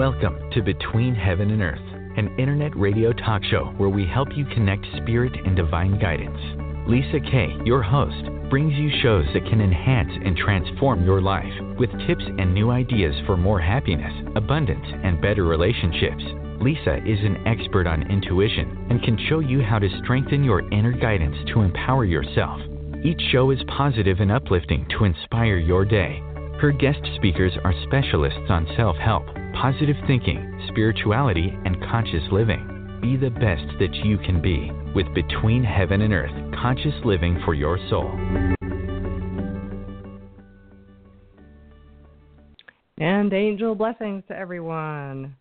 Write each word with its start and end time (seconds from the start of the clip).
Welcome 0.00 0.50
to 0.52 0.62
Between 0.62 1.14
Heaven 1.14 1.50
and 1.50 1.60
Earth, 1.60 2.16
an 2.16 2.34
internet 2.38 2.74
radio 2.74 3.12
talk 3.12 3.44
show 3.44 3.66
where 3.76 3.90
we 3.90 4.06
help 4.06 4.28
you 4.34 4.46
connect 4.46 4.86
spirit 4.96 5.34
and 5.44 5.54
divine 5.54 5.98
guidance. 5.98 6.40
Lisa 6.88 7.20
Kay, 7.20 7.54
your 7.66 7.82
host, 7.82 8.24
brings 8.48 8.72
you 8.78 8.88
shows 9.02 9.26
that 9.34 9.44
can 9.44 9.60
enhance 9.60 10.10
and 10.24 10.38
transform 10.38 11.04
your 11.04 11.20
life 11.20 11.52
with 11.78 11.90
tips 12.06 12.24
and 12.24 12.54
new 12.54 12.70
ideas 12.70 13.14
for 13.26 13.36
more 13.36 13.60
happiness, 13.60 14.10
abundance, 14.36 14.86
and 15.04 15.20
better 15.20 15.44
relationships. 15.44 16.24
Lisa 16.62 16.96
is 17.04 17.20
an 17.20 17.46
expert 17.46 17.86
on 17.86 18.10
intuition 18.10 18.86
and 18.88 19.02
can 19.02 19.18
show 19.28 19.40
you 19.40 19.60
how 19.60 19.78
to 19.78 20.00
strengthen 20.02 20.42
your 20.42 20.62
inner 20.72 20.92
guidance 20.92 21.36
to 21.52 21.60
empower 21.60 22.06
yourself. 22.06 22.58
Each 23.04 23.20
show 23.30 23.50
is 23.50 23.60
positive 23.76 24.20
and 24.20 24.32
uplifting 24.32 24.86
to 24.96 25.04
inspire 25.04 25.58
your 25.58 25.84
day. 25.84 26.22
Her 26.58 26.72
guest 26.72 27.00
speakers 27.16 27.52
are 27.64 27.74
specialists 27.86 28.48
on 28.48 28.66
self 28.78 28.96
help 28.96 29.26
positive 29.54 29.96
thinking, 30.06 30.66
spirituality, 30.68 31.56
and 31.64 31.80
conscious 31.82 32.22
living. 32.30 32.98
Be 33.00 33.16
the 33.16 33.30
best 33.30 33.64
that 33.78 33.94
you 34.04 34.18
can 34.18 34.42
be 34.42 34.70
with 34.94 35.06
Between 35.14 35.64
Heaven 35.64 36.02
and 36.02 36.12
Earth 36.12 36.54
Conscious 36.60 36.94
Living 37.04 37.40
for 37.44 37.54
Your 37.54 37.78
Soul. 37.88 38.10
And 42.98 43.32
angel 43.32 43.74
blessings 43.74 44.22
to 44.28 44.36
everyone. 44.36 45.34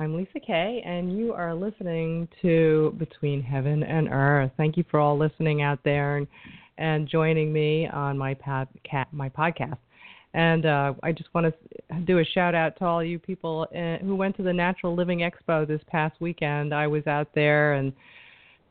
I'm 0.00 0.14
Lisa 0.14 0.38
Kay, 0.38 0.82
and 0.84 1.16
you 1.16 1.32
are 1.32 1.54
listening 1.54 2.28
to 2.42 2.94
Between 2.98 3.42
Heaven 3.42 3.82
and 3.82 4.08
Earth. 4.10 4.50
Thank 4.56 4.76
you 4.76 4.84
for 4.90 5.00
all 5.00 5.18
listening 5.18 5.62
out 5.62 5.80
there 5.82 6.18
and, 6.18 6.26
and 6.76 7.08
joining 7.08 7.52
me 7.52 7.88
on 7.88 8.18
my, 8.18 8.34
pod, 8.34 8.68
my 9.10 9.28
podcast. 9.30 9.78
And 10.34 10.66
uh, 10.66 10.94
I 11.02 11.12
just 11.12 11.32
want 11.34 11.52
to 11.52 12.00
do 12.00 12.18
a 12.18 12.24
shout 12.24 12.54
out 12.54 12.76
to 12.78 12.84
all 12.84 13.02
you 13.02 13.18
people 13.18 13.66
uh, 13.74 14.04
who 14.04 14.14
went 14.14 14.36
to 14.36 14.42
the 14.42 14.52
Natural 14.52 14.94
Living 14.94 15.20
Expo 15.20 15.66
this 15.66 15.80
past 15.88 16.20
weekend. 16.20 16.74
I 16.74 16.86
was 16.86 17.06
out 17.06 17.28
there 17.34 17.74
and 17.74 17.92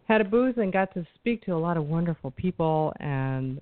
had 0.08 0.22
a 0.22 0.24
booth 0.24 0.58
and 0.58 0.72
got 0.72 0.94
to 0.94 1.06
speak 1.16 1.44
to 1.46 1.52
a 1.52 1.58
lot 1.58 1.78
of 1.78 1.88
wonderful 1.88 2.32
people 2.32 2.94
and 3.00 3.60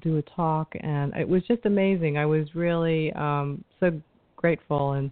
do 0.00 0.18
a 0.18 0.22
talk. 0.22 0.72
And 0.80 1.12
it 1.14 1.28
was 1.28 1.42
just 1.46 1.66
amazing. 1.66 2.18
I 2.18 2.26
was 2.26 2.46
really 2.54 3.12
um, 3.14 3.64
so 3.80 4.00
grateful 4.36 4.92
and 4.92 5.10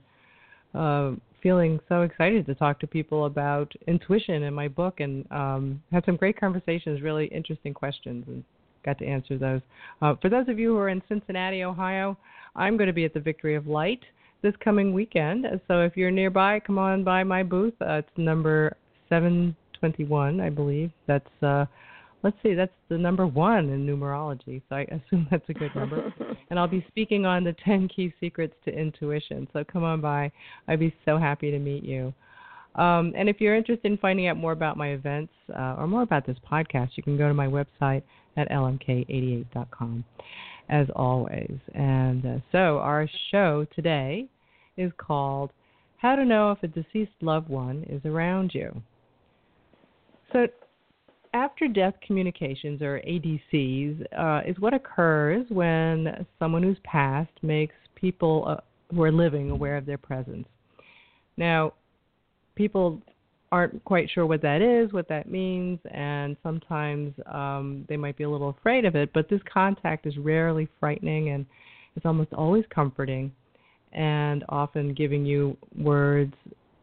uh, 0.75 1.13
feeling 1.43 1.81
so 1.89 2.03
excited 2.03 2.47
to 2.47 2.55
talk 2.55 2.79
to 2.81 2.87
people 2.87 3.27
about 3.27 3.73
intuition 3.89 4.45
in 4.45 4.55
my 4.55 4.69
book 4.69 5.01
and 5.01 5.31
um, 5.33 5.83
had 5.91 6.05
some 6.05 6.17
great 6.17 6.39
conversations, 6.39 7.03
really 7.03 7.27
interesting 7.27 7.75
questions. 7.75 8.25
And 8.29 8.45
got 8.85 8.99
to 8.99 9.07
answer 9.07 9.39
those. 9.39 9.61
Uh, 10.01 10.15
for 10.21 10.29
those 10.29 10.49
of 10.49 10.59
you 10.59 10.71
who 10.71 10.79
are 10.79 10.89
in 10.89 11.03
Cincinnati, 11.09 11.65
Ohio, 11.65 12.17
I'm 12.57 12.77
going 12.77 12.89
to 12.89 12.93
be 12.93 13.05
at 13.05 13.15
the 13.15 13.21
Victory 13.21 13.55
of 13.55 13.67
Light 13.67 14.01
this 14.43 14.55
coming 14.63 14.93
weekend. 14.93 15.47
So 15.69 15.81
if 15.81 15.97
you're 15.97 16.11
nearby, 16.11 16.61
come 16.61 16.79
on 16.79 17.05
by 17.05 17.25
my 17.25 17.43
booth. 17.43 17.75
Uh, 17.81 17.95
it's 17.95 18.09
number 18.17 18.77
721, 19.09 20.41
I 20.41 20.51
believe. 20.51 20.91
That's 21.07 21.43
uh, 21.43 21.67
let's 22.23 22.37
see, 22.43 22.55
that's 22.55 22.73
the 22.89 22.99
number 22.99 23.27
one 23.27 23.69
in 23.71 23.87
numerology. 23.87 24.63
So 24.69 24.77
I 24.77 24.81
assume 25.07 25.27
that's 25.31 25.49
a 25.49 25.55
good 25.55 25.75
number. 25.75 26.13
and 26.51 26.59
I'll 26.59 26.69
be 26.69 26.85
speaking 26.89 27.27
on 27.27 27.45
the 27.45 27.55
10 27.65 27.89
key 27.89 28.13
secrets 28.21 28.55
to 28.65 28.73
intuition. 28.73 29.49
So 29.53 29.65
come 29.65 29.85
on 29.85 30.01
by. 30.01 30.31
I'd 30.69 30.81
be 30.81 30.95
so 31.05 31.19
happy 31.19 31.51
to 31.51 31.59
meet 31.59 31.85
you. 31.85 32.13
Um, 32.75 33.13
and 33.17 33.29
if 33.29 33.41
you're 33.41 33.55
interested 33.55 33.91
in 33.91 33.99
finding 33.99 34.29
out 34.29 34.39
more 34.39 34.53
about 34.53 34.79
my 34.79 34.89
events 34.89 35.33
uh, 35.55 35.77
or 35.77 35.87
more 35.87 36.03
about 36.03 36.27
this 36.27 36.39
podcast, 36.51 36.91
you 36.95 37.03
can 37.03 37.19
go 37.19 37.29
to 37.29 37.35
my 37.35 37.47
website 37.47 38.03
at 38.37 38.51
lmk88.com, 38.51 40.05
as 40.69 40.87
always. 40.95 41.59
And 41.75 42.25
uh, 42.25 42.39
so 42.51 42.79
our 42.79 43.09
show 43.31 43.67
today 43.75 44.27
is 44.77 44.91
called 44.97 45.51
How 45.99 46.17
to 46.17 46.25
Know 46.25 46.53
If 46.53 46.63
a 46.63 46.69
Deceased 46.69 47.13
Loved 47.21 47.49
One 47.49 47.85
is 47.89 48.01
Around 48.05 48.53
You. 48.55 48.83
So, 50.33 50.47
after 51.35 51.67
death 51.67 51.95
communications, 52.07 52.83
or 52.83 53.01
ADCs, 53.07 54.05
uh, 54.19 54.43
is 54.47 54.59
what 54.59 54.75
occurs 54.75 55.47
when 55.49 56.27
someone 56.39 56.63
who's 56.63 56.79
passed 56.85 57.33
makes 57.43 57.75
people 57.95 58.45
uh, 58.47 58.57
who 58.95 59.03
are 59.03 59.13
living 59.13 59.51
aware 59.51 59.77
of 59.77 59.87
their 59.87 59.99
presence. 59.99 60.47
Now, 61.37 61.73
people 62.55 63.01
aren't 63.53 63.85
quite 63.85 64.09
sure 64.11 64.25
what 64.25 64.41
that 64.41 64.63
is, 64.63 64.93
what 64.95 65.07
that 65.09 65.31
means, 65.31 65.79
and 65.93 66.39
sometimes 66.43 67.13
um, 67.31 67.85
they 67.87 67.99
might 67.99 68.17
be 68.17 68.25
a 68.25 68.31
little 68.31 68.49
afraid 68.49 68.87
of 68.87 68.97
it. 68.97 69.11
But 69.13 69.29
this 69.29 69.43
contact 69.53 70.07
is 70.07 70.17
rarely 70.17 70.67
frightening, 70.81 71.29
and 71.29 71.45
it's 71.95 72.07
almost 72.07 72.33
always 72.33 72.65
comforting, 72.75 73.31
and 73.93 74.43
often 74.49 74.95
giving 74.95 75.27
you 75.27 75.55
words 75.79 76.33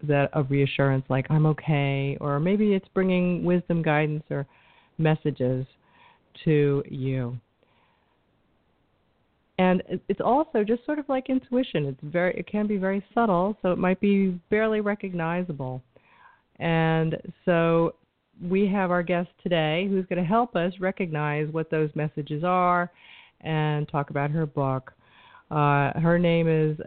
that 0.03 0.29
of 0.33 0.51
reassurance, 0.51 1.03
like 1.09 1.25
"I'm 1.31 1.47
okay," 1.47 2.15
or 2.21 2.39
maybe 2.39 2.75
it's 2.75 2.87
bringing 2.93 3.43
wisdom, 3.43 3.81
guidance, 3.81 4.23
or 4.29 4.45
messages 4.99 5.65
to 6.45 6.83
you. 6.87 7.35
And 9.57 9.81
it's 10.07 10.21
also 10.21 10.63
just 10.63 10.85
sort 10.85 10.99
of 10.99 11.09
like 11.09 11.29
intuition. 11.29 11.85
It's 11.85 11.99
very, 12.03 12.33
it 12.37 12.47
can 12.47 12.65
be 12.67 12.77
very 12.77 13.03
subtle, 13.13 13.57
so 13.61 13.71
it 13.73 13.77
might 13.77 13.99
be 13.99 14.39
barely 14.49 14.79
recognizable 14.79 15.81
and 16.59 17.17
so 17.45 17.95
we 18.41 18.67
have 18.67 18.91
our 18.91 19.03
guest 19.03 19.29
today 19.43 19.87
who's 19.89 20.05
going 20.05 20.21
to 20.21 20.27
help 20.27 20.55
us 20.55 20.73
recognize 20.79 21.47
what 21.51 21.69
those 21.69 21.89
messages 21.95 22.43
are 22.43 22.91
and 23.41 23.87
talk 23.89 24.09
about 24.09 24.31
her 24.31 24.45
book. 24.45 24.93
Uh, 25.51 25.91
her 25.99 26.19
name 26.19 26.47
is 26.47 26.77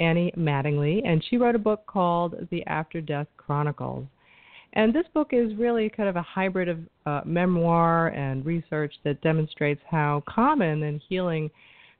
Annie 0.00 0.32
Mattingley, 0.36 1.02
and 1.04 1.24
she 1.28 1.36
wrote 1.36 1.54
a 1.54 1.58
book 1.58 1.84
called 1.86 2.46
The 2.50 2.64
After 2.66 3.00
Death 3.00 3.26
Chronicles. 3.36 4.06
And 4.74 4.94
this 4.94 5.06
book 5.14 5.30
is 5.32 5.56
really 5.56 5.88
kind 5.88 6.08
of 6.08 6.16
a 6.16 6.22
hybrid 6.22 6.68
of 6.68 6.78
uh, 7.06 7.22
memoir 7.24 8.08
and 8.08 8.44
research 8.44 8.94
that 9.04 9.20
demonstrates 9.22 9.80
how 9.90 10.22
common 10.28 10.84
and 10.84 11.00
healing 11.08 11.50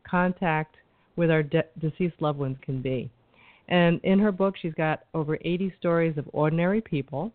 contact 0.08 0.76
with 1.16 1.30
our 1.30 1.42
de- 1.42 1.64
deceased 1.80 2.20
loved 2.20 2.38
ones 2.38 2.56
can 2.62 2.80
be. 2.80 3.10
And 3.68 4.00
in 4.02 4.18
her 4.18 4.32
book, 4.32 4.54
she's 4.60 4.74
got 4.74 5.04
over 5.14 5.38
80 5.42 5.74
stories 5.78 6.16
of 6.16 6.28
ordinary 6.32 6.80
people 6.80 7.32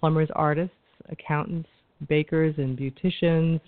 plumbers, 0.00 0.28
artists, 0.34 0.74
accountants, 1.08 1.68
bakers, 2.08 2.54
and 2.58 2.76
beauticians, 2.78 3.58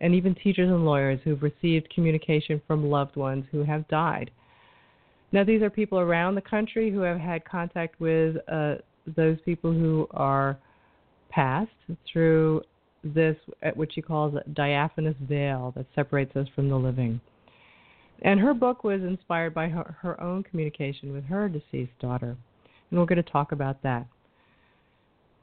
and 0.00 0.14
even 0.14 0.34
teachers 0.34 0.70
and 0.70 0.86
lawyers 0.86 1.20
who've 1.22 1.42
received 1.42 1.92
communication 1.94 2.62
from 2.66 2.88
loved 2.88 3.16
ones 3.16 3.44
who 3.52 3.62
have 3.62 3.86
died. 3.88 4.30
Now, 5.32 5.44
these 5.44 5.60
are 5.60 5.68
people 5.68 5.98
around 5.98 6.34
the 6.34 6.40
country 6.40 6.90
who 6.90 7.00
have 7.00 7.18
had 7.18 7.44
contact 7.44 8.00
with 8.00 8.36
uh, 8.48 8.76
those 9.16 9.36
people 9.44 9.72
who 9.72 10.08
are 10.12 10.56
passed 11.28 11.70
through 12.10 12.62
this, 13.02 13.36
what 13.74 13.92
she 13.92 14.00
calls 14.00 14.34
a 14.34 14.48
diaphanous 14.50 15.16
veil 15.28 15.72
that 15.76 15.86
separates 15.94 16.34
us 16.36 16.46
from 16.54 16.68
the 16.68 16.76
living. 16.76 17.20
And 18.24 18.40
her 18.40 18.54
book 18.54 18.84
was 18.84 19.02
inspired 19.02 19.52
by 19.54 19.68
her, 19.68 19.96
her 20.00 20.20
own 20.20 20.42
communication 20.42 21.12
with 21.12 21.24
her 21.24 21.48
deceased 21.48 21.96
daughter. 22.00 22.36
And 22.90 22.98
we're 22.98 23.06
going 23.06 23.22
to 23.22 23.30
talk 23.30 23.52
about 23.52 23.82
that. 23.82 24.06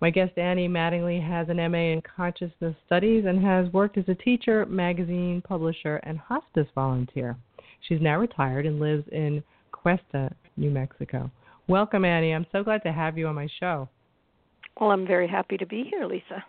My 0.02 0.10
guest 0.10 0.36
Annie 0.36 0.68
Mattingley 0.68 1.24
has 1.26 1.48
an 1.50 1.58
MA 1.58 1.94
in 1.94 2.02
Consciousness 2.02 2.76
Studies 2.88 3.26
and 3.28 3.40
has 3.44 3.72
worked 3.72 4.00
as 4.00 4.06
a 4.08 4.16
teacher, 4.16 4.66
magazine 4.66 5.44
publisher, 5.48 5.98
and 5.98 6.18
hospice 6.18 6.66
volunteer. 6.74 7.38
She's 7.88 8.02
now 8.02 8.18
retired 8.18 8.66
and 8.66 8.80
lives 8.80 9.08
in 9.12 9.44
Questa, 9.72 10.34
New 10.58 10.72
Mexico. 10.72 11.30
Welcome, 11.68 12.04
Annie. 12.04 12.34
I'm 12.34 12.48
so 12.52 12.64
glad 12.64 12.82
to 12.82 12.92
have 12.92 13.16
you 13.16 13.28
on 13.28 13.36
my 13.36 13.48
show. 13.60 13.88
Well, 14.80 14.90
I'm 14.90 15.06
very 15.06 15.28
happy 15.28 15.58
to 15.58 15.68
be 15.68 15.84
here, 15.84 16.08
Lisa. 16.08 16.44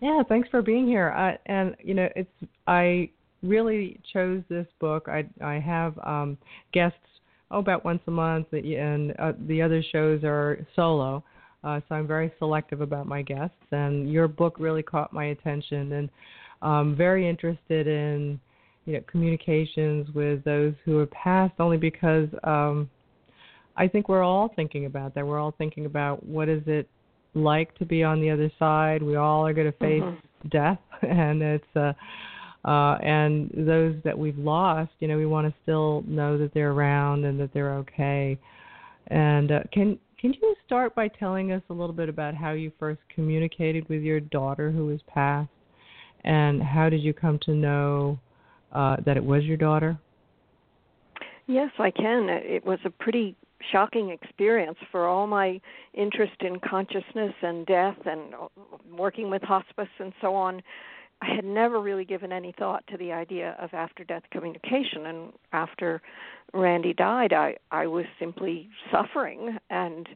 Yeah, 0.00 0.22
thanks 0.26 0.48
for 0.48 0.62
being 0.62 0.86
here. 0.86 1.10
Uh, 1.10 1.36
and 1.46 1.76
you 1.82 1.92
know, 1.92 2.08
it's 2.16 2.30
I 2.66 3.10
really 3.46 3.98
chose 4.12 4.42
this 4.48 4.66
book. 4.80 5.08
I 5.08 5.24
I 5.42 5.58
have 5.58 5.98
um, 6.04 6.38
guests 6.72 6.98
oh 7.50 7.58
about 7.58 7.84
once 7.84 8.02
a 8.06 8.10
month, 8.10 8.52
and 8.52 9.14
uh, 9.18 9.32
the 9.46 9.62
other 9.62 9.82
shows 9.82 10.24
are 10.24 10.66
solo. 10.74 11.22
Uh, 11.64 11.80
so 11.88 11.94
I'm 11.96 12.06
very 12.06 12.30
selective 12.38 12.80
about 12.80 13.06
my 13.06 13.22
guests, 13.22 13.56
and 13.72 14.10
your 14.12 14.28
book 14.28 14.56
really 14.58 14.82
caught 14.82 15.12
my 15.12 15.26
attention, 15.26 15.92
and 15.92 16.08
I'm 16.62 16.94
very 16.96 17.28
interested 17.28 17.86
in 17.86 18.38
you 18.84 18.94
know 18.94 19.00
communications 19.10 20.08
with 20.14 20.44
those 20.44 20.74
who 20.84 20.98
have 20.98 21.10
passed 21.10 21.54
only 21.58 21.76
because 21.76 22.28
um 22.44 22.88
I 23.76 23.88
think 23.88 24.08
we're 24.08 24.22
all 24.22 24.52
thinking 24.56 24.86
about 24.86 25.14
that. 25.14 25.26
We're 25.26 25.38
all 25.38 25.54
thinking 25.58 25.86
about 25.86 26.24
what 26.24 26.48
is 26.48 26.62
it 26.66 26.88
like 27.34 27.74
to 27.78 27.84
be 27.84 28.02
on 28.02 28.20
the 28.20 28.30
other 28.30 28.50
side. 28.58 29.02
We 29.02 29.16
all 29.16 29.46
are 29.46 29.52
going 29.52 29.70
to 29.70 29.78
face 29.78 30.02
Mhm. 30.02 30.16
death, 30.48 30.80
and 31.02 31.42
it's 31.42 31.76
uh, 31.76 31.92
uh, 32.66 32.98
and 33.00 33.48
those 33.56 33.94
that 34.04 34.18
we've 34.18 34.38
lost, 34.38 34.90
you 34.98 35.06
know, 35.06 35.16
we 35.16 35.24
want 35.24 35.46
to 35.46 35.54
still 35.62 36.02
know 36.06 36.36
that 36.36 36.52
they're 36.52 36.72
around 36.72 37.24
and 37.24 37.38
that 37.38 37.54
they're 37.54 37.74
okay. 37.74 38.38
And 39.06 39.52
uh, 39.52 39.60
can 39.72 39.98
can 40.18 40.34
you 40.34 40.56
start 40.66 40.94
by 40.94 41.08
telling 41.08 41.52
us 41.52 41.62
a 41.70 41.72
little 41.72 41.94
bit 41.94 42.08
about 42.08 42.34
how 42.34 42.52
you 42.52 42.72
first 42.78 43.00
communicated 43.14 43.88
with 43.88 44.02
your 44.02 44.18
daughter 44.18 44.70
who 44.70 44.86
was 44.86 45.00
passed, 45.06 45.50
and 46.24 46.60
how 46.60 46.88
did 46.88 47.02
you 47.02 47.14
come 47.14 47.38
to 47.42 47.52
know 47.52 48.18
uh, 48.72 48.96
that 49.04 49.16
it 49.16 49.24
was 49.24 49.44
your 49.44 49.58
daughter? 49.58 49.96
Yes, 51.46 51.70
I 51.78 51.92
can. 51.92 52.28
It 52.28 52.66
was 52.66 52.80
a 52.84 52.90
pretty 52.90 53.36
shocking 53.70 54.10
experience 54.10 54.78
for 54.90 55.06
all 55.06 55.26
my 55.26 55.60
interest 55.94 56.34
in 56.40 56.58
consciousness 56.60 57.32
and 57.42 57.64
death 57.66 57.96
and 58.04 58.34
working 58.96 59.30
with 59.30 59.42
hospice 59.42 59.88
and 60.00 60.12
so 60.20 60.34
on. 60.34 60.62
I 61.22 61.34
had 61.34 61.44
never 61.44 61.80
really 61.80 62.04
given 62.04 62.32
any 62.32 62.52
thought 62.58 62.86
to 62.88 62.96
the 62.96 63.12
idea 63.12 63.56
of 63.58 63.72
after 63.72 64.04
death 64.04 64.24
communication 64.30 65.06
and 65.06 65.32
after 65.52 66.02
Randy 66.52 66.92
died 66.92 67.32
I 67.32 67.56
I 67.70 67.86
was 67.86 68.04
simply 68.18 68.68
suffering 68.90 69.58
and 69.70 70.08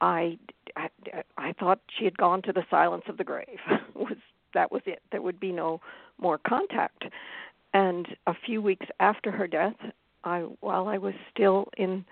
I 0.00 0.38
I, 0.76 0.88
I 1.36 1.52
thought 1.52 1.80
she 1.98 2.04
had 2.04 2.16
gone 2.16 2.42
to 2.42 2.52
the 2.52 2.64
silence 2.70 3.04
of 3.08 3.16
the 3.16 3.24
grave. 3.24 3.58
Was 3.94 4.16
that 4.52 4.72
was 4.72 4.82
it. 4.86 5.00
There 5.12 5.22
would 5.22 5.38
be 5.38 5.52
no 5.52 5.80
more 6.18 6.38
contact. 6.38 7.04
And 7.72 8.08
a 8.26 8.34
few 8.34 8.60
weeks 8.60 8.86
after 8.98 9.30
her 9.30 9.46
death 9.46 9.76
I 10.24 10.40
while 10.60 10.88
I 10.88 10.98
was 10.98 11.14
still 11.32 11.68
in 11.76 12.04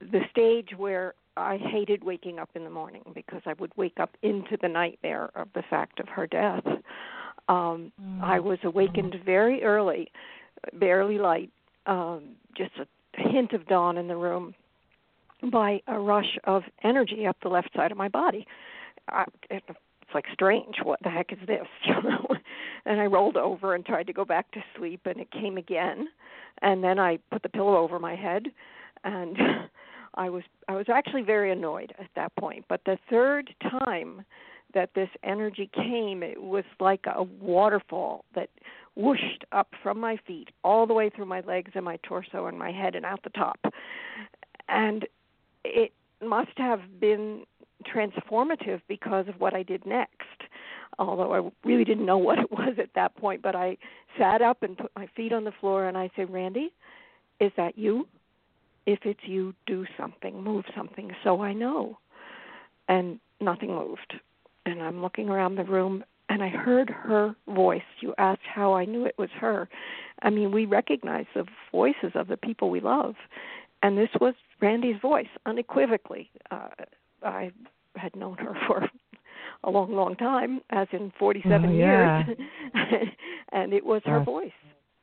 the 0.00 0.22
stage 0.30 0.70
where 0.76 1.14
I 1.36 1.56
hated 1.56 2.04
waking 2.04 2.38
up 2.38 2.50
in 2.54 2.64
the 2.64 2.70
morning 2.70 3.02
because 3.14 3.42
I 3.46 3.54
would 3.54 3.72
wake 3.76 3.98
up 3.98 4.16
into 4.22 4.56
the 4.60 4.68
nightmare 4.68 5.30
of 5.34 5.48
the 5.54 5.62
fact 5.68 6.00
of 6.00 6.08
her 6.08 6.26
death. 6.26 6.64
Um, 7.48 7.92
I 8.22 8.38
was 8.38 8.58
awakened 8.62 9.16
very 9.24 9.62
early, 9.62 10.12
barely 10.74 11.18
light, 11.18 11.50
um, 11.86 12.36
just 12.56 12.72
a 12.78 12.86
hint 13.16 13.52
of 13.52 13.66
dawn 13.66 13.98
in 13.98 14.08
the 14.08 14.16
room, 14.16 14.54
by 15.50 15.80
a 15.88 15.98
rush 15.98 16.38
of 16.44 16.62
energy 16.84 17.26
up 17.26 17.36
the 17.42 17.48
left 17.48 17.70
side 17.74 17.90
of 17.90 17.98
my 17.98 18.08
body. 18.08 18.46
I, 19.08 19.24
it, 19.50 19.64
it's 19.68 20.14
like 20.14 20.26
strange. 20.32 20.76
What 20.82 21.00
the 21.02 21.10
heck 21.10 21.32
is 21.32 21.38
this? 21.46 21.66
You 21.86 22.02
know. 22.02 22.26
and 22.84 23.00
I 23.00 23.06
rolled 23.06 23.36
over 23.36 23.74
and 23.74 23.84
tried 23.84 24.06
to 24.08 24.12
go 24.12 24.24
back 24.24 24.50
to 24.52 24.64
sleep, 24.76 25.00
and 25.04 25.18
it 25.18 25.30
came 25.30 25.56
again. 25.56 26.08
And 26.60 26.84
then 26.84 26.98
I 26.98 27.18
put 27.30 27.42
the 27.42 27.48
pillow 27.48 27.76
over 27.76 27.98
my 27.98 28.14
head, 28.14 28.46
and 29.04 29.36
I 30.14 30.28
was 30.30 30.42
I 30.68 30.74
was 30.74 30.86
actually 30.88 31.22
very 31.22 31.50
annoyed 31.52 31.92
at 31.98 32.08
that 32.16 32.34
point. 32.36 32.64
But 32.68 32.82
the 32.84 32.98
third 33.08 33.54
time 33.62 34.24
that 34.74 34.90
this 34.94 35.08
energy 35.22 35.70
came, 35.74 36.22
it 36.22 36.42
was 36.42 36.64
like 36.80 37.04
a 37.06 37.22
waterfall 37.22 38.24
that 38.34 38.48
whooshed 38.94 39.44
up 39.52 39.68
from 39.82 39.98
my 39.98 40.18
feet 40.26 40.48
all 40.64 40.86
the 40.86 40.94
way 40.94 41.10
through 41.10 41.26
my 41.26 41.40
legs 41.40 41.72
and 41.74 41.84
my 41.84 41.98
torso 42.02 42.46
and 42.46 42.58
my 42.58 42.70
head 42.70 42.94
and 42.94 43.04
out 43.04 43.22
the 43.22 43.30
top. 43.30 43.58
And 44.68 45.06
it 45.64 45.92
must 46.22 46.56
have 46.56 46.80
been 47.00 47.44
transformative 47.84 48.80
because 48.88 49.28
of 49.28 49.40
what 49.40 49.54
I 49.54 49.62
did 49.62 49.84
next. 49.86 50.26
Although 50.98 51.32
I 51.32 51.68
really 51.68 51.84
didn't 51.84 52.06
know 52.06 52.18
what 52.28 52.38
it 52.38 52.50
was 52.50 52.74
at 52.78 52.90
that 52.94 53.16
point, 53.16 53.42
but 53.42 53.54
I 53.54 53.76
sat 54.18 54.42
up 54.42 54.62
and 54.62 54.76
put 54.76 54.90
my 54.96 55.08
feet 55.16 55.32
on 55.32 55.44
the 55.44 55.52
floor 55.60 55.86
and 55.86 55.96
I 55.96 56.10
said, 56.16 56.32
Randy, 56.32 56.72
is 57.40 57.52
that 57.56 57.78
you? 57.78 58.06
If 58.86 59.00
it's 59.04 59.20
you, 59.24 59.54
do 59.66 59.86
something, 59.96 60.42
move 60.42 60.64
something 60.76 61.10
so 61.22 61.42
I 61.42 61.52
know. 61.52 61.98
And 62.88 63.20
nothing 63.40 63.70
moved 63.70 64.14
and 64.66 64.82
I'm 64.82 65.00
looking 65.00 65.28
around 65.28 65.56
the 65.56 65.64
room 65.64 66.04
and 66.28 66.42
I 66.42 66.48
heard 66.48 66.88
her 66.88 67.34
voice. 67.48 67.82
You 68.00 68.14
asked 68.18 68.42
how 68.42 68.74
I 68.74 68.84
knew 68.84 69.04
it 69.04 69.16
was 69.18 69.28
her. 69.38 69.68
I 70.22 70.30
mean, 70.30 70.52
we 70.52 70.64
recognize 70.64 71.26
the 71.34 71.44
voices 71.70 72.12
of 72.14 72.28
the 72.28 72.36
people 72.36 72.70
we 72.70 72.80
love, 72.80 73.14
and 73.82 73.98
this 73.98 74.08
was 74.20 74.34
Randy's 74.60 75.00
voice 75.02 75.26
unequivocally. 75.46 76.30
Uh, 76.50 76.68
I 77.22 77.50
had 77.96 78.14
known 78.16 78.38
her 78.38 78.56
for 78.66 78.88
a 79.64 79.70
long, 79.70 79.94
long 79.94 80.16
time, 80.16 80.60
as 80.70 80.88
in 80.92 81.12
47 81.18 81.68
oh, 81.68 81.72
yeah. 81.72 82.24
years, 82.26 82.38
and 83.52 83.72
it 83.72 83.84
was 83.84 84.02
her 84.06 84.22
voice. 84.22 84.50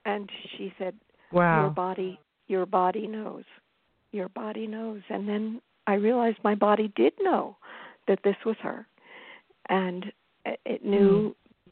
And 0.06 0.30
she 0.58 0.74
said, 0.80 0.96
Wow. 1.31 1.64
"Your 1.64 1.70
body, 1.70 2.20
your 2.48 2.66
body 2.66 3.06
knows. 3.06 3.44
Your 4.11 4.29
body 4.29 4.67
knows." 4.67 5.01
And 5.09 5.27
then 5.27 5.61
I 5.88 5.95
realized 5.95 6.38
my 6.44 6.56
body 6.56 6.91
did 6.95 7.13
know 7.19 7.57
that 8.07 8.19
this 8.23 8.35
was 8.45 8.56
her 8.61 8.85
and 9.69 10.11
it- 10.65 10.83
knew 10.83 11.29
hmm. 11.29 11.31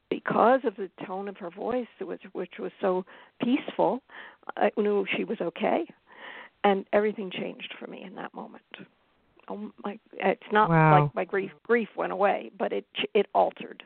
because 0.09 0.61
of 0.63 0.75
the 0.75 0.89
tone 1.05 1.27
of 1.27 1.37
her 1.37 1.49
voice 1.49 1.87
which 2.01 2.21
which 2.33 2.53
was 2.59 2.71
so 2.79 3.03
peaceful 3.41 4.01
i 4.55 4.71
knew 4.77 5.05
she 5.15 5.23
was 5.23 5.39
okay 5.41 5.85
and 6.63 6.85
everything 6.93 7.31
changed 7.31 7.73
for 7.79 7.87
me 7.87 8.03
in 8.03 8.13
that 8.15 8.33
moment 8.33 8.63
oh 9.49 9.71
my 9.83 9.99
it's 10.13 10.51
not 10.51 10.69
Wow. 10.69 11.03
like 11.03 11.15
my 11.15 11.25
grief 11.25 11.51
grief 11.63 11.89
went 11.95 12.11
away 12.11 12.51
but 12.57 12.71
it 12.71 12.85
it 13.13 13.27
altered 13.33 13.83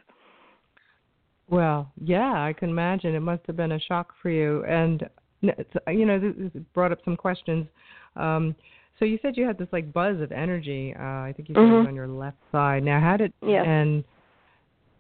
Well, 1.50 1.92
yeah, 2.02 2.32
I 2.50 2.54
can 2.54 2.70
imagine 2.70 3.14
it 3.14 3.20
must 3.20 3.46
have 3.48 3.58
been 3.58 3.74
a 3.74 3.80
shock 3.80 4.14
for 4.22 4.30
you. 4.30 4.64
And 4.66 5.10
you 5.42 6.06
know, 6.06 6.18
this 6.20 6.64
brought 6.74 6.94
up 6.94 7.00
some 7.04 7.18
questions. 7.18 7.68
Um, 8.16 8.56
so 9.00 9.06
you 9.06 9.18
said 9.22 9.38
you 9.38 9.46
had 9.46 9.58
this 9.58 9.70
like 9.72 9.92
buzz 9.92 10.20
of 10.22 10.32
energy. 10.32 10.94
Uh, 10.98 11.02
I 11.02 11.34
think 11.36 11.50
you 11.50 11.56
said 11.56 11.64
it 11.64 11.68
was 11.68 11.86
Mhm. 11.86 11.88
on 11.88 11.96
your 11.96 12.08
left 12.08 12.38
side. 12.52 12.84
Now, 12.84 13.00
how 13.00 13.18
did 13.18 13.34
Yes. 13.42 13.66
and 13.66 14.04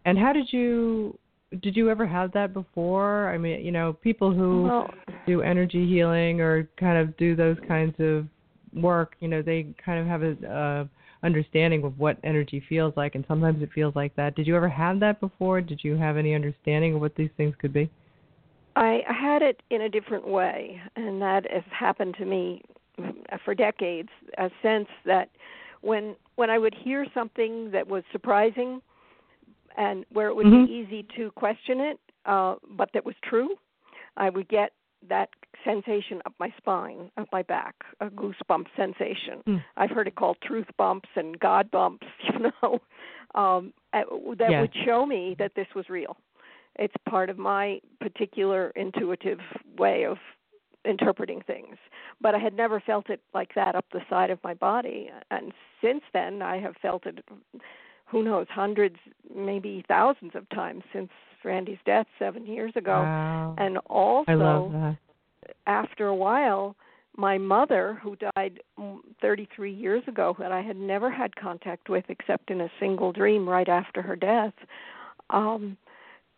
and 0.05 0.17
how 0.17 0.33
did 0.33 0.51
you 0.51 1.17
did 1.61 1.75
you 1.75 1.89
ever 1.89 2.07
have 2.07 2.31
that 2.31 2.53
before? 2.53 3.29
I 3.29 3.37
mean, 3.37 3.63
you 3.63 3.71
know, 3.71 3.93
people 3.93 4.31
who 4.33 4.63
well 4.63 4.89
do 5.27 5.41
energy 5.41 5.85
healing 5.85 6.41
or 6.41 6.67
kind 6.77 6.97
of 6.97 7.15
do 7.17 7.35
those 7.35 7.57
kinds 7.67 7.99
of 7.99 8.27
work, 8.73 9.15
you 9.19 9.27
know, 9.27 9.41
they 9.41 9.67
kind 9.83 9.99
of 9.99 10.07
have 10.07 10.23
a 10.23 10.49
uh, 10.51 10.85
understanding 11.23 11.83
of 11.83 11.99
what 11.99 12.17
energy 12.23 12.63
feels 12.67 12.93
like, 12.97 13.15
and 13.15 13.23
sometimes 13.27 13.61
it 13.61 13.69
feels 13.73 13.95
like 13.95 14.15
that. 14.15 14.35
Did 14.35 14.47
you 14.47 14.55
ever 14.55 14.69
have 14.69 14.99
that 15.01 15.19
before? 15.19 15.61
Did 15.61 15.83
you 15.83 15.95
have 15.95 16.17
any 16.17 16.33
understanding 16.33 16.95
of 16.95 17.01
what 17.01 17.15
these 17.15 17.29
things 17.37 17.53
could 17.59 17.73
be? 17.73 17.89
I 18.75 19.01
had 19.07 19.41
it 19.41 19.61
in 19.69 19.81
a 19.81 19.89
different 19.89 20.25
way, 20.27 20.81
and 20.95 21.21
that 21.21 21.45
has 21.51 21.63
happened 21.71 22.15
to 22.17 22.25
me 22.25 22.61
for 23.43 23.53
decades. 23.55 24.09
A 24.37 24.49
sense 24.61 24.89
that 25.05 25.29
when 25.81 26.15
when 26.35 26.49
I 26.49 26.57
would 26.57 26.73
hear 26.73 27.05
something 27.13 27.71
that 27.71 27.87
was 27.87 28.03
surprising, 28.11 28.81
and 29.77 30.05
where 30.11 30.27
it 30.27 30.35
would 30.35 30.47
Mhm. 30.47 30.65
be 30.67 30.73
easy 30.73 31.03
to 31.15 31.31
question 31.31 31.79
it, 31.79 31.99
uh, 32.25 32.55
but 32.71 32.91
that 32.93 33.05
was 33.05 33.15
true, 33.21 33.57
I 34.17 34.29
would 34.29 34.47
get 34.47 34.73
that 35.07 35.29
sensation 35.63 36.21
up 36.25 36.33
my 36.39 36.51
spine, 36.57 37.11
up 37.17 37.27
my 37.31 37.41
back, 37.41 37.75
a 38.01 38.09
goosebump 38.09 38.67
sensation. 38.75 39.41
Hmm. 39.45 39.57
I've 39.77 39.89
heard 39.89 40.07
it 40.07 40.15
called 40.15 40.37
truth 40.41 40.67
bumps 40.77 41.09
and 41.15 41.39
God 41.39 41.71
bumps, 41.71 42.05
you 42.33 42.51
know, 42.61 42.81
um, 43.33 43.73
uh, 43.93 44.03
that 44.37 44.51
Yeah. 44.51 44.61
would 44.61 44.75
show 44.85 45.05
me 45.05 45.35
that 45.39 45.55
this 45.55 45.73
was 45.73 45.89
real. 45.89 46.17
It's 46.75 46.95
part 47.09 47.29
of 47.29 47.37
my 47.37 47.81
particular 47.99 48.71
intuitive 48.75 49.41
way 49.77 50.05
of 50.05 50.19
interpreting 50.85 51.41
things. 51.45 51.77
But 52.21 52.35
I 52.35 52.39
had 52.39 52.53
never 52.53 52.79
felt 52.79 53.09
it 53.09 53.21
like 53.33 53.53
that 53.55 53.75
up 53.75 53.85
the 53.91 54.01
side 54.09 54.29
of 54.29 54.39
my 54.43 54.53
body. 54.53 55.09
And 55.29 55.51
since 55.81 56.01
then, 56.13 56.41
I 56.41 56.59
have 56.59 56.75
felt 56.81 57.05
it, 57.05 57.23
who 58.05 58.23
knows, 58.23 58.47
hundreds, 58.49 58.97
maybe 59.35 59.83
thousands 59.87 60.31
of 60.35 60.47
times 60.49 60.83
since 60.93 61.09
Randy's 61.43 61.79
death 61.85 62.07
seven 62.19 62.45
years 62.45 62.73
ago. 62.75 63.01
Wow. 63.01 63.55
And 63.57 63.77
also, 63.87 64.31
I 64.31 64.35
love 64.35 64.71
that. 64.73 64.97
after 65.67 66.07
a 66.07 66.15
while, 66.15 66.75
my 67.17 67.37
mother, 67.37 67.99
who 68.01 68.15
died 68.35 68.61
mm, 68.79 68.99
33 69.21 69.73
years 69.73 70.03
ago, 70.07 70.35
that 70.39 70.51
I 70.51 70.61
had 70.61 70.77
never 70.77 71.11
had 71.11 71.35
contact 71.35 71.89
with 71.89 72.05
except 72.09 72.49
in 72.51 72.61
a 72.61 72.71
single 72.79 73.11
dream 73.11 73.47
right 73.47 73.67
after 73.67 74.01
her 74.01 74.15
death, 74.15 74.53
um, 75.29 75.77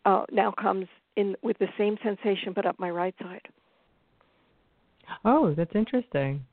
uh, 0.04 0.24
now 0.32 0.50
comes 0.50 0.86
in 1.16 1.36
with 1.42 1.58
the 1.58 1.68
same 1.78 1.96
sensation 2.02 2.52
but 2.54 2.66
up 2.66 2.78
my 2.78 2.90
right 2.90 3.14
side. 3.22 3.46
Oh, 5.24 5.54
that's 5.54 5.74
interesting. 5.74 6.44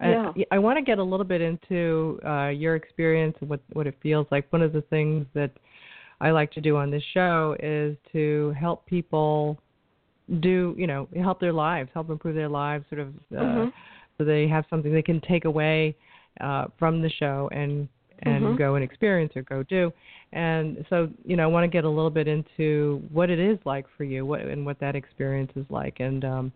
I- 0.00 0.10
Yeah. 0.10 0.32
I, 0.52 0.58
want 0.58 0.78
to 0.78 0.82
get 0.82 0.98
a 0.98 1.02
little 1.02 1.26
bit 1.26 1.40
into 1.40 2.20
uh, 2.24 2.48
your 2.48 2.76
experience 2.76 3.36
and 3.40 3.50
what 3.50 3.60
what 3.72 3.86
it 3.86 3.96
feels 4.00 4.26
like. 4.30 4.50
One 4.52 4.62
of 4.62 4.72
the 4.72 4.82
things 4.82 5.26
that 5.34 5.50
I 6.20 6.30
like 6.30 6.50
to 6.52 6.60
do 6.60 6.76
on 6.76 6.90
this 6.90 7.02
show 7.14 7.56
is 7.60 7.96
to 8.12 8.54
help 8.58 8.86
people 8.86 9.58
do, 10.40 10.74
you 10.76 10.86
know, 10.86 11.08
help 11.20 11.40
their 11.40 11.52
lives, 11.52 11.90
help 11.94 12.10
improve 12.10 12.34
their 12.34 12.48
lives, 12.48 12.84
sort 12.88 13.00
of, 13.00 13.08
uh, 13.36 13.40
Mhm. 13.40 13.72
so 14.16 14.24
they 14.24 14.46
have 14.46 14.66
something 14.68 14.92
they 14.92 15.02
can 15.02 15.20
take 15.20 15.44
away 15.46 15.96
uh, 16.40 16.66
from 16.78 17.02
the 17.02 17.08
show 17.08 17.48
and 17.52 17.88
and 18.22 18.44
Mhm. 18.44 18.58
go 18.58 18.74
and 18.74 18.84
experience 18.84 19.32
or 19.36 19.42
go 19.42 19.62
do. 19.62 19.92
And 20.32 20.84
so, 20.90 21.08
you 21.24 21.36
know, 21.36 21.44
I 21.44 21.46
want 21.46 21.64
to 21.64 21.68
get 21.68 21.84
a 21.84 21.88
little 21.88 22.10
bit 22.10 22.28
into 22.28 23.02
what 23.12 23.30
it 23.30 23.38
is 23.38 23.58
like 23.64 23.86
for 23.96 24.04
you, 24.04 24.26
what 24.26 24.40
and 24.40 24.64
what 24.66 24.78
that 24.80 24.94
experience 24.94 25.52
is 25.56 25.64
like. 25.70 26.00
And 26.00 26.24
um, 26.24 26.52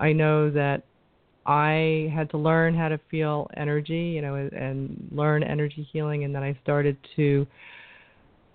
I 0.00 0.12
know 0.12 0.50
that 0.50 0.82
I 1.46 2.10
had 2.14 2.28
to 2.30 2.38
learn 2.38 2.74
how 2.74 2.88
to 2.88 2.98
feel 3.10 3.48
energy, 3.56 4.12
you 4.14 4.20
know, 4.20 4.34
and 4.34 5.08
learn 5.10 5.42
energy 5.42 5.88
healing, 5.92 6.24
and 6.24 6.34
then 6.34 6.42
I 6.42 6.56
started 6.62 6.96
to, 7.16 7.46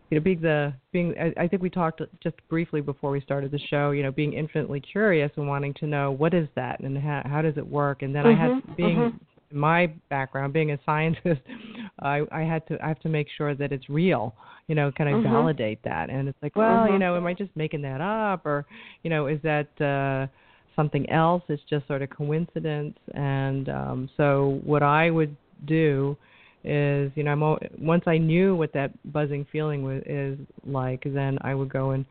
you 0.09 0.19
know, 0.19 0.19
being 0.21 0.41
the 0.41 0.73
being. 0.91 1.15
I, 1.19 1.43
I 1.43 1.47
think 1.47 1.61
we 1.61 1.69
talked 1.69 2.01
just 2.21 2.35
briefly 2.49 2.81
before 2.81 3.09
we 3.09 3.19
started 3.21 3.51
the 3.51 3.59
show, 3.69 3.91
you 3.91 4.03
know, 4.03 4.11
being 4.11 4.33
infinitely 4.33 4.79
curious 4.79 5.31
and 5.37 5.47
wanting 5.47 5.73
to 5.75 5.87
know 5.87 6.11
what 6.11 6.33
is 6.33 6.47
that 6.55 6.79
and 6.81 6.97
how 6.97 7.23
how 7.25 7.41
does 7.41 7.57
it 7.57 7.67
work. 7.67 8.03
And 8.03 8.13
then 8.13 8.25
I 8.27 8.35
had 8.35 8.51
Mhm, 8.51 8.75
being 8.77 8.97
mhm. 8.97 9.13
my 9.51 9.87
background, 10.09 10.53
being 10.53 10.71
a 10.71 10.79
scientist, 10.85 11.41
I 12.03 12.21
I 12.31 12.41
had 12.41 12.65
to 12.67 12.83
I 12.83 12.87
have 12.87 12.99
to 13.01 13.09
make 13.09 13.27
sure 13.37 13.55
that 13.55 13.71
it's 13.71 13.89
real. 13.89 14.35
You 14.67 14.75
know, 14.75 14.91
can 14.91 15.07
I 15.07 15.13
Mhm. 15.13 15.23
validate 15.23 15.81
that? 15.83 16.09
And 16.09 16.27
it's 16.27 16.37
like, 16.41 16.55
well, 16.55 16.87
you 16.87 16.95
Mhm. 16.95 16.99
know, 16.99 17.15
am 17.17 17.25
I 17.25 17.33
just 17.33 17.55
making 17.55 17.81
that 17.83 18.01
up, 18.01 18.45
or 18.45 18.65
you 19.03 19.09
know, 19.09 19.27
is 19.27 19.41
that 19.41 19.69
uh 19.81 20.27
something 20.75 21.09
else? 21.09 21.43
It's 21.49 21.63
just 21.63 21.87
sort 21.87 22.01
of 22.01 22.09
coincidence. 22.09 22.97
And 23.13 23.69
um 23.69 24.09
so 24.17 24.59
what 24.63 24.83
I 24.83 25.09
would 25.09 25.35
do 25.65 26.17
is, 26.63 27.11
you 27.15 27.23
know, 27.23 27.31
I'm 27.31 27.43
al- 27.43 27.59
once 27.79 28.03
I 28.07 28.17
knew 28.17 28.55
what 28.55 28.73
that 28.73 28.91
buzzing 29.11 29.45
feeling 29.51 29.83
was 29.83 30.01
is 30.05 30.37
like, 30.65 31.03
then 31.05 31.37
I 31.41 31.53
would 31.55 31.69
go 31.69 31.91
and 31.91 32.05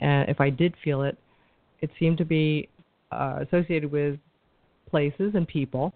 and 0.00 0.28
if 0.28 0.40
I 0.40 0.50
did 0.50 0.74
feel 0.84 1.02
it, 1.02 1.16
it 1.80 1.90
seemed 1.98 2.18
to 2.18 2.24
be 2.24 2.68
uh, 3.12 3.38
associated 3.46 3.90
with 3.90 4.18
places 4.90 5.34
and 5.34 5.46
people 5.48 5.92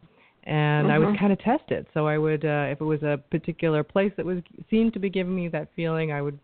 and 0.50 0.90
I 0.90 0.98
would 0.98 1.10
Mhm. 1.10 1.18
kind 1.18 1.32
of 1.32 1.38
test 1.38 1.70
it. 1.70 1.86
So 1.94 2.08
I 2.08 2.18
would, 2.18 2.44
uh, 2.44 2.66
if 2.70 2.80
it 2.80 2.84
was 2.84 3.02
a 3.04 3.22
particular 3.30 3.84
place 3.84 4.12
that 4.16 4.26
was 4.26 4.42
seemed 4.68 4.92
to 4.94 4.98
be 4.98 5.08
giving 5.08 5.34
me 5.34 5.46
that 5.48 5.68
feeling, 5.76 6.10
I 6.10 6.20
would 6.20 6.38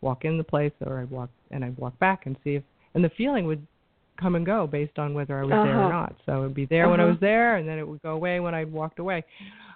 walk 0.00 0.24
in 0.24 0.36
the 0.36 0.44
place, 0.44 0.72
or 0.84 0.98
I'd 0.98 1.10
walk 1.10 1.30
and 1.52 1.64
I'd 1.64 1.78
walk 1.78 1.96
back 2.00 2.26
and 2.26 2.36
see 2.42 2.56
if, 2.56 2.64
and 2.94 3.04
the 3.04 3.10
feeling 3.10 3.46
would 3.46 3.64
come 4.16 4.34
and 4.34 4.44
go 4.44 4.66
based 4.66 4.98
on 4.98 5.14
whether 5.14 5.38
I 5.38 5.42
was 5.42 5.50
there 5.50 5.78
Uh-huh. 5.78 5.86
or 5.86 5.92
not. 5.92 6.16
So 6.26 6.38
it 6.38 6.40
would 6.40 6.54
be 6.54 6.66
there 6.66 6.88
when 6.88 6.98
I 6.98 7.04
Uh-huh. 7.04 7.12
was 7.12 7.20
there, 7.20 7.56
and 7.56 7.68
then 7.68 7.78
it 7.78 7.86
would 7.86 8.02
go 8.02 8.14
away 8.14 8.40
when 8.40 8.54
I 8.54 8.64
walked 8.64 8.98
away. 8.98 9.24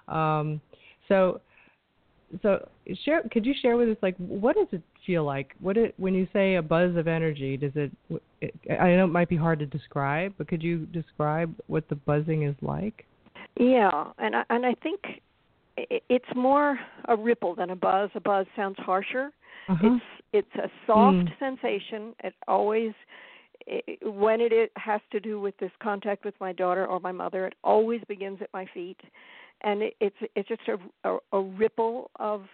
Um, 0.09 0.61
so, 1.07 1.41
so 2.43 2.69
share. 3.05 3.23
Could 3.31 3.47
you 3.47 3.55
share 3.55 3.77
with 3.77 3.89
us, 3.89 3.97
like, 4.03 4.17
what 4.17 4.57
does 4.57 4.67
it 4.73 4.83
feel 5.05 5.23
like? 5.23 5.55
What 5.61 5.77
it 5.77 5.95
when 5.97 6.13
you 6.13 6.27
say 6.33 6.57
a 6.57 6.63
buzz 6.63 6.97
of 6.97 7.07
energy? 7.07 7.57
Does 7.57 7.77
it? 7.77 7.93
it 8.41 8.53
I 8.69 8.97
know 8.97 9.05
it 9.05 9.09
might 9.09 9.29
be 9.29 9.37
hard 9.37 9.61
to 9.61 9.67
describe, 9.67 10.35
but 10.37 10.49
could 10.49 10.63
you 10.63 10.87
describe 10.87 11.55
what 11.69 11.89
the 11.89 11.95
buzzing 11.95 12.43
is 12.43 12.57
like? 12.61 13.07
Yeah, 13.59 14.13
and 14.19 14.37
I, 14.37 14.43
and 14.51 14.67
I 14.67 14.75
think 14.75 15.01
it's 15.77 16.35
more 16.35 16.79
a 17.09 17.17
ripple 17.17 17.55
than 17.55 17.71
a 17.71 17.77
buzz. 17.77 18.11
A 18.15 18.21
buzz 18.21 18.47
sounds 18.55 18.77
harsher. 18.79 19.31
Uh-huh. 19.69 19.89
It's 19.97 20.05
it's 20.33 20.55
a 20.57 20.71
soft 20.87 21.17
Mm. 21.17 21.39
sensation. 21.39 22.15
It 22.23 22.35
always 22.49 22.93
i 23.69 23.81
when 24.03 24.41
it 24.41 24.53
i- 24.53 24.81
has 24.81 25.01
to 25.11 25.21
do 25.21 25.41
with 25.41 25.57
this 25.59 25.73
contact 25.83 26.25
with 26.25 26.35
my 26.41 26.53
daughter 26.53 26.87
or 26.87 27.01
my 27.01 27.13
mother, 27.13 27.47
it 27.47 27.55
always 27.65 28.01
begins 28.09 28.41
at 28.43 28.51
my 28.53 28.67
feet, 28.75 29.01
and 29.63 29.83
it, 29.83 29.97
it's 30.01 30.17
it's 30.35 30.49
just 30.49 30.69
a, 30.69 30.79
a 31.09 31.19
a 31.33 31.41
ripple 31.43 32.11
of 32.17 32.45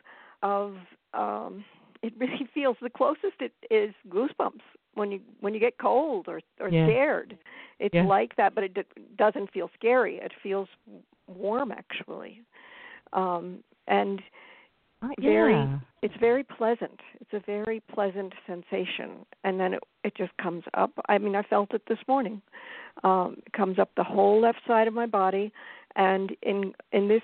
of 0.42 0.76
um 1.14 1.64
it 2.02 2.12
really 2.18 2.48
feels 2.54 2.76
the 2.80 2.90
closest 2.90 3.38
it 3.40 3.52
is 3.70 3.94
goosebumps 4.08 4.62
when 4.94 5.10
you 5.12 5.20
when 5.40 5.54
you 5.54 5.60
get 5.60 5.78
cold 5.78 6.28
or 6.28 6.40
or 6.60 6.70
Yeah. 6.70 6.86
scared. 6.86 7.38
It's 7.78 7.94
Yeah. 7.94 8.04
like 8.04 8.36
that, 8.36 8.54
but 8.54 8.64
it 8.64 8.74
d- 8.74 8.82
doesn't 9.16 9.50
feel 9.52 9.70
scary. 9.74 10.16
It 10.18 10.32
feels 10.42 10.68
warm 11.26 11.72
actually, 11.72 12.42
um, 13.12 13.62
and 13.88 14.22
Uh, 15.02 15.08
very 15.20 15.68
it's 16.02 16.14
very 16.20 16.42
pleasant 16.44 17.00
it's 17.20 17.32
a 17.32 17.40
very 17.46 17.80
pleasant 17.92 18.32
sensation 18.46 19.24
and 19.44 19.58
then 19.58 19.74
it 19.74 19.82
it 20.04 20.14
just 20.16 20.36
comes 20.36 20.64
up 20.74 20.90
i 21.08 21.18
mean 21.18 21.34
i 21.34 21.42
felt 21.42 21.72
it 21.74 21.82
this 21.88 21.98
morning 22.08 22.40
um 23.04 23.36
it 23.46 23.52
comes 23.52 23.78
up 23.78 23.90
the 23.96 24.04
whole 24.04 24.40
left 24.40 24.60
side 24.66 24.86
of 24.88 24.94
my 24.94 25.06
body 25.06 25.52
and 25.96 26.36
in 26.42 26.72
in 26.92 27.08
this 27.08 27.22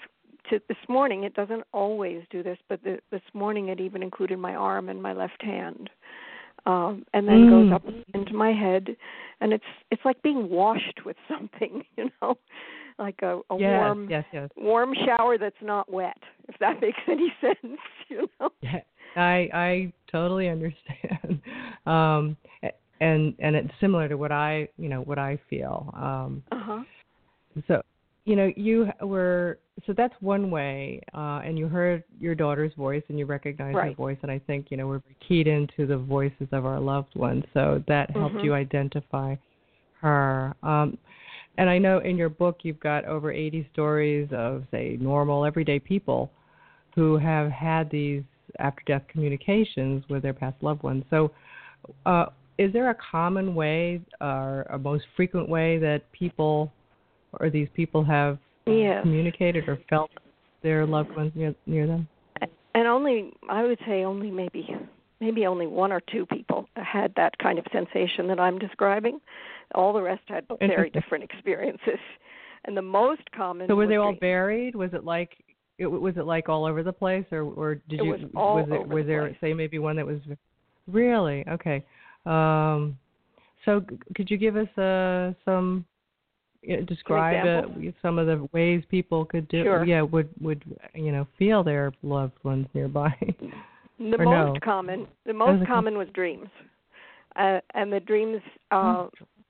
to 0.48 0.60
this 0.68 0.78
morning 0.88 1.24
it 1.24 1.34
doesn't 1.34 1.64
always 1.72 2.22
do 2.30 2.42
this 2.42 2.58
but 2.68 2.82
the, 2.82 2.98
this 3.10 3.22
morning 3.34 3.68
it 3.68 3.80
even 3.80 4.02
included 4.02 4.38
my 4.38 4.54
arm 4.54 4.88
and 4.88 5.02
my 5.02 5.12
left 5.12 5.42
hand 5.42 5.90
um 6.66 7.04
and 7.14 7.26
then 7.28 7.46
Mm. 7.46 7.50
goes 7.50 7.72
up 7.74 7.84
into 8.14 8.34
my 8.34 8.52
head 8.52 8.96
and 9.40 9.52
it's 9.52 9.64
it's 9.90 10.04
like 10.04 10.20
being 10.22 10.48
washed 10.48 11.00
with 11.04 11.16
something 11.28 11.84
you 11.96 12.10
know 12.20 12.36
like 12.98 13.20
a, 13.22 13.40
a 13.50 13.56
yes, 13.56 13.74
warm 13.74 14.08
yes, 14.10 14.24
yes. 14.32 14.50
warm 14.56 14.94
shower 15.06 15.38
that's 15.38 15.62
not 15.62 15.90
wet 15.92 16.18
if 16.48 16.58
that 16.58 16.80
makes 16.82 16.98
any 17.08 17.32
sense 17.40 17.78
you 18.08 18.28
know 18.40 18.50
Yeah, 18.62 18.80
I 19.16 19.48
I 19.52 19.92
totally 20.10 20.48
understand. 20.48 21.40
Um, 21.86 22.36
and 23.00 23.34
and 23.38 23.56
it's 23.56 23.70
similar 23.80 24.08
to 24.08 24.16
what 24.16 24.32
I 24.32 24.68
you 24.76 24.88
know 24.88 25.02
what 25.02 25.18
I 25.18 25.38
feel. 25.48 25.92
Um, 25.96 26.42
uh-huh 26.52 26.82
so 27.66 27.82
you 28.28 28.36
know 28.36 28.52
you 28.56 28.90
were 29.00 29.58
so 29.86 29.94
that's 29.96 30.14
one 30.20 30.50
way, 30.50 31.00
uh, 31.14 31.40
and 31.44 31.58
you 31.58 31.66
heard 31.66 32.04
your 32.20 32.34
daughter's 32.34 32.74
voice 32.74 33.02
and 33.08 33.18
you 33.18 33.24
recognized 33.24 33.78
her 33.78 33.92
voice, 33.92 34.18
and 34.22 34.30
I 34.30 34.38
think 34.40 34.66
you 34.70 34.76
know 34.76 34.86
we're 34.86 35.02
keyed 35.26 35.46
into 35.46 35.86
the 35.86 35.96
voices 35.96 36.46
of 36.52 36.66
our 36.66 36.78
loved 36.78 37.14
ones, 37.16 37.44
so 37.54 37.82
that 37.88 38.10
helped 38.10 38.36
Mhm. 38.36 38.44
you 38.44 38.54
identify 38.54 39.36
her. 40.00 40.54
Um, 40.62 40.98
and 41.56 41.70
I 41.70 41.78
know 41.78 41.98
in 41.98 42.18
your 42.18 42.28
book 42.28 42.58
you've 42.64 42.80
got 42.80 43.04
over 43.06 43.32
80 43.32 43.66
stories 43.72 44.28
of 44.32 44.64
say 44.70 44.98
normal 45.00 45.44
everyday 45.44 45.78
people 45.78 46.30
who 46.94 47.16
have 47.16 47.50
had 47.50 47.88
these 47.90 48.22
after 48.58 48.82
death 48.86 49.04
communications 49.08 50.06
with 50.10 50.22
their 50.22 50.34
past 50.34 50.62
loved 50.62 50.82
ones. 50.82 51.04
So, 51.08 51.30
uh, 52.04 52.26
is 52.58 52.72
there 52.72 52.90
a 52.90 52.94
common 52.94 53.54
way 53.54 54.02
or 54.20 54.66
a 54.70 54.78
most 54.78 55.06
frequent 55.16 55.48
way 55.48 55.78
that 55.78 56.10
people 56.12 56.72
or 57.40 57.50
these 57.50 57.68
people 57.74 58.04
have 58.04 58.38
Yes. 58.66 59.02
communicated 59.02 59.66
or 59.66 59.76
felt 59.88 60.10
their 60.62 60.84
loved 60.84 61.14
ones 61.16 61.32
near, 61.34 61.54
near 61.66 61.86
them? 61.86 62.06
and 62.74 62.86
only 62.86 63.32
i 63.48 63.62
would 63.64 63.78
say 63.86 64.04
only 64.04 64.30
maybe 64.30 64.76
maybe 65.20 65.46
only 65.46 65.66
one 65.66 65.90
or 65.90 66.00
two 66.12 66.26
people 66.26 66.68
had 66.76 67.12
that 67.16 67.36
kind 67.38 67.58
of 67.58 67.64
sensation 67.72 68.28
that 68.28 68.38
i'm 68.38 68.58
describing 68.58 69.18
all 69.74 69.92
the 69.92 70.02
rest 70.02 70.22
had 70.26 70.44
very 70.60 70.90
different 70.90 71.24
experiences 71.24 71.98
and 72.66 72.76
the 72.76 72.82
most 72.82 73.22
common 73.34 73.66
So 73.68 73.74
were 73.74 73.86
they 73.86 73.96
all 73.96 74.10
dream- 74.12 74.20
varied? 74.20 74.74
Was 74.74 74.92
it 74.92 75.04
like 75.04 75.30
it 75.78 75.86
was 75.86 76.16
it 76.16 76.24
like 76.26 76.48
all 76.48 76.64
over 76.64 76.82
the 76.82 76.92
place, 76.92 77.24
or 77.32 77.42
or 77.42 77.76
did 77.88 78.00
you 78.00 78.10
was 78.10 78.20
all 78.36 78.58
it 78.58 78.86
was 78.88 79.04
the 79.06 79.12
there 79.12 79.26
place. 79.28 79.36
say 79.40 79.54
maybe 79.54 79.78
one 79.78 79.96
that 79.96 80.06
was 80.06 80.18
really 80.86 81.44
okay? 81.48 81.84
Um, 82.26 82.98
so 83.64 83.80
could 84.14 84.30
you 84.30 84.36
give 84.36 84.56
us 84.56 84.68
uh, 84.78 85.32
some 85.44 85.84
you 86.62 86.76
know, 86.76 86.82
describe 86.84 87.46
uh, 87.46 87.90
some 88.02 88.18
of 88.18 88.26
the 88.26 88.48
ways 88.52 88.82
people 88.90 89.24
could 89.24 89.48
do 89.48 89.62
Sure. 89.62 89.84
yeah 89.84 90.02
would 90.02 90.28
would 90.40 90.64
you 90.94 91.12
know 91.12 91.26
feel 91.38 91.62
their 91.62 91.92
loved 92.02 92.34
ones 92.42 92.66
nearby? 92.74 93.14
the 93.98 94.16
or 94.18 94.24
most 94.24 94.54
no? 94.54 94.60
common 94.62 95.06
the 95.26 95.32
most 95.32 95.66
common 95.66 95.96
was 95.98 96.08
dreams 96.14 96.48
uh, 97.36 97.58
and 97.74 97.92
the 97.92 98.00
dreams 98.00 98.40
uh 98.70 99.06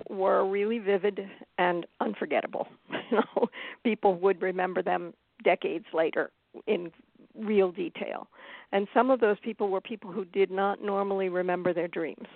were 0.09 0.47
really 0.49 0.79
vivid 0.79 1.29
and 1.59 1.85
unforgettable 2.01 2.69
you 2.91 3.19
know 3.19 3.47
people 3.85 4.15
would 4.15 4.41
remember 4.41 4.83
them 4.83 5.13
decades 5.45 5.85
later 5.93 6.31
in 6.67 6.91
real 7.39 7.71
detail 7.71 8.29
and 8.73 8.87
some 8.95 9.11
of 9.11 9.21
those 9.21 9.37
people 9.43 9.69
were 9.69 9.81
people 9.81 10.11
who 10.11 10.25
did 10.27 10.51
not 10.51 10.83
normally 10.83 11.29
remember 11.29 11.73
their 11.75 11.89
dreams 11.89 12.27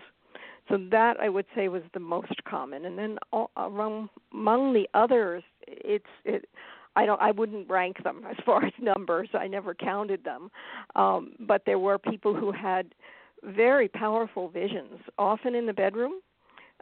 so 0.68 0.78
that 0.90 1.18
i 1.20 1.28
would 1.28 1.46
say 1.54 1.68
was 1.68 1.82
the 1.94 2.00
most 2.00 2.34
common 2.44 2.84
and 2.84 2.98
then 2.98 3.18
all, 3.32 3.50
among 3.56 4.08
among 4.32 4.72
the 4.72 4.88
others 4.94 5.42
it's 5.66 6.06
it 6.24 6.48
I 6.94 7.06
don't 7.06 7.20
I 7.20 7.30
wouldn't 7.30 7.68
rank 7.70 8.02
them 8.02 8.24
as 8.30 8.36
far 8.44 8.64
as 8.64 8.72
numbers. 8.80 9.28
I 9.34 9.46
never 9.46 9.74
counted 9.74 10.24
them. 10.24 10.50
Um 10.94 11.32
but 11.40 11.62
there 11.64 11.78
were 11.78 11.98
people 11.98 12.34
who 12.34 12.52
had 12.52 12.94
very 13.42 13.88
powerful 13.88 14.48
visions, 14.48 15.00
often 15.18 15.54
in 15.54 15.66
the 15.66 15.72
bedroom, 15.72 16.20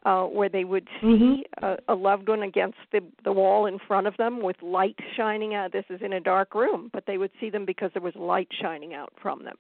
uh 0.05 0.25
where 0.25 0.49
they 0.49 0.65
would 0.65 0.89
see 1.01 1.45
a, 1.63 1.77
a 1.89 1.95
loved 1.95 2.29
one 2.29 2.43
against 2.43 2.79
the 2.93 3.01
the 3.25 3.33
wall 3.33 3.67
in 3.67 3.79
front 3.87 4.07
of 4.07 4.17
them 4.17 4.43
with 4.43 4.57
light 4.63 4.99
shining 5.17 5.55
out. 5.55 5.73
This 5.73 5.85
is 5.91 6.01
in 6.03 6.15
a 6.15 6.21
dark 6.21 6.55
room, 6.55 6.91
but 6.93 7.05
they 7.07 7.19
would 7.19 7.31
see 7.41 7.51
them 7.51 7.65
because 7.65 7.91
there 7.95 8.03
was 8.03 8.15
light 8.17 8.49
shining 8.61 8.95
out 8.95 9.13
from 9.23 9.45
them. 9.45 9.57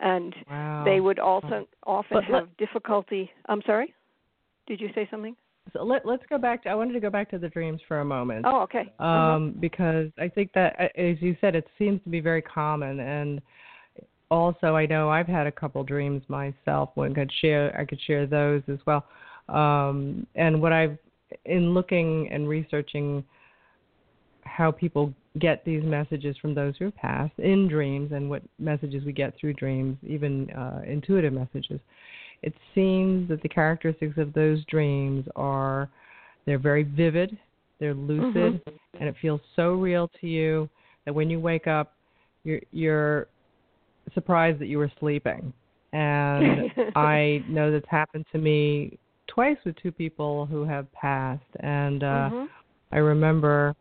And 0.00 0.34
wow. 0.48 0.84
they 0.84 1.00
would 1.00 1.18
also 1.18 1.66
often 1.84 2.18
But 2.18 2.24
let- 2.30 2.42
have 2.42 2.56
difficulty. 2.56 3.30
I'm 3.46 3.62
sorry. 3.66 3.94
Did 4.66 4.80
you 4.80 4.90
say 4.94 5.08
something? 5.10 5.34
So 5.72 5.82
let 5.82 6.06
let's 6.06 6.22
go 6.30 6.38
back 6.38 6.62
to 6.62 6.70
I 6.70 6.74
wanted 6.74 6.94
to 6.94 7.00
go 7.00 7.10
back 7.10 7.30
to 7.30 7.38
the 7.38 7.48
dreams 7.48 7.80
for 7.86 8.00
a 8.00 8.04
moment. 8.04 8.46
Oh, 8.48 8.60
okay. 8.62 8.92
Uh-huh. 8.98 9.06
um, 9.06 9.54
because 9.60 10.10
I 10.18 10.28
think 10.28 10.52
that, 10.54 10.76
uh, 10.80 11.00
as 11.00 11.20
you 11.20 11.36
said, 11.40 11.54
it 11.54 11.66
seems 11.78 12.02
to 12.04 12.10
be 12.10 12.20
very 12.20 12.40
common. 12.40 13.00
And 13.00 13.42
also, 14.30 14.76
I 14.76 14.86
know 14.86 15.10
I've 15.10 15.26
had 15.26 15.46
a 15.46 15.52
couple 15.52 15.82
dreams 15.84 16.22
myself. 16.28 16.90
One 16.94 17.14
could 17.14 17.30
share, 17.40 17.76
I 17.78 17.84
could 17.84 18.00
share 18.00 18.26
those 18.26 18.62
as 18.68 18.78
well. 18.86 19.04
Um, 19.48 20.26
and 20.34 20.60
what 20.60 20.72
I've 20.72 20.98
in 21.44 21.74
looking 21.74 22.28
and 22.30 22.48
researching 22.48 23.24
how 24.44 24.70
people 24.70 25.12
get 25.38 25.64
these 25.64 25.82
messages 25.82 26.36
from 26.40 26.54
those 26.54 26.74
who 26.78 26.86
have 26.86 26.96
passed 26.96 27.38
in 27.38 27.68
dreams 27.68 28.12
and 28.12 28.28
what 28.28 28.42
messages 28.58 29.04
we 29.04 29.12
get 29.12 29.34
through 29.38 29.54
dreams, 29.54 29.96
even 30.06 30.50
uh, 30.50 30.82
intuitive 30.86 31.32
messages. 31.32 31.80
It 32.42 32.54
seems 32.74 33.28
that 33.28 33.42
the 33.42 33.48
characteristics 33.48 34.16
of 34.16 34.32
those 34.32 34.64
dreams 34.66 35.26
are 35.36 35.88
they're 36.46 36.58
very 36.58 36.84
vivid, 36.84 37.36
they're 37.80 37.94
lucid, 37.94 38.64
mm-hmm. 38.64 38.96
and 38.98 39.08
it 39.08 39.14
feels 39.20 39.40
so 39.54 39.72
real 39.72 40.08
to 40.20 40.26
you 40.26 40.68
that 41.04 41.12
when 41.12 41.28
you 41.28 41.40
wake 41.40 41.66
up, 41.66 41.94
you're 42.44 42.60
you're 42.70 43.26
surprised 44.14 44.60
that 44.60 44.66
you 44.66 44.78
were 44.78 44.90
sleeping. 44.98 45.52
And 45.92 46.70
I 46.96 47.44
know 47.48 47.70
that's 47.70 47.88
happened 47.88 48.24
to 48.32 48.38
me 48.38 48.98
twice 49.26 49.56
with 49.64 49.76
two 49.82 49.92
people 49.92 50.46
who 50.46 50.64
have 50.64 50.90
passed, 50.92 51.42
and 51.60 52.02
uh, 52.02 52.06
mm-hmm. 52.06 52.44
I 52.92 52.98
remember 52.98 53.74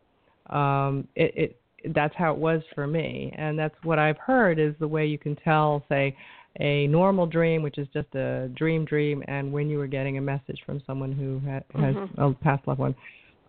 um, 0.50 1.08
it, 1.16 1.34
it 1.36 1.62
that's 1.94 2.16
how 2.16 2.34
it 2.34 2.38
was 2.38 2.62
for 2.76 2.88
me, 2.88 3.34
and 3.38 3.58
that's 3.58 3.76
what 3.84 4.00
I've 4.00 4.18
heard 4.18 4.60
is 4.60 4.74
the 4.80 4.88
way 4.88 5.06
you 5.06 5.18
can 5.18 5.36
tell, 5.36 5.84
say, 5.90 6.16
a 6.60 6.88
normal 6.88 7.26
dream, 7.28 7.62
which 7.62 7.78
is 7.78 7.88
just 7.94 8.14
a 8.16 8.50
dream 8.56 8.84
dream, 8.84 9.24
and 9.28 9.52
when 9.52 9.70
you 9.70 9.78
were 9.78 9.88
getting 9.88 10.18
a 10.18 10.22
message 10.22 10.60
from 10.66 10.82
someone 10.88 11.12
who 11.12 11.40
ha- 11.46 11.82
has 11.82 11.96
mm-hmm. 11.96 12.22
a 12.22 12.34
past 12.34 12.68
loved 12.68 12.80
one, 12.80 12.96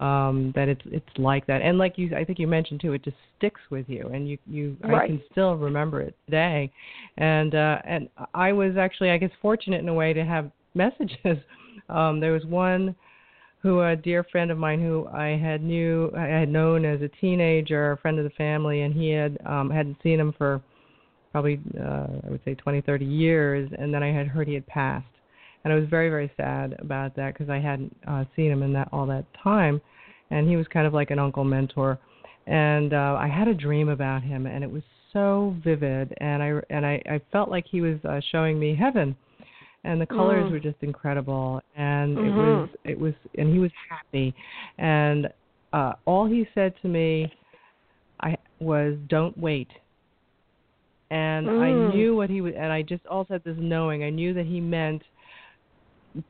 um, 0.01 0.53
that 0.55 0.69
it's 0.69 0.83
it's 0.87 1.09
like 1.17 1.47
that. 1.47 1.63
And 1.63 1.79
like 1.79 1.95
you, 1.97 2.15
I 2.15 2.25
think 2.25 2.39
you 2.39 2.47
mentioned 2.47 2.81
too, 2.81 2.93
it 2.93 3.03
just 3.03 3.17
sticks 3.37 3.61
with 3.71 3.89
you, 3.89 4.11
and 4.13 4.29
you 4.29 4.39
you 4.47 4.77
right. 4.85 5.03
I 5.03 5.07
can 5.07 5.23
still 5.33 5.57
remember 5.57 6.03
it 6.03 6.15
today. 6.27 6.71
And 7.17 7.55
uh, 7.55 7.79
and 7.85 8.09
I 8.35 8.53
was 8.53 8.77
actually, 8.77 9.11
I 9.11 9.19
guess, 9.19 9.31
fortunate 9.41 9.81
in 9.81 9.89
a 9.89 9.95
way 9.95 10.13
to 10.13 10.25
have 10.25 10.51
messages. 10.75 11.19
Um, 11.89 12.21
there 12.21 12.33
was 12.33 12.45
one 12.45 12.95
who 13.61 13.81
a 13.81 13.97
dear 13.97 14.25
friend 14.25 14.51
of 14.51 14.59
mine 14.59 14.81
who 14.81 15.09
I 15.09 15.37
had 15.37 15.63
knew 15.63 16.13
I 16.17 16.25
had 16.27 16.49
known 16.49 16.85
as 16.85 17.03
a 17.03 17.09
teenager, 17.21 17.93
a 17.93 17.97
friend 17.97 18.19
of 18.19 18.25
the 18.25 18.31
family, 18.31 18.83
and 18.83 18.95
he 18.95 19.11
had 19.11 19.39
um 19.47 19.71
hadn't 19.71 19.97
seen 20.03 20.21
him 20.21 20.33
for 20.37 20.63
probably 21.33 21.61
uh, 21.79 22.07
I 22.27 22.31
would 22.31 22.41
say 22.45 22.55
20, 22.55 22.81
30 22.83 23.05
years, 23.05 23.71
and 23.79 23.93
then 23.93 24.03
I 24.03 24.13
had 24.13 24.29
heard 24.29 24.49
he 24.49 24.55
had 24.55 24.67
passed, 24.67 25.07
and 25.65 25.73
I 25.73 25.77
was 25.77 25.89
very 25.89 26.09
very 26.09 26.31
sad 26.37 26.77
about 26.79 27.17
that 27.17 27.35
because 27.35 27.51
I 27.51 27.59
hadn't 27.59 27.95
uh, 28.07 28.25
seen 28.37 28.51
him 28.51 28.63
in 28.63 28.73
that 28.75 28.89
all 28.93 29.07
that 29.07 29.27
time, 29.43 29.81
and 30.31 30.49
he 30.49 30.57
was 30.57 30.67
kind 30.69 30.87
of 30.87 30.95
like 30.95 31.11
an 31.11 31.19
uncle 31.19 31.45
mentor, 31.45 31.99
and 32.47 32.95
uh, 32.95 33.17
I 33.19 33.29
had 33.29 33.49
a 33.49 33.55
dream 33.55 33.89
about 33.89 34.23
him, 34.23 34.47
and 34.47 34.63
it 34.63 34.71
was 34.71 34.83
so 35.13 35.57
vivid, 35.65 36.15
and 36.19 36.43
I 36.43 36.61
and 36.71 36.87
I, 36.87 37.03
I 37.07 37.21
felt 37.33 37.51
like 37.51 37.67
he 37.67 37.81
was 37.81 37.99
uh, 38.05 38.21
showing 38.31 38.59
me 38.59 38.77
heaven 38.77 39.17
and 39.89 39.99
the 39.99 40.07
colors 40.07 40.45
mm. 40.45 40.53
were 40.53 40.61
just 40.61 40.77
incredible. 40.83 41.63
And 41.75 42.17
mm-hmm. 42.17 42.39
it 42.39 42.43
was 42.43 42.69
it 42.85 42.99
was 42.99 43.15
and 43.39 43.53
he 43.53 43.59
was 43.59 43.71
happy. 43.89 44.35
And 44.77 45.29
uh 45.73 45.95
all 46.05 46.27
he 46.27 46.47
said 46.55 46.75
to 46.83 46.89
me 46.89 47.33
i 48.21 48.37
was 48.61 48.97
don't 49.09 49.37
wait. 49.39 49.69
And 51.11 51.47
mm. 51.47 51.63
i 51.63 51.95
knew 51.95 52.15
what 52.15 52.29
he 52.29 52.43
was 52.43 52.53
and 52.57 52.71
i 52.71 52.83
just 52.83 53.05
also 53.07 53.35
had 53.35 53.45
this 53.45 53.57
knowing. 53.59 54.05
I 54.05 54.11
knew 54.11 54.35
that 54.35 54.45
he 54.45 54.61
meant 54.61 55.03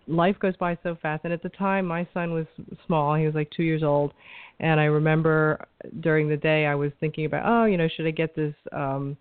life 0.06 0.36
goes 0.38 0.56
by 0.56 0.78
so 0.82 0.96
fast. 1.02 1.24
And 1.24 1.32
at 1.32 1.42
the 1.42 1.48
time 1.50 1.84
my 1.84 2.06
son 2.14 2.32
was 2.32 2.46
small. 2.86 3.14
He 3.16 3.26
was 3.26 3.34
like 3.34 3.50
2 3.56 3.64
years 3.64 3.82
old. 3.82 4.12
And 4.60 4.78
i 4.78 4.84
remember 4.84 5.66
during 6.00 6.28
the 6.28 6.36
day 6.36 6.66
i 6.66 6.76
was 6.76 6.92
thinking 7.00 7.24
about 7.26 7.42
oh 7.44 7.64
you 7.64 7.76
know 7.76 7.88
should 7.88 8.06
i 8.06 8.10
get 8.12 8.34
this 8.36 8.54
um 8.72 9.16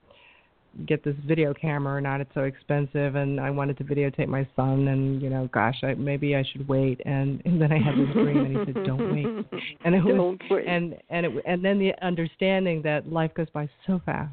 get 0.85 1.03
this 1.03 1.15
video 1.25 1.53
camera 1.53 1.95
or 1.95 2.01
not. 2.01 2.21
It's 2.21 2.33
so 2.33 2.43
expensive, 2.43 3.15
and 3.15 3.39
I 3.39 3.49
wanted 3.49 3.77
to 3.77 3.83
videotape 3.83 4.27
my 4.27 4.47
son. 4.55 4.87
And 4.87 5.21
you 5.21 5.29
know, 5.29 5.49
gosh, 5.53 5.77
I, 5.83 5.93
maybe 5.95 6.35
I 6.35 6.43
should 6.51 6.67
wait. 6.67 7.01
And, 7.05 7.41
and 7.45 7.61
then 7.61 7.71
I 7.71 7.77
had 7.77 7.95
this 7.95 8.13
dream, 8.13 8.45
and 8.45 8.57
he 8.57 8.73
said, 8.73 8.85
"Don't 8.85 9.13
wait." 9.13 9.27
And 9.85 9.95
it 9.95 10.01
Don't 10.01 10.17
was, 10.17 10.37
wait. 10.49 10.67
and 10.67 10.95
and 11.09 11.25
it 11.25 11.31
and 11.45 11.63
then 11.63 11.79
the 11.79 11.93
understanding 12.01 12.81
that 12.83 13.11
life 13.11 13.33
goes 13.33 13.47
by 13.53 13.69
so 13.85 14.01
fast. 14.05 14.31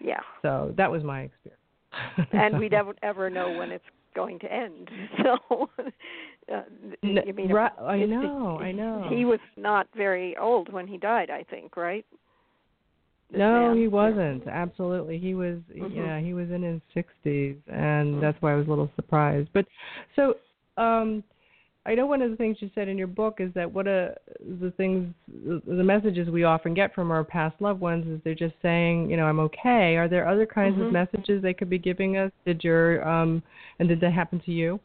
Yeah. 0.00 0.20
So 0.42 0.74
that 0.76 0.90
was 0.90 1.02
my 1.02 1.22
experience. 1.22 1.58
and 2.32 2.58
we 2.58 2.68
never 2.68 2.94
ever 3.02 3.30
know 3.30 3.56
when 3.58 3.70
it's 3.70 3.84
going 4.14 4.38
to 4.40 4.52
end. 4.52 4.90
So, 5.22 5.68
uh, 6.52 6.62
I 7.02 7.32
mean, 7.32 7.52
right, 7.52 7.72
I 7.80 7.98
know, 8.04 8.58
I 8.60 8.72
know. 8.72 9.06
He 9.10 9.24
was 9.24 9.40
not 9.56 9.86
very 9.96 10.36
old 10.36 10.72
when 10.72 10.86
he 10.86 10.96
died. 10.96 11.30
I 11.30 11.44
think, 11.44 11.76
right? 11.76 12.06
No, 13.30 13.68
man. 13.68 13.76
he 13.76 13.88
wasn't. 13.88 14.46
Absolutely, 14.46 15.18
he 15.18 15.34
was. 15.34 15.58
Mhm. 15.74 15.94
Yeah, 15.94 16.18
he 16.18 16.32
was 16.34 16.50
in 16.50 16.62
his 16.62 16.80
sixties, 16.94 17.56
and 17.66 18.16
Mhm. 18.16 18.20
that's 18.20 18.40
why 18.40 18.52
I 18.52 18.56
was 18.56 18.66
a 18.66 18.70
little 18.70 18.90
surprised. 18.96 19.50
But 19.52 19.66
so, 20.16 20.36
um, 20.76 21.22
I 21.84 21.94
know 21.94 22.06
one 22.06 22.20
of 22.20 22.30
the 22.30 22.36
things 22.36 22.60
you 22.60 22.70
said 22.74 22.88
in 22.88 22.98
your 22.98 23.06
book 23.06 23.40
is 23.40 23.52
that 23.54 23.70
what 23.70 23.86
a 23.86 24.16
the 24.60 24.70
things 24.72 25.12
the 25.26 25.84
messages 25.84 26.28
we 26.28 26.44
often 26.44 26.74
get 26.74 26.94
from 26.94 27.10
our 27.10 27.24
past 27.24 27.60
loved 27.60 27.80
ones 27.80 28.06
is 28.06 28.20
they're 28.24 28.34
just 28.34 28.54
saying, 28.62 29.10
you 29.10 29.16
know, 29.16 29.26
I'm 29.26 29.40
okay. 29.40 29.96
Are 29.96 30.08
there 30.08 30.26
other 30.26 30.46
kinds 30.46 30.78
Mhm. 30.78 30.86
of 30.86 30.92
messages 30.92 31.42
they 31.42 31.54
could 31.54 31.70
be 31.70 31.78
giving 31.78 32.16
us? 32.16 32.30
Did 32.44 32.64
your 32.64 33.06
um, 33.08 33.42
and 33.78 33.88
did 33.88 34.00
that 34.00 34.12
happen 34.12 34.40
to 34.40 34.52
you? 34.52 34.80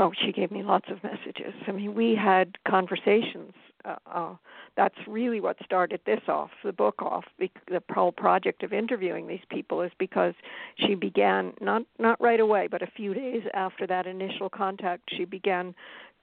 Oh, 0.00 0.12
she 0.24 0.30
gave 0.30 0.52
me 0.52 0.62
lots 0.62 0.86
of 0.90 1.02
messages. 1.02 1.52
I 1.66 1.72
mean, 1.72 1.92
we 1.94 2.14
had 2.14 2.56
conversations. 2.66 3.52
Uh, 3.84 3.96
uh, 4.06 4.34
that's 4.76 4.94
really 5.08 5.40
what 5.40 5.56
started 5.64 6.00
this 6.06 6.20
off, 6.28 6.50
the 6.64 6.72
book 6.72 7.02
off. 7.02 7.24
The 7.38 7.82
whole 7.92 8.12
project 8.12 8.62
of 8.62 8.72
interviewing 8.72 9.26
these 9.26 9.44
people 9.50 9.82
is 9.82 9.90
because 9.98 10.34
she 10.76 10.94
began 10.94 11.52
not 11.60 11.82
not 11.98 12.20
right 12.20 12.38
away, 12.38 12.68
but 12.70 12.80
a 12.80 12.86
few 12.86 13.12
days 13.12 13.42
after 13.54 13.88
that 13.88 14.06
initial 14.06 14.48
contact, 14.48 15.10
she 15.16 15.24
began 15.24 15.74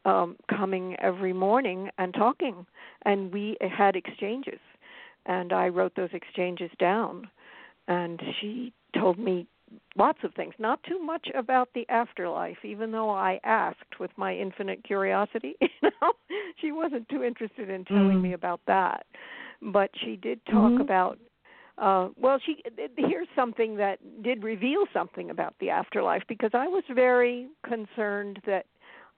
um, 0.06 0.38
coming 0.50 0.96
every 1.00 1.34
morning 1.34 1.90
and 1.98 2.14
talking, 2.14 2.66
and 3.06 3.34
we 3.34 3.58
had 3.60 3.98
exchanges, 3.98 4.60
and 5.26 5.52
I 5.52 5.68
wrote 5.68 5.96
those 5.96 6.14
exchanges 6.14 6.72
down, 6.80 7.30
and 7.90 8.22
she 8.40 8.72
told 8.98 9.20
me 9.20 9.48
lots 9.96 10.20
of 10.24 10.34
things, 10.34 10.54
not 10.60 10.82
too 10.84 11.00
much 11.00 11.28
about 11.36 11.70
the 11.74 11.88
afterlife, 11.90 12.58
even 12.64 12.92
though 12.92 13.10
I 13.10 13.40
asked 13.44 14.00
with 14.00 14.12
my 14.18 14.36
infinite 14.36 14.84
curiosity. 14.84 15.56
You 15.82 15.92
know, 16.02 16.14
she 16.60 16.72
wasn't 16.72 17.08
too 17.10 17.24
interested 17.24 17.70
in 17.70 17.86
telling 17.86 18.18
Mm. 18.18 18.22
me 18.22 18.34
about 18.34 18.60
that, 18.66 19.06
but 19.62 19.92
she 20.04 20.16
did 20.16 20.44
talk 20.46 20.72
Mhm. 20.72 20.82
about. 20.82 21.20
Uh, 21.78 22.10
well, 22.16 22.40
she 22.40 22.64
here's 22.98 23.28
something 23.36 23.76
that 23.76 24.00
did 24.24 24.44
reveal 24.44 24.86
something 24.94 25.30
about 25.30 25.54
the 25.60 25.70
afterlife 25.70 26.24
because 26.28 26.52
I 26.54 26.68
was 26.68 26.84
very 26.90 27.48
concerned 27.64 28.42
that 28.46 28.66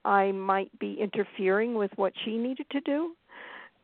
I 0.04 0.32
might 0.32 0.78
be 0.80 0.94
interfering 1.00 1.76
with 1.76 1.92
what 1.96 2.14
she 2.26 2.38
needed 2.38 2.70
to 2.72 2.82
do, 2.82 3.16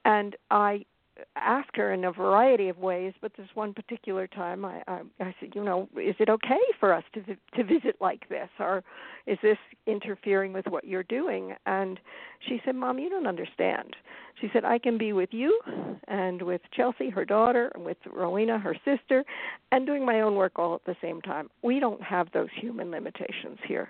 and 0.06 0.36
I 0.52 0.86
asked 1.36 1.76
her 1.76 1.94
in 1.94 2.06
a 2.06 2.12
variety 2.12 2.70
of 2.70 2.78
ways, 2.80 3.14
but 3.22 3.32
this 3.38 3.48
one 3.54 3.74
particular 3.74 4.28
time, 4.28 4.66
I, 4.66 4.82
I, 4.88 5.02
I 5.20 5.36
said, 5.40 5.50
you 5.54 5.64
know, 5.64 5.88
is 5.96 6.16
it 6.20 6.30
okay 6.30 6.60
for 6.80 6.94
us 6.94 7.04
to 7.14 7.22
to 7.22 7.64
visit 7.64 7.98
like 8.02 8.28
this, 8.30 8.50
or 8.60 8.84
is 9.28 9.38
this 9.42 9.58
interfering 9.86 10.54
with 10.54 10.66
what 10.68 10.86
you're 10.86 11.04
doing? 11.04 11.54
And 11.66 12.00
she 12.48 12.62
said, 12.66 12.76
Mom, 12.76 13.00
you 13.00 13.10
don't 13.10 13.28
understand. 13.28 13.96
She 14.42 14.50
said, 14.52 14.66
I 14.66 14.80
can 14.80 14.98
be 14.98 15.14
with 15.14 15.30
you, 15.32 15.60
and 16.08 16.42
with 16.42 16.62
Chelsea, 16.76 17.10
her 17.10 17.26
daughter, 17.26 17.72
and 17.76 17.86
with 17.86 17.98
Rowena, 18.12 18.58
her 18.60 18.76
sister, 18.84 19.24
and 19.72 19.86
doing 19.86 20.06
my 20.06 20.22
own 20.22 20.36
work 20.36 20.54
all 20.58 20.76
at 20.76 20.86
the 20.86 20.96
same 21.02 21.22
time. 21.22 21.50
We 21.62 21.80
don't 21.80 22.02
have 22.02 22.28
those 22.34 22.50
human 22.60 22.92
limitations 22.92 23.60
here. 23.68 23.90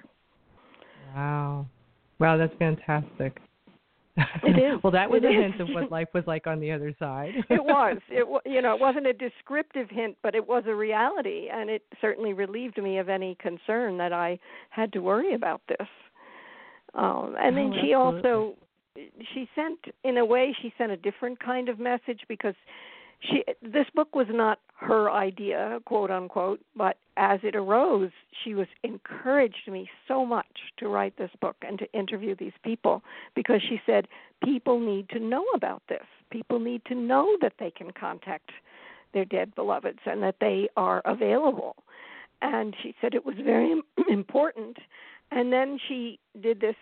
Wow, 1.16 1.68
wow, 2.20 2.38
that's 2.38 2.54
fantastic. 2.60 3.40
It 4.16 4.58
is. 4.60 4.84
well, 4.84 4.92
that 4.92 5.10
was 5.10 5.24
It 5.24 5.28
a 5.28 5.30
is. 5.30 5.36
hint 5.58 5.62
of 5.62 5.70
what 5.74 5.92
life 5.92 6.10
was 6.14 6.24
like 6.28 6.46
on 6.48 6.60
the 6.60 6.72
other 6.72 6.94
side. 7.00 7.34
it 7.50 7.64
was. 7.64 7.98
It 8.10 8.28
you 8.46 8.62
know, 8.62 8.76
it 8.76 8.80
wasn't 8.82 9.08
a 9.08 9.14
descriptive 9.14 9.90
hint, 9.90 10.18
but 10.22 10.36
it 10.36 10.48
was 10.48 10.64
a 10.68 10.76
reality, 10.76 11.48
and 11.52 11.70
it 11.70 11.84
certainly 12.00 12.34
relieved 12.34 12.78
me 12.82 13.00
of 13.00 13.10
any 13.10 13.36
concern 13.42 13.98
that 13.98 14.14
I 14.14 14.38
had 14.70 14.94
to 14.94 15.00
worry 15.00 15.34
about 15.34 15.62
this. 15.68 15.88
Um, 16.94 17.36
and 17.40 17.58
then 17.58 17.74
Oh, 17.74 17.82
she 17.82 17.94
absolutely. 17.94 18.30
also 18.30 18.56
she 19.34 19.50
sent 19.56 19.80
in 20.04 20.18
a 20.20 20.26
way 20.26 20.56
she 20.62 20.72
sent 20.78 20.92
a 20.92 20.98
different 20.98 21.40
kind 21.40 21.68
of 21.68 21.80
message 21.80 22.22
because 22.30 22.54
she 23.24 23.44
this 23.62 23.88
book 23.96 24.16
was 24.16 24.28
not 24.30 24.60
her 24.76 25.10
idea 25.10 25.80
quote 25.86 26.12
unquote 26.12 26.60
but 26.76 26.98
as 27.18 27.40
it 27.44 27.56
arose 27.56 28.12
she 28.44 28.54
was 28.54 28.68
encouraged 28.84 29.68
me 29.68 29.90
so 30.08 30.26
much 30.26 30.46
to 30.78 30.88
write 30.88 31.16
this 31.18 31.32
book 31.40 31.56
and 31.62 31.80
to 31.80 31.92
interview 31.94 32.36
these 32.36 32.54
people 32.64 33.02
because 33.36 33.62
she 33.62 33.82
said 33.86 34.08
people 34.44 34.80
need 34.80 35.10
to 35.10 35.20
know 35.20 35.46
about 35.56 35.82
this. 35.88 36.06
People 36.32 36.60
need 36.60 36.84
to 36.86 36.96
know 36.96 37.38
that 37.42 37.54
they 37.60 37.72
can 37.72 37.92
contact 37.92 38.52
their 39.14 39.26
dead 39.26 39.54
beloveds 39.56 40.00
and 40.06 40.22
that 40.24 40.36
they 40.42 40.68
are 40.76 41.02
available. 41.06 41.76
And 42.42 42.76
she 42.82 42.96
said 43.00 43.14
it 43.14 43.26
was 43.26 43.36
very 43.44 43.80
important. 44.10 44.78
And 45.32 45.54
then 45.54 45.80
she 45.88 46.20
did 46.42 46.60
this 46.60 46.76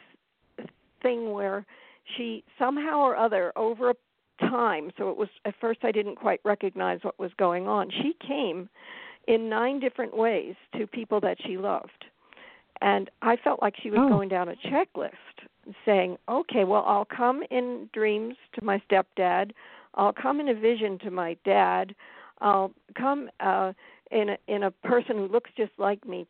thing 1.01 1.31
where 1.31 1.65
she 2.17 2.43
somehow 2.57 2.99
or 2.99 3.15
other 3.15 3.51
over 3.55 3.91
a 3.91 3.95
time 4.41 4.91
so 4.97 5.09
it 5.09 5.17
was 5.17 5.29
at 5.45 5.55
first 5.59 5.79
I 5.83 5.91
didn't 5.91 6.15
quite 6.15 6.41
recognize 6.43 6.99
what 7.03 7.19
was 7.19 7.31
going 7.37 7.67
on 7.67 7.89
she 7.89 8.15
came 8.25 8.69
in 9.27 9.49
nine 9.49 9.79
different 9.79 10.15
ways 10.15 10.55
to 10.77 10.87
people 10.87 11.19
that 11.21 11.37
she 11.45 11.57
loved 11.57 12.05
and 12.81 13.09
I 13.21 13.37
felt 13.37 13.61
like 13.61 13.75
she 13.81 13.91
was 13.91 13.99
Oh. 14.01 14.09
going 14.09 14.29
down 14.29 14.49
a 14.49 14.55
checklist 14.55 15.11
saying, 15.85 16.17
okay, 16.27 16.63
well, 16.63 16.83
I'll 16.87 17.05
come 17.05 17.43
in 17.51 17.89
dreams 17.93 18.35
to 18.53 18.63
my 18.65 18.81
stepdad. 18.89 19.51
I'll 19.95 20.13
come 20.13 20.39
in 20.39 20.49
a 20.49 20.55
vision 20.55 20.97
to 20.99 21.11
my 21.11 21.37
dad. 21.45 21.93
I'll 22.39 22.71
come 22.95 23.29
uh, 23.39 23.73
in 24.09 24.29
a, 24.29 24.37
in 24.47 24.63
a 24.63 24.71
person 24.71 25.17
who 25.17 25.27
looks 25.27 25.51
just 25.55 25.71
like 25.77 26.05
me 26.07 26.25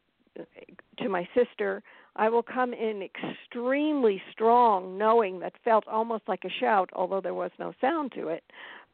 to 0.97 1.09
my 1.09 1.27
sister. 1.33 1.81
I 2.15 2.29
will 2.29 2.43
come 2.43 2.73
in 2.73 3.01
extremely 3.01 4.21
strong, 4.31 4.97
knowing 4.97 5.39
that 5.39 5.53
felt 5.63 5.87
almost 5.87 6.23
like 6.27 6.43
a 6.43 6.49
shout, 6.59 6.89
although 6.93 7.21
there 7.21 7.33
was 7.33 7.51
no 7.57 7.73
sound 7.79 8.11
to 8.13 8.27
it, 8.27 8.43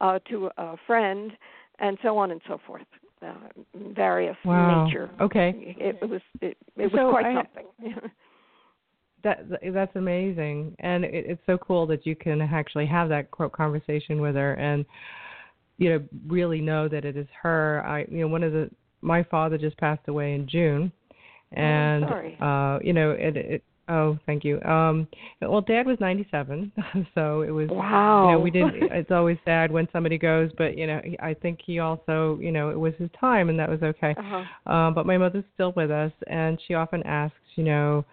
uh, 0.01 0.19
to 0.29 0.49
a 0.57 0.75
friend, 0.85 1.31
and 1.79 1.97
so 2.03 2.17
on 2.17 2.31
and 2.31 2.41
so 2.47 2.59
forth. 2.65 2.85
Uh, 3.19 3.33
various 3.95 4.37
wow. 4.45 4.85
nature. 4.85 5.09
Okay. 5.19 5.75
It, 5.79 5.97
it 6.03 6.09
was 6.09 6.21
it, 6.39 6.55
it 6.75 6.93
was 6.93 7.11
quite 7.11 7.25
I, 7.25 7.33
something. 7.33 7.95
that 9.23 9.39
that's 9.73 9.95
amazing, 9.95 10.75
and 10.79 11.03
it, 11.03 11.25
it's 11.27 11.41
so 11.47 11.57
cool 11.57 11.87
that 11.87 12.05
you 12.05 12.15
can 12.15 12.41
actually 12.41 12.85
have 12.85 13.09
that 13.09 13.31
quote 13.31 13.53
conversation 13.53 14.21
with 14.21 14.35
her 14.35 14.53
and 14.53 14.85
you 15.79 15.89
know 15.89 16.03
really 16.27 16.61
know 16.61 16.87
that 16.87 17.05
it 17.05 17.17
is 17.17 17.25
her. 17.41 17.83
I 17.87 18.05
you 18.09 18.19
know 18.19 18.27
one 18.27 18.43
of 18.43 18.53
the 18.53 18.69
my 19.01 19.23
father 19.23 19.57
just 19.57 19.77
passed 19.77 20.07
away 20.07 20.35
in 20.35 20.47
June, 20.47 20.91
and 21.53 22.05
sorry. 22.07 22.37
uh 22.41 22.79
you 22.83 22.93
know 22.93 23.11
it, 23.11 23.37
it 23.37 23.63
oh 23.89 24.17
thank 24.25 24.43
you 24.43 24.61
um 24.63 25.07
well 25.41 25.61
dad 25.61 25.85
was 25.87 25.97
97 26.01 26.71
so 27.15 27.41
it 27.41 27.51
was 27.51 27.69
Wow. 27.69 28.25
you 28.25 28.31
know 28.33 28.39
we 28.39 28.51
didn't 28.51 28.75
it's 28.91 29.11
always 29.11 29.37
sad 29.45 29.71
when 29.71 29.87
somebody 29.93 30.17
goes 30.17 30.51
but 30.57 30.77
you 30.77 30.87
know 30.87 30.99
he- 31.03 31.17
i 31.21 31.33
think 31.33 31.59
he 31.65 31.79
also 31.79 32.37
you 32.41 32.51
know 32.51 32.69
it 32.69 32.77
was 32.79 32.93
his 32.97 33.09
time 33.19 33.47
and 33.49 33.57
that 33.59 33.69
was 33.69 33.81
okay 33.81 34.13
Uh-huh. 34.17 34.71
um 34.73 34.93
but 34.93 35.05
my 35.05 35.17
mother's 35.17 35.45
still 35.53 35.71
with 35.77 35.89
us 35.89 36.11
and 36.27 36.59
she 36.67 36.73
often 36.73 37.01
asks 37.03 37.37
you 37.55 37.63
know 37.63 38.03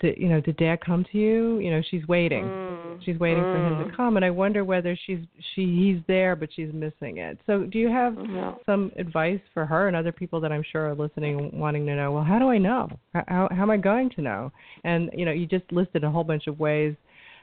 did 0.00 0.16
you 0.18 0.28
know 0.28 0.40
did 0.40 0.56
dad 0.56 0.80
come 0.84 1.04
to 1.12 1.18
you 1.18 1.58
you 1.58 1.70
know 1.70 1.82
she's 1.90 2.06
waiting 2.08 2.50
Mm. 2.70 3.04
she's 3.04 3.18
waiting 3.18 3.44
for 3.50 3.58
him 3.58 3.76
Mm. 3.76 3.86
to 3.88 3.92
come 3.96 4.16
and 4.16 4.24
i 4.24 4.30
wonder 4.30 4.64
whether 4.64 4.96
she's 5.06 5.20
she 5.54 5.64
he's 5.66 6.02
there 6.06 6.34
but 6.36 6.48
she's 6.54 6.72
missing 6.72 7.18
it 7.18 7.38
so 7.46 7.64
do 7.64 7.78
you 7.78 7.88
have 7.88 8.16
No. 8.16 8.58
some 8.66 8.90
advice 8.96 9.40
for 9.54 9.64
her 9.66 9.88
and 9.88 9.96
other 9.96 10.12
people 10.12 10.40
that 10.40 10.52
i'm 10.52 10.62
sure 10.70 10.88
are 10.88 10.94
listening 10.94 11.50
wanting 11.58 11.86
to 11.86 11.94
know 11.94 12.12
well 12.12 12.24
how 12.24 12.38
do 12.38 12.48
i 12.48 12.58
know 12.58 12.88
how 13.14 13.24
how, 13.28 13.48
how 13.50 13.62
am 13.62 13.70
i 13.70 13.76
going 13.76 14.10
to 14.10 14.22
know 14.22 14.50
and 14.84 15.10
you 15.14 15.24
know 15.24 15.32
you 15.32 15.46
just 15.46 15.70
listed 15.72 16.04
a 16.04 16.10
whole 16.10 16.24
bunch 16.24 16.46
of 16.46 16.58
ways 16.58 16.94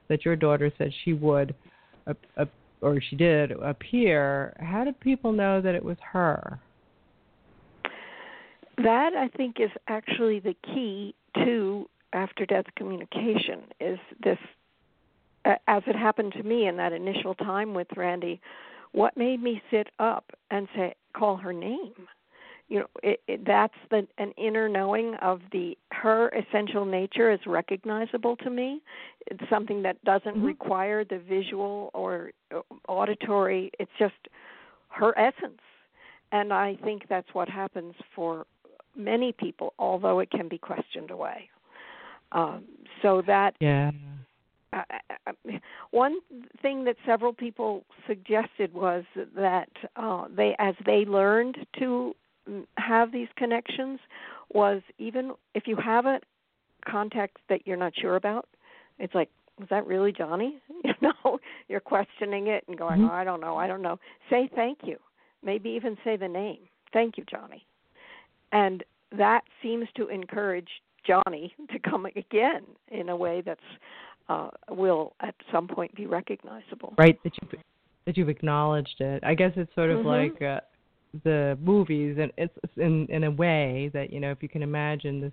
that 0.10 0.26
your 0.26 0.36
daughter 0.36 0.72
said 0.78 0.91
she 1.04 1.13
would 1.13 1.56
uh, 2.08 2.13
uh, 2.38 2.46
or 2.82 3.00
she 3.02 3.15
did 3.15 3.52
appear 3.52 4.56
how 4.60 4.84
did 4.84 5.00
people 5.00 5.32
know 5.32 5.62
that 5.62 5.76
it 5.76 5.84
was 5.84 5.98
her 6.13 6.60
That 8.84 9.13
I 9.15 9.28
think 9.36 9.56
is 9.60 9.72
actually 9.88 10.39
the 10.39 10.56
key 10.63 11.15
to 11.43 11.89
after 12.13 12.46
death 12.46 12.65
communication 12.76 13.63
is 13.80 14.00
this 14.24 14.38
uh, 15.46 15.56
as 15.67 15.84
it 15.88 15.96
happened 15.96 16.34
to 16.34 16.43
me 16.43 16.67
in 16.67 16.78
that 16.78 16.93
initial 16.93 17.36
time 17.36 17.74
with 17.74 17.88
Randy 17.96 18.41
what 18.93 19.17
made 19.17 19.41
me 19.43 19.62
sit 19.70 19.88
up 20.00 20.32
and 20.50 20.67
say 20.76 20.96
call 21.13 21.36
her 21.38 21.54
name? 21.54 21.93
You 22.70 22.80
know 22.80 22.88
it, 23.04 23.22
it, 23.28 23.46
that's 23.46 23.74
the 23.89 24.08
an 24.17 24.32
inner 24.38 24.67
knowing 24.67 25.15
of 25.22 25.41
the 25.52 25.78
her 25.91 26.30
essential 26.30 26.86
nature 26.86 27.32
is 27.32 27.39
recognizable 27.46 28.36
to 28.38 28.50
me. 28.50 28.82
It's 29.28 29.48
something 29.50 29.84
that 29.84 30.04
doesn't 30.04 30.36
Mhm. 30.38 30.43
require 30.46 31.04
the 31.06 31.20
visual 31.20 31.91
or 31.93 32.32
uh, 32.54 32.62
auditory. 32.88 33.72
It's 33.80 33.91
just 34.00 34.15
her 34.89 35.17
essence. 35.17 35.62
And 36.32 36.52
i 36.52 36.76
think 36.84 37.08
that's 37.08 37.34
what 37.34 37.48
happens 37.48 37.96
for 38.13 38.46
many 38.96 39.32
people 39.32 39.74
although 39.80 40.20
it 40.20 40.30
can 40.30 40.48
be 40.50 40.58
questioned 40.58 41.12
away 41.12 41.50
um, 42.32 42.63
so 43.02 43.22
that 43.26 43.56
yeah 43.60 43.92
uh, 44.74 44.84
one 45.92 46.20
thing 46.62 46.84
that 46.84 46.96
several 47.06 47.34
people 47.34 47.84
suggested 48.06 48.74
was 48.74 49.04
that 49.36 49.70
uh, 49.96 50.26
they, 50.36 50.56
as 50.60 50.76
they 50.86 51.06
learned 51.06 51.58
to 51.80 52.13
mm, 52.50 52.66
have 52.78 53.12
these 53.12 53.28
connections, 53.36 54.00
was 54.54 54.82
even 54.98 55.32
if 55.56 55.68
you 55.68 55.76
have 55.76 56.06
a 56.06 56.20
contact 56.90 57.38
that 57.50 57.66
you're 57.66 57.78
not 57.78 57.94
sure 57.96 58.16
about, 58.16 58.48
it's 59.00 59.16
like, 59.16 59.30
was 59.60 59.68
that 59.70 59.86
really 59.88 60.12
Johnny? 60.12 60.58
You 60.84 60.94
know, 61.02 61.40
you're 61.68 61.80
questioning 61.80 62.48
it 62.48 62.63
and 62.68 62.78
going, 62.78 63.02
Mhm. 63.02 63.10
oh, 63.10 63.13
I 63.13 63.24
don't 63.24 63.42
know, 63.42 63.58
I 63.58 63.68
don't 63.68 63.82
know. 63.82 64.00
Say 64.30 64.50
thank 64.56 64.80
you. 64.84 64.98
Maybe 65.44 65.70
even 65.70 65.98
say 66.04 66.16
the 66.16 66.28
name. 66.28 66.60
Thank 66.94 67.18
you, 67.18 67.26
Johnny. 67.26 67.66
And 68.52 68.84
that 69.12 69.44
seems 69.62 69.88
to 69.96 70.08
encourage 70.08 70.82
Johnny 71.08 71.54
to 71.72 71.80
come 71.80 72.06
again 72.06 72.63
in 72.91 73.10
a 73.10 73.15
way 73.15 73.41
that's 73.46 73.60
uh, 74.30 74.50
will 74.70 75.13
at 75.22 75.34
some 75.52 75.67
point 75.67 75.96
be 75.96 76.06
recognizable. 76.06 76.93
right 76.98 77.17
that 77.24 77.34
you 77.41 77.60
that 78.06 78.17
you've 78.17 78.30
acknowledged 78.30 79.00
it 79.00 79.24
i 79.24 79.34
guess 79.34 79.52
it's 79.56 79.74
sort 79.76 79.89
of 79.89 80.00
Mhm. 80.00 80.06
like 80.06 80.41
uh, 80.41 80.60
the 81.24 81.58
movies 81.62 82.17
and 82.20 82.32
it's 82.38 82.54
it's 82.63 82.78
in 82.78 83.06
in 83.08 83.24
a 83.24 83.32
way 83.32 83.89
that 83.93 84.12
you 84.12 84.20
know 84.20 84.32
if 84.32 84.43
you 84.43 84.50
can 84.50 84.62
imagine 84.63 85.22
this 85.22 85.32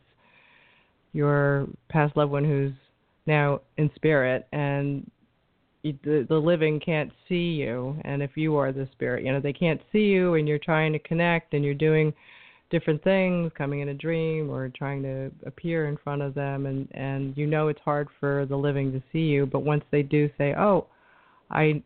your 1.12 1.66
past 1.88 2.16
loved 2.16 2.32
one 2.32 2.44
who's 2.44 2.72
now 3.26 3.60
in 3.78 3.90
spirit 3.94 4.46
and 4.52 5.10
the 5.82 6.24
the 6.28 6.36
living 6.36 6.80
can't 6.80 7.10
see 7.28 7.50
you 7.52 7.96
and 8.04 8.22
if 8.22 8.36
you 8.36 8.56
are 8.56 8.72
the 8.72 8.88
spirit 8.92 9.24
you 9.24 9.32
know 9.32 9.40
they 9.40 9.52
can't 9.52 9.80
see 9.92 10.04
you 10.04 10.34
and 10.34 10.48
you're 10.48 10.58
trying 10.58 10.92
to 10.92 10.98
connect 11.00 11.54
and 11.54 11.64
you're 11.64 11.74
doing 11.74 12.12
different 12.70 13.02
things 13.04 13.52
coming 13.56 13.80
in 13.80 13.90
a 13.90 13.94
dream 13.94 14.50
or 14.50 14.68
trying 14.70 15.02
to 15.02 15.30
appear 15.46 15.86
in 15.88 15.96
front 15.98 16.22
of 16.22 16.34
them 16.34 16.66
and 16.66 16.88
and 16.92 17.36
you 17.36 17.46
know 17.46 17.68
it's 17.68 17.80
hard 17.84 18.08
for 18.18 18.46
the 18.46 18.56
living 18.56 18.90
to 18.92 19.02
see 19.12 19.20
you 19.20 19.46
but 19.46 19.60
once 19.60 19.84
they 19.90 20.02
do 20.02 20.28
say 20.38 20.54
oh 20.58 20.86
i 21.50 21.82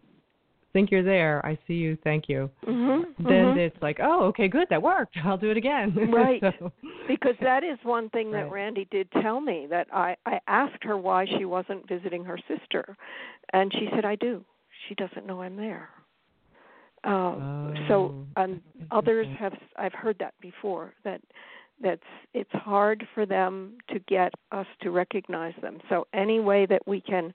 think 0.72 0.90
you're 0.90 1.02
there 1.02 1.44
i 1.44 1.58
see 1.66 1.74
you 1.74 1.96
thank 2.04 2.28
you 2.28 2.48
Mm-hmm. 2.66 3.28
then 3.28 3.58
it's 3.58 3.76
like 3.82 3.98
oh 4.02 4.24
okay 4.26 4.48
good 4.48 4.68
that 4.70 4.80
worked 4.82 5.16
i'll 5.24 5.36
do 5.38 5.50
it 5.50 5.56
again 5.56 5.94
Right. 6.12 6.40
so, 6.40 6.72
because 7.08 7.34
that 7.40 7.64
is 7.64 7.78
one 7.82 8.08
thing 8.10 8.30
that 8.32 8.44
Right. 8.44 8.52
Randy 8.52 8.86
did 8.90 9.08
tell 9.22 9.40
me 9.40 9.66
that 9.70 9.88
I 9.92 10.16
I 10.26 10.40
asked 10.46 10.82
her 10.84 10.96
why 10.96 11.26
she 11.38 11.44
wasn't 11.44 11.88
visiting 11.88 12.24
her 12.24 12.38
sister, 12.46 12.96
and 13.52 13.72
she 13.72 13.88
said 13.94 14.04
I 14.04 14.14
do. 14.16 14.44
She 14.88 14.94
doesn't 14.94 15.26
know 15.26 15.40
I'm 15.42 15.56
there. 15.56 15.88
Um, 17.08 17.74
so 17.88 17.94
Oh, 17.94 18.42
and 18.42 18.60
others 18.90 19.26
have 19.38 19.54
I've 19.76 19.94
heard 19.94 20.16
that 20.20 20.34
before 20.40 20.94
that 21.04 21.20
that's 21.82 22.02
it's 22.34 22.52
hard 22.52 23.06
for 23.14 23.24
them 23.24 23.78
to 23.88 23.98
get 24.00 24.32
us 24.52 24.66
to 24.82 24.90
recognize 24.90 25.54
them. 25.62 25.78
So 25.88 26.06
any 26.12 26.40
way 26.40 26.66
that 26.66 26.86
we 26.86 27.00
can 27.00 27.32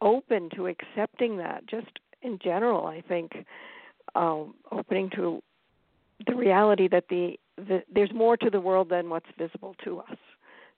open 0.00 0.50
to 0.56 0.66
accepting 0.66 1.36
that, 1.38 1.66
just 1.66 1.90
in 2.22 2.38
general, 2.42 2.86
I 2.86 3.00
think 3.00 3.32
um, 4.14 4.54
opening 4.72 5.08
to 5.10 5.42
the 6.26 6.34
reality 6.34 6.88
that 6.88 7.04
the, 7.08 7.38
the 7.56 7.82
there's 7.94 8.12
more 8.12 8.36
to 8.36 8.50
the 8.50 8.60
world 8.60 8.88
than 8.88 9.08
what's 9.08 9.30
visible 9.38 9.74
to 9.84 10.00
us. 10.00 10.18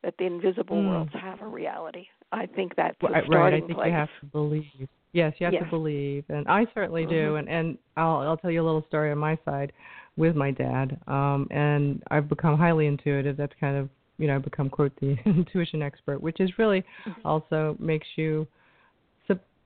That 0.02 0.14
the 0.18 0.24
invisible 0.24 0.76
Mm. 0.76 0.86
worlds 0.86 1.12
have 1.14 1.40
a 1.40 1.46
reality. 1.48 2.06
I 2.30 2.46
think 2.46 2.76
that's 2.76 2.96
Well, 3.02 3.12
right. 3.28 3.54
I 3.54 3.60
think 3.60 3.72
place. 3.72 3.86
you 3.86 3.92
have 3.92 4.10
to 4.20 4.26
believe. 4.26 4.88
Yes, 5.16 5.32
you 5.38 5.46
have 5.46 5.54
Yes. 5.54 5.64
to 5.64 5.70
believe, 5.70 6.24
and 6.28 6.46
I 6.46 6.66
certainly 6.74 7.06
do. 7.06 7.32
Mhm. 7.32 7.38
And 7.38 7.48
and 7.48 7.78
I'll 7.96 8.18
I'll 8.18 8.36
tell 8.36 8.50
you 8.50 8.62
a 8.62 8.66
little 8.70 8.84
story 8.86 9.10
on 9.10 9.16
my 9.18 9.38
side 9.46 9.72
with 10.18 10.36
my 10.36 10.50
dad. 10.50 10.98
Um, 11.06 11.48
and 11.50 12.02
I've 12.10 12.28
become 12.28 12.58
highly 12.58 12.86
intuitive. 12.86 13.34
That's 13.38 13.54
kind 13.58 13.78
of 13.78 13.88
you 14.18 14.26
know 14.26 14.36
I've 14.36 14.44
become 14.44 14.68
quote 14.68 14.92
the 15.00 15.16
intuition 15.24 15.80
expert, 15.80 16.20
which 16.20 16.38
is 16.40 16.58
really 16.58 16.84
Mm-hmm. 17.06 17.26
also 17.26 17.76
makes 17.78 18.06
you, 18.16 18.46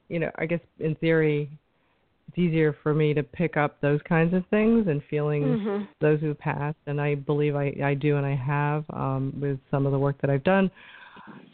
you 0.08 0.18
know, 0.20 0.30
I 0.38 0.46
guess 0.46 0.60
in 0.78 0.94
theory, 0.96 1.48
it's 2.28 2.38
easier 2.38 2.72
for 2.82 2.94
me 2.94 3.12
to 3.14 3.22
pick 3.24 3.56
up 3.56 3.80
those 3.80 4.00
kinds 4.02 4.32
of 4.34 4.44
things 4.50 4.86
and 4.86 5.02
feelings 5.10 5.58
Mhm. 5.58 5.88
those 6.00 6.20
who've 6.20 6.38
passed, 6.38 6.78
and 6.86 7.00
I 7.00 7.16
believe 7.16 7.56
I, 7.56 7.74
I 7.84 7.94
do 7.94 8.16
and 8.18 8.26
I 8.26 8.36
have 8.36 8.84
um, 8.90 9.32
with 9.40 9.58
some 9.70 9.84
of 9.84 9.90
the 9.92 9.98
work 9.98 10.20
that 10.20 10.30
I've 10.30 10.44
done. 10.44 10.70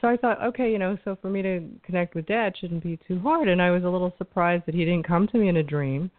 So 0.00 0.08
I 0.08 0.16
thought, 0.16 0.42
okay, 0.42 0.70
you 0.70 0.78
know, 0.78 0.98
so 1.04 1.16
for 1.22 1.30
me 1.30 1.42
to 1.42 1.66
connect 1.82 2.14
with 2.14 2.26
Dad 2.26 2.54
shouldn't 2.58 2.82
be 2.82 2.98
too 3.08 3.18
hard, 3.20 3.48
and 3.48 3.62
I 3.62 3.70
was 3.70 3.84
a 3.84 3.88
little 3.88 4.12
surprised 4.18 4.64
that 4.66 4.74
he 4.74 4.84
didn't 4.84 5.06
come 5.06 5.26
to 5.28 5.38
me 5.38 5.48
in 5.48 5.56
a 5.56 5.62
dream. 5.62 6.10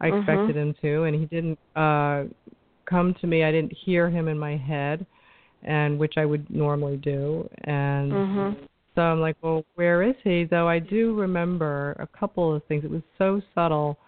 I 0.00 0.08
Mhm. 0.08 0.18
expected 0.18 0.56
him 0.56 0.74
to, 0.82 1.04
and 1.04 1.16
he 1.16 1.26
didn't 1.26 1.58
uh, 1.74 2.24
come 2.84 3.14
to 3.20 3.26
me. 3.26 3.44
I 3.44 3.52
didn't 3.52 3.72
hear 3.72 4.10
him 4.10 4.28
in 4.28 4.38
my 4.38 4.56
head, 4.56 5.06
and 5.62 5.98
which 5.98 6.14
I 6.18 6.26
would 6.26 6.48
normally 6.50 6.98
do, 6.98 7.48
and 7.64 8.12
Mhm. 8.12 8.68
so 8.94 9.02
I'm 9.02 9.20
like, 9.20 9.36
well, 9.42 9.64
where 9.74 10.02
is 10.02 10.14
he? 10.22 10.44
Though 10.44 10.68
I 10.68 10.78
do 10.78 11.14
remember 11.14 11.96
a 11.98 12.06
couple 12.06 12.54
of 12.54 12.64
things. 12.66 12.84
It 12.84 12.90
was 12.90 13.02
so 13.18 13.40
subtle 13.54 13.98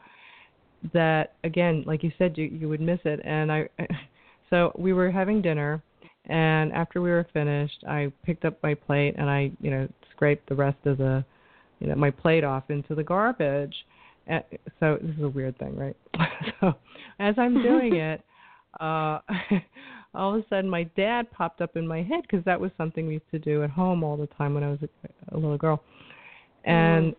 that, 0.93 1.35
again, 1.43 1.83
like 1.87 2.03
you 2.03 2.13
said, 2.19 2.37
you 2.37 2.45
you 2.47 2.69
would 2.69 2.81
miss 2.81 3.01
it. 3.05 3.21
And 3.25 3.51
I, 3.51 3.69
so 4.51 4.73
we 4.77 4.93
were 4.93 5.11
having 5.11 5.43
dinner, 5.43 5.83
and 6.27 6.73
after 6.73 7.01
we 7.01 7.11
were 7.11 7.27
finished, 7.33 7.85
I 7.89 8.13
picked 8.25 8.45
up 8.45 8.61
my 8.63 8.75
plate 8.75 9.15
and 9.17 9.31
I, 9.31 9.51
you 9.61 9.71
know, 9.71 9.89
scraped 10.11 10.49
the 10.49 10.55
rest 10.55 10.79
of 10.85 10.99
the, 10.99 11.25
you 11.81 11.87
know, 11.87 11.95
my 11.95 12.11
plate 12.11 12.45
off 12.45 12.65
into 12.69 12.95
the 12.95 13.05
garbage. 13.05 13.75
And 14.27 14.43
so 14.81 14.99
this 15.01 15.17
is 15.17 15.23
a 15.23 15.29
weird 15.29 15.59
thing, 15.59 15.77
right? 15.77 15.97
so 16.61 16.75
as 17.21 17.35
I'm 17.39 17.63
doing 17.63 17.95
it, 17.97 18.23
uh, 18.81 19.21
all 20.15 20.35
of 20.35 20.41
a 20.45 20.49
sudden 20.49 20.69
my 20.69 20.85
dad 20.97 21.31
popped 21.31 21.61
up 21.61 21.77
in 21.77 21.87
my 21.87 22.03
head 22.03 22.23
because 22.23 22.45
that 22.45 22.61
was 22.61 22.71
something 22.77 23.07
we 23.07 23.15
used 23.15 23.31
to 23.31 23.39
do 23.39 23.63
at 23.63 23.71
home 23.71 24.03
all 24.03 24.17
the 24.17 24.27
time 24.29 24.55
when 24.55 24.65
I 24.65 24.71
was 24.71 24.81
a, 24.83 25.35
a 25.35 25.39
little 25.39 25.59
girl, 25.59 25.83
and 26.65 27.15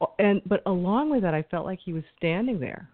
Mm. 0.00 0.08
and 0.18 0.42
but 0.46 0.62
along 0.66 1.10
with 1.10 1.22
that, 1.22 1.34
I 1.34 1.42
felt 1.42 1.64
like 1.64 1.78
he 1.84 1.92
was 1.92 2.04
standing 2.16 2.60
there, 2.60 2.88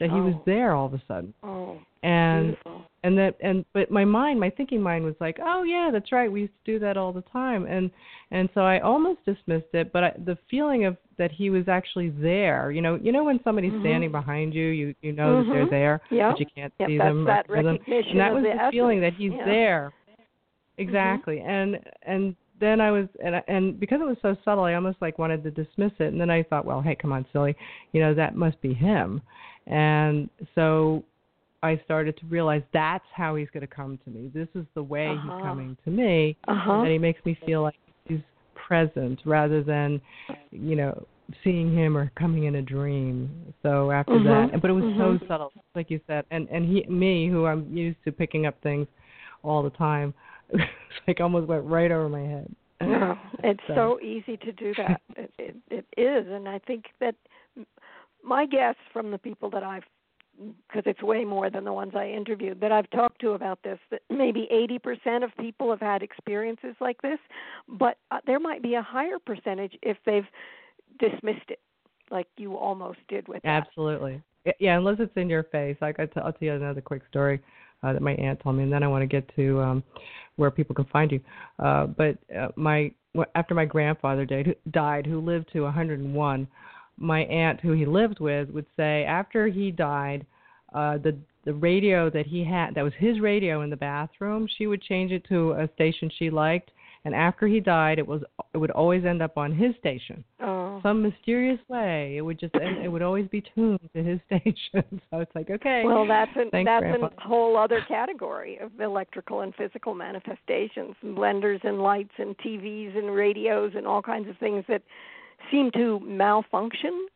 that 0.00 0.10
he 0.10 0.20
was 0.20 0.34
Oh. 0.36 0.42
there 0.46 0.74
all 0.74 0.86
of 0.86 0.94
a 0.94 1.02
sudden, 1.06 1.32
Oh, 1.44 1.78
and 2.02 2.48
beautiful. 2.48 2.84
and 3.04 3.16
that 3.18 3.36
and 3.40 3.64
but 3.74 3.90
my 3.90 4.04
mind 4.04 4.40
my 4.40 4.50
thinking 4.50 4.80
mind 4.82 5.04
was 5.04 5.14
like 5.20 5.38
oh 5.42 5.62
yeah 5.62 5.90
that's 5.92 6.10
right 6.12 6.30
we 6.32 6.40
used 6.42 6.52
to 6.64 6.72
do 6.72 6.78
that 6.78 6.96
all 6.96 7.12
the 7.12 7.22
time 7.32 7.66
and 7.66 7.90
and 8.30 8.48
so 8.54 8.62
i 8.62 8.78
almost 8.80 9.22
dismissed 9.26 9.72
it 9.74 9.92
but 9.92 10.04
I, 10.04 10.10
the 10.24 10.36
feeling 10.50 10.84
of 10.86 10.96
that 11.18 11.30
he 11.30 11.50
was 11.50 11.68
actually 11.68 12.08
there 12.10 12.70
you 12.72 12.80
know 12.80 12.98
you 13.02 13.12
know 13.12 13.24
when 13.24 13.38
somebody's 13.44 13.72
Mhm. 13.74 13.80
standing 13.82 14.10
behind 14.12 14.54
you 14.54 14.66
you 14.68 14.94
you 15.02 15.12
know 15.12 15.42
that 15.44 15.50
they're 15.52 15.66
Mhm. 15.66 15.70
there 15.70 16.00
Yep. 16.10 16.30
but 16.32 16.40
you 16.40 16.46
can't 16.54 16.72
Yep, 16.80 16.88
see 16.88 16.98
that's 16.98 17.08
them 17.08 17.24
that 17.24 17.46
hear 17.46 17.56
them. 17.62 17.66
recognition 17.66 18.10
and 18.12 18.20
that 18.20 18.32
was 18.34 18.42
the 18.44 18.48
the, 18.54 18.70
feeling 18.70 19.00
that 19.02 19.12
he's 19.14 19.32
Yeah. 19.32 19.44
there 19.44 19.92
exactly 20.78 21.40
and 21.40 21.78
and 22.02 22.34
then 22.60 22.80
i 22.80 22.90
was 22.90 23.06
and 23.24 23.36
I- 23.36 23.44
and 23.48 23.78
because 23.78 24.00
it 24.00 24.06
was 24.06 24.16
so 24.22 24.36
subtle 24.44 24.64
i 24.64 24.74
almost 24.74 24.98
like 25.00 25.18
wanted 25.18 25.42
to 25.44 25.50
dismiss 25.50 25.92
it 25.98 26.12
and 26.12 26.20
then 26.20 26.30
i 26.30 26.42
thought 26.42 26.64
well 26.64 26.80
hey 26.80 26.94
come 26.94 27.12
on 27.12 27.24
silly 27.32 27.54
you 27.92 28.00
know 28.00 28.14
that 28.14 28.34
must 28.36 28.60
be 28.60 28.72
him 28.72 29.20
and 29.70 30.28
so 30.54 31.02
I 31.62 31.80
started 31.84 32.16
to 32.18 32.26
realize 32.26 32.62
that's 32.72 33.04
how 33.14 33.36
he's 33.36 33.48
going 33.52 33.60
to 33.62 33.66
come 33.74 33.98
to 34.04 34.10
me. 34.10 34.30
This 34.34 34.48
is 34.54 34.64
the 34.74 34.82
way 34.82 35.08
Uh-huh. 35.08 35.20
he's 35.22 35.42
coming 35.42 35.76
to 35.84 35.90
me, 35.90 36.36
Uh-huh. 36.48 36.72
and 36.82 36.88
he 36.90 36.98
makes 36.98 37.24
me 37.24 37.34
feel 37.46 37.62
like 37.62 37.76
he's 38.06 38.20
present 38.54 39.20
rather 39.24 39.62
than, 39.62 40.00
you 40.50 40.76
know, 40.76 41.06
seeing 41.44 41.72
him 41.74 41.96
or 41.96 42.10
coming 42.16 42.44
in 42.44 42.56
a 42.56 42.62
dream. 42.62 43.30
So 43.62 43.90
after 43.90 44.14
Mhm. 44.14 44.24
that, 44.50 44.60
but 44.60 44.70
it 44.70 44.74
was 44.74 44.84
Mhm. 44.84 44.98
so 45.20 45.26
subtle, 45.26 45.52
like 45.74 45.90
you 45.90 46.00
said, 46.06 46.24
and 46.30 46.48
and 46.50 46.64
he, 46.64 46.82
me, 46.88 47.28
who 47.28 47.46
I'm 47.46 47.76
used 47.76 48.02
to 48.04 48.10
picking 48.12 48.46
up 48.46 48.60
things 48.62 48.86
all 49.42 49.62
the 49.62 49.70
time, 49.70 50.12
it's 50.50 50.64
like 51.06 51.20
almost 51.20 51.46
went 51.46 51.64
right 51.64 51.90
over 51.92 52.08
my 52.08 52.22
head. 52.22 52.48
No, 52.80 53.16
it's 53.44 53.60
So- 53.68 53.74
so 53.74 54.00
easy 54.00 54.36
to 54.38 54.52
do 54.52 54.74
that. 54.76 55.00
It, 55.16 55.30
it, 55.38 55.56
it 55.70 56.00
is, 56.00 56.26
and 56.28 56.48
I 56.48 56.58
think 56.60 56.86
that 57.00 57.14
my 58.24 58.46
guess 58.46 58.74
from 58.92 59.10
the 59.10 59.18
people 59.18 59.50
that 59.50 59.62
I've, 59.62 59.84
because 60.38 60.84
it's 60.86 61.02
way 61.02 61.24
more 61.24 61.50
than 61.50 61.64
the 61.64 61.72
ones 61.72 61.92
I 61.94 62.08
interviewed 62.08 62.60
that 62.60 62.72
I've 62.72 62.88
talked 62.90 63.20
to 63.22 63.30
about 63.30 63.58
this, 63.62 63.78
that 63.90 64.02
maybe 64.10 64.48
80% 64.52 65.24
of 65.24 65.30
people 65.38 65.70
have 65.70 65.80
had 65.80 66.02
experiences 66.02 66.74
like 66.80 67.00
this, 67.02 67.18
but 67.68 67.98
uh, 68.10 68.18
there 68.26 68.40
might 68.40 68.62
be 68.62 68.74
a 68.74 68.82
higher 68.82 69.18
percentage 69.18 69.76
if 69.82 69.96
they've 70.06 70.26
dismissed 70.98 71.50
it, 71.50 71.60
like 72.10 72.26
you 72.36 72.56
almost 72.56 73.00
did 73.08 73.28
with 73.28 73.42
that. 73.42 73.64
Absolutely. 73.66 74.22
Yeah, 74.58 74.78
unless 74.78 74.96
it's 75.00 75.12
in 75.16 75.28
your 75.28 75.44
face. 75.44 75.76
Like 75.80 76.00
I 76.00 76.06
t- 76.06 76.12
I'll 76.16 76.32
tell 76.32 76.48
you 76.48 76.54
another 76.54 76.80
quick 76.80 77.02
story 77.10 77.40
uh, 77.82 77.92
that 77.92 78.00
my 78.00 78.12
aunt 78.12 78.40
told 78.40 78.56
me, 78.56 78.62
and 78.62 78.72
then 78.72 78.82
I 78.82 78.88
want 78.88 79.02
to 79.02 79.06
get 79.06 79.30
to 79.36 79.60
um, 79.60 79.84
where 80.36 80.50
people 80.50 80.74
can 80.74 80.86
find 80.86 81.12
you. 81.12 81.20
Uh, 81.58 81.86
but 81.86 82.16
uh, 82.34 82.48
my 82.56 82.90
after 83.34 83.54
my 83.54 83.64
grandfather 83.64 84.24
died, 84.24 84.54
died, 84.70 85.06
who 85.06 85.20
lived 85.20 85.52
to 85.52 85.62
101, 85.62 86.48
my 87.00 87.22
aunt, 87.24 87.60
who 87.60 87.72
he 87.72 87.86
lived 87.86 88.20
with, 88.20 88.48
would 88.50 88.66
say 88.76 89.04
after 89.04 89.48
he 89.48 89.70
died, 89.72 90.24
uh, 90.74 90.98
the 90.98 91.16
the 91.46 91.54
radio 91.54 92.10
that 92.10 92.26
he 92.26 92.44
had, 92.44 92.74
that 92.74 92.84
was 92.84 92.92
his 92.98 93.18
radio 93.18 93.62
in 93.62 93.70
the 93.70 93.76
bathroom, 93.76 94.46
she 94.58 94.66
would 94.66 94.82
change 94.82 95.10
it 95.10 95.24
to 95.26 95.52
a 95.52 95.66
station 95.74 96.10
she 96.18 96.28
liked, 96.28 96.70
and 97.06 97.14
after 97.14 97.46
he 97.46 97.60
died, 97.60 97.98
it 97.98 98.06
was 98.06 98.22
it 98.52 98.58
would 98.58 98.70
always 98.72 99.04
end 99.06 99.22
up 99.22 99.36
on 99.38 99.50
his 99.52 99.74
station 99.76 100.22
Oh. 100.42 100.80
some 100.82 101.02
mysterious 101.02 101.60
way 101.68 102.16
it 102.16 102.22
would 102.22 102.38
just 102.40 102.54
it 102.54 102.90
would 102.90 103.02
always 103.02 103.28
be 103.28 103.42
tuned 103.54 103.78
to 103.94 104.02
his 104.02 104.18
station 104.26 105.00
so 105.10 105.20
it's 105.20 105.34
like 105.34 105.48
okay 105.50 105.82
Well, 105.84 106.06
that's 106.06 106.30
an, 106.36 106.48
Thanks, 106.50 106.68
that's 106.68 106.82
Grandpa. 106.82 107.06
a 107.16 107.20
whole 107.28 107.56
other 107.56 107.80
category 107.88 108.58
of 108.58 108.78
electrical 108.80 109.40
and 109.42 109.54
physical 109.54 109.94
manifestations, 109.94 110.94
and 111.02 111.16
blenders 111.16 111.62
and 111.64 111.80
lights 111.82 112.12
and 112.18 112.36
TVs 112.38 112.96
and 112.98 113.14
radios 113.14 113.72
and 113.76 113.86
all 113.86 114.02
kinds 114.02 114.28
of 114.28 114.36
things 114.38 114.64
that 114.68 114.82
seem 115.50 115.70
to 115.72 116.00
malfunction, 116.00 117.06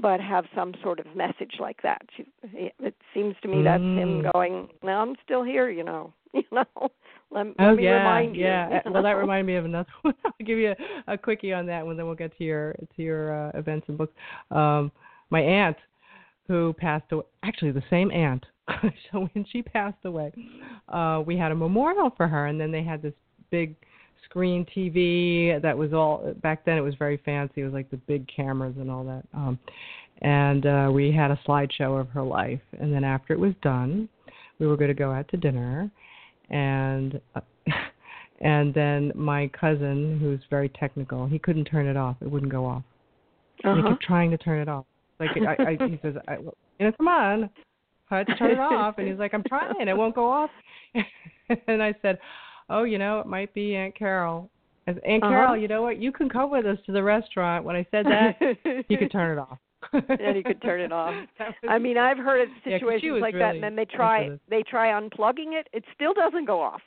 but 0.00 0.20
have 0.20 0.44
some 0.54 0.74
sort 0.82 0.98
of 1.00 1.06
message 1.14 1.54
like 1.60 1.80
that. 1.82 2.02
She- 2.16 2.26
It 2.78 2.94
seems 3.14 3.34
to 3.42 3.48
me 3.48 3.62
that's 3.62 3.82
him 3.82 4.22
Mm. 4.22 4.32
going, 4.32 4.68
"No, 4.82 4.92
I'm 5.00 5.16
still 5.24 5.42
here," 5.42 5.68
you 5.70 5.84
know. 5.84 6.12
You 6.36 6.42
know, 6.52 6.90
let, 7.30 7.46
oh 7.58 7.64
let 7.68 7.76
me 7.76 7.84
yeah 7.84 7.92
remind 7.92 8.36
you. 8.36 8.44
yeah 8.44 8.68
you 8.84 8.90
well 8.92 9.02
that 9.02 9.12
know? 9.14 9.18
reminded 9.20 9.46
me 9.46 9.56
of 9.56 9.64
another 9.64 9.88
one 10.02 10.14
i'll 10.26 10.32
give 10.46 10.58
you 10.58 10.74
a, 11.08 11.14
a 11.14 11.16
quickie 11.16 11.50
on 11.50 11.64
that 11.66 11.84
one 11.86 11.96
then 11.96 12.04
we'll 12.04 12.14
get 12.14 12.36
to 12.36 12.44
your 12.44 12.74
to 12.94 13.02
your 13.02 13.48
uh, 13.48 13.50
events 13.58 13.86
and 13.88 13.96
books 13.96 14.12
um 14.50 14.92
my 15.30 15.40
aunt 15.40 15.76
who 16.46 16.74
passed 16.74 17.10
away 17.12 17.24
actually 17.42 17.70
the 17.70 17.82
same 17.88 18.10
aunt 18.10 18.44
so 19.10 19.28
when 19.32 19.46
she 19.50 19.62
passed 19.62 20.04
away 20.04 20.30
uh 20.90 21.22
we 21.24 21.38
had 21.38 21.52
a 21.52 21.54
memorial 21.54 22.10
for 22.18 22.28
her 22.28 22.46
and 22.48 22.60
then 22.60 22.70
they 22.70 22.82
had 22.82 23.00
this 23.00 23.14
big 23.50 23.74
screen 24.28 24.66
TV 24.76 25.60
that 25.62 25.76
was 25.76 25.92
all 25.92 26.34
back 26.42 26.64
then 26.64 26.76
it 26.76 26.82
was 26.82 26.94
very 26.98 27.16
fancy. 27.24 27.62
It 27.62 27.64
was 27.64 27.72
like 27.72 27.90
the 27.90 27.96
big 27.96 28.26
cameras 28.34 28.74
and 28.78 28.90
all 28.90 29.04
that. 29.04 29.24
Um 29.34 29.58
and 30.22 30.66
uh 30.66 30.90
we 30.92 31.12
had 31.12 31.30
a 31.30 31.38
slideshow 31.46 32.00
of 32.00 32.08
her 32.10 32.22
life. 32.22 32.60
And 32.80 32.92
then 32.92 33.04
after 33.04 33.32
it 33.32 33.40
was 33.40 33.54
done 33.62 34.08
we 34.58 34.66
were 34.66 34.76
going 34.76 34.88
to 34.88 34.94
go 34.94 35.12
out 35.12 35.28
to 35.28 35.36
dinner. 35.36 35.90
And 36.50 37.20
uh, 37.34 37.40
and 38.40 38.72
then 38.74 39.12
my 39.14 39.48
cousin 39.58 40.18
who's 40.20 40.40
very 40.50 40.68
technical 40.70 41.26
he 41.26 41.38
couldn't 41.38 41.64
turn 41.66 41.86
it 41.86 41.96
off. 41.96 42.16
It 42.20 42.30
wouldn't 42.30 42.52
go 42.52 42.66
off. 42.66 42.82
And 43.64 43.78
he 43.78 43.80
Uh-huh. 43.80 43.90
kept 43.94 44.02
trying 44.02 44.30
to 44.30 44.38
turn 44.38 44.60
it 44.60 44.68
off. 44.68 44.84
Like 45.18 45.30
I, 45.36 45.62
I 45.62 45.88
he 45.88 45.98
says 46.02 46.14
I, 46.28 46.36
you 46.38 46.52
know 46.80 46.92
come 46.98 47.08
on. 47.08 47.50
Hutch, 48.08 48.28
turn 48.38 48.52
it 48.52 48.58
off? 48.60 48.98
And 48.98 49.08
he's 49.08 49.18
like 49.18 49.34
I'm 49.34 49.42
trying. 49.48 49.88
It 49.88 49.96
won't 49.96 50.14
go 50.14 50.28
off. 50.30 50.50
And 51.68 51.80
I 51.80 51.94
said 52.02 52.18
oh 52.70 52.82
you 52.84 52.98
know 52.98 53.20
it 53.20 53.26
might 53.26 53.52
be 53.54 53.74
Aunt 53.76 53.94
Carol 53.96 54.50
said, 54.86 55.00
Aunt 55.06 55.22
Uh-huh. 55.22 55.30
Carol 55.32 55.56
you 55.56 55.68
know 55.68 55.82
what 55.82 55.98
you 55.98 56.12
can 56.12 56.28
come 56.28 56.50
with 56.50 56.66
us 56.66 56.78
to 56.86 56.92
the 56.92 57.02
restaurant 57.02 57.64
when 57.64 57.76
I 57.76 57.86
said 57.90 58.06
that 58.06 58.36
you 58.88 58.98
could 58.98 59.10
turn 59.12 59.38
it 59.38 59.40
off 59.40 59.58
and 59.92 60.36
he 60.36 60.42
could 60.42 60.60
turn 60.62 60.80
it 60.80 60.90
off. 60.92 61.14
I 61.68 61.78
mean, 61.78 61.96
I've 61.96 62.18
heard 62.18 62.42
of 62.42 62.48
Yeah, 62.66 62.78
situations 62.78 63.12
was 63.12 63.22
like 63.22 63.34
that, 63.34 63.54
and 63.54 63.62
then 63.62 63.76
they 63.76 63.84
try 63.84 64.30
they 64.48 64.62
try 64.62 64.88
unplugging 65.00 65.52
it. 65.58 65.68
It 65.72 65.84
still 65.94 66.12
doesn't 66.14 66.44
go 66.46 66.60
off. 66.60 66.80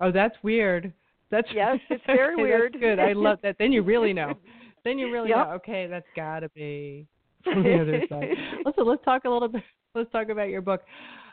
oh 0.00 0.10
that's 0.10 0.36
weird 0.42 0.92
that's 1.30 1.48
Yes, 1.54 1.78
it's 1.90 2.02
very 2.06 2.34
okay, 2.34 2.42
weird. 2.42 2.72
that's 2.74 2.80
good 2.80 2.98
I 2.98 3.12
love 3.12 3.38
that 3.42 3.56
then 3.58 3.72
you 3.72 3.82
really 3.82 4.12
know 4.12 4.34
then 4.84 4.98
you 4.98 5.10
really 5.12 5.28
Yep. 5.30 5.36
know 5.46 5.52
okay 5.54 5.86
that's 5.86 6.08
got 6.16 6.40
to 6.40 6.48
be 6.50 7.06
from 7.44 7.62
the 7.62 7.80
other 7.80 8.02
side. 8.08 8.28
Listen, 8.66 8.86
let's 8.86 9.02
talk 9.04 9.24
a 9.24 9.30
little 9.30 9.48
bit. 9.48 9.62
Let's 9.94 10.10
talk 10.12 10.28
about 10.28 10.50
your 10.50 10.60
book, 10.60 10.82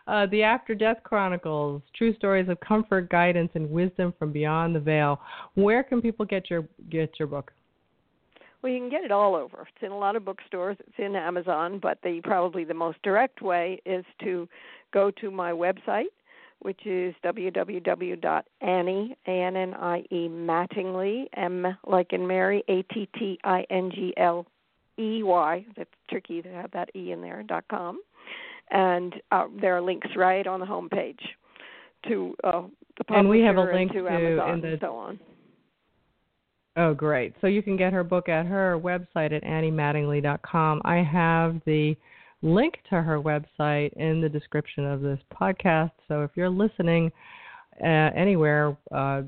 uh, 0.08 0.26
"The 0.28 0.44
After 0.44 0.74
Death 0.76 0.98
Chronicles: 1.04 1.82
True 1.96 2.14
Stories 2.16 2.50
of 2.50 2.60
Comfort, 2.60 3.10
Guidance, 3.10 3.52
and 3.56 3.70
Wisdom 3.70 4.14
from 4.18 4.32
Beyond 4.32 4.76
the 4.76 4.80
Veil." 4.80 5.20
Where 5.56 5.84
can 5.84 6.02
people 6.02 6.26
get 6.26 6.50
your 6.50 6.68
get 6.90 7.20
your 7.20 7.28
book? 7.28 7.52
Well, 8.62 8.72
you 8.72 8.80
can 8.80 8.90
get 8.90 9.04
it 9.04 9.12
all 9.12 9.36
over. 9.36 9.62
It's 9.62 9.84
in 9.84 9.92
a 9.92 9.98
lot 9.98 10.16
of 10.16 10.26
bookstores. 10.26 10.78
It's 10.80 10.98
in 10.98 11.16
Amazon, 11.16 11.80
but 11.80 12.00
the 12.04 12.22
probably 12.24 12.64
the 12.64 12.74
most 12.74 13.02
direct 13.04 13.42
way 13.42 13.80
is 13.86 14.04
to 14.24 14.50
go 14.92 15.12
to 15.12 15.30
my 15.30 15.52
website, 15.52 16.12
which 16.60 16.86
is 16.86 17.14
www.annie 17.24 19.18
a 19.28 19.32
n 19.32 19.56
n 19.56 19.74
i 19.76 20.00
e 20.10 20.28
Mattingley 20.28 21.28
m 21.34 21.78
like 21.86 22.14
in 22.14 22.26
Mary 22.26 22.64
a 22.68 22.82
t 22.94 23.08
t 23.18 23.40
i 23.44 23.66
n 23.70 23.92
g 23.92 24.14
l 24.18 24.46
e 24.98 25.22
y. 25.22 25.66
That's 25.76 25.90
tricky 26.10 26.42
to 26.42 26.50
have 26.50 26.72
that 26.72 26.90
e 26.96 27.12
in 27.12 27.22
there. 27.22 27.44
dot 27.44 27.66
com, 27.70 28.00
and 28.72 29.14
uh, 29.32 29.46
there 29.62 29.76
are 29.76 29.82
links 29.82 30.08
right 30.16 30.46
on 30.48 30.60
the 30.60 30.66
home 30.66 30.90
page 30.90 31.20
to 32.08 32.36
uh, 32.44 32.64
the 32.98 33.04
publisher 33.04 33.20
And 33.20 33.30
we 33.30 33.42
have 33.42 33.58
a 33.58 33.64
link 33.64 33.92
to 33.94 34.08
Amazon 34.08 34.54
in 34.56 34.62
the- 34.62 34.68
and 34.70 34.80
so 34.82 34.96
on. 34.96 35.20
Oh, 36.80 36.94
great! 36.94 37.34
So 37.42 37.48
you 37.48 37.64
can 37.64 37.76
get 37.76 37.92
her 37.92 38.04
book 38.04 38.30
at 38.30 38.46
her 38.46 38.80
website 38.80 39.34
at 39.34 39.44
anniemattingley.com. 39.44 40.82
I 40.86 40.98
have 40.98 41.60
the 41.66 41.96
link 42.44 42.76
to 42.92 43.02
her 43.02 43.20
website 43.20 43.94
in 43.94 44.22
the 44.22 44.30
description 44.30 44.86
of 44.86 45.02
this 45.02 45.20
podcast. 45.34 45.92
So 46.08 46.22
if 46.22 46.32
you're 46.36 46.50
listening 46.52 47.12
uh, 47.84 48.12
anywhere, 48.16 48.78
uh, 48.92 49.24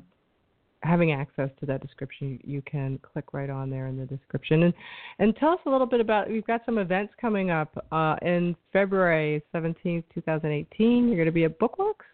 having 0.81 1.11
access 1.11 1.49
to 1.59 1.65
that 1.65 1.81
description, 1.81 2.39
you, 2.43 2.61
can 2.61 2.99
click 2.99 3.33
right 3.33 3.49
on 3.49 3.69
there 3.69 3.87
in 3.87 3.97
the 3.97 4.05
description. 4.05 4.63
And 4.63 4.73
and 5.19 5.35
tell 5.35 5.49
us 5.49 5.59
a 5.65 5.69
little 5.69 5.87
bit 5.87 5.99
about. 5.99 6.29
We've 6.29 6.45
got 6.45 6.61
some 6.65 6.77
events 6.77 7.13
coming 7.19 7.51
up 7.51 7.85
uh, 7.91 8.15
in 8.21 8.55
February 8.71 9.43
17th, 9.53 10.03
2018. 10.13 11.07
You're 11.07 11.15
going 11.15 11.25
to 11.25 11.31
be 11.31 11.45
at 11.45 11.59
Bookworks 11.59 12.05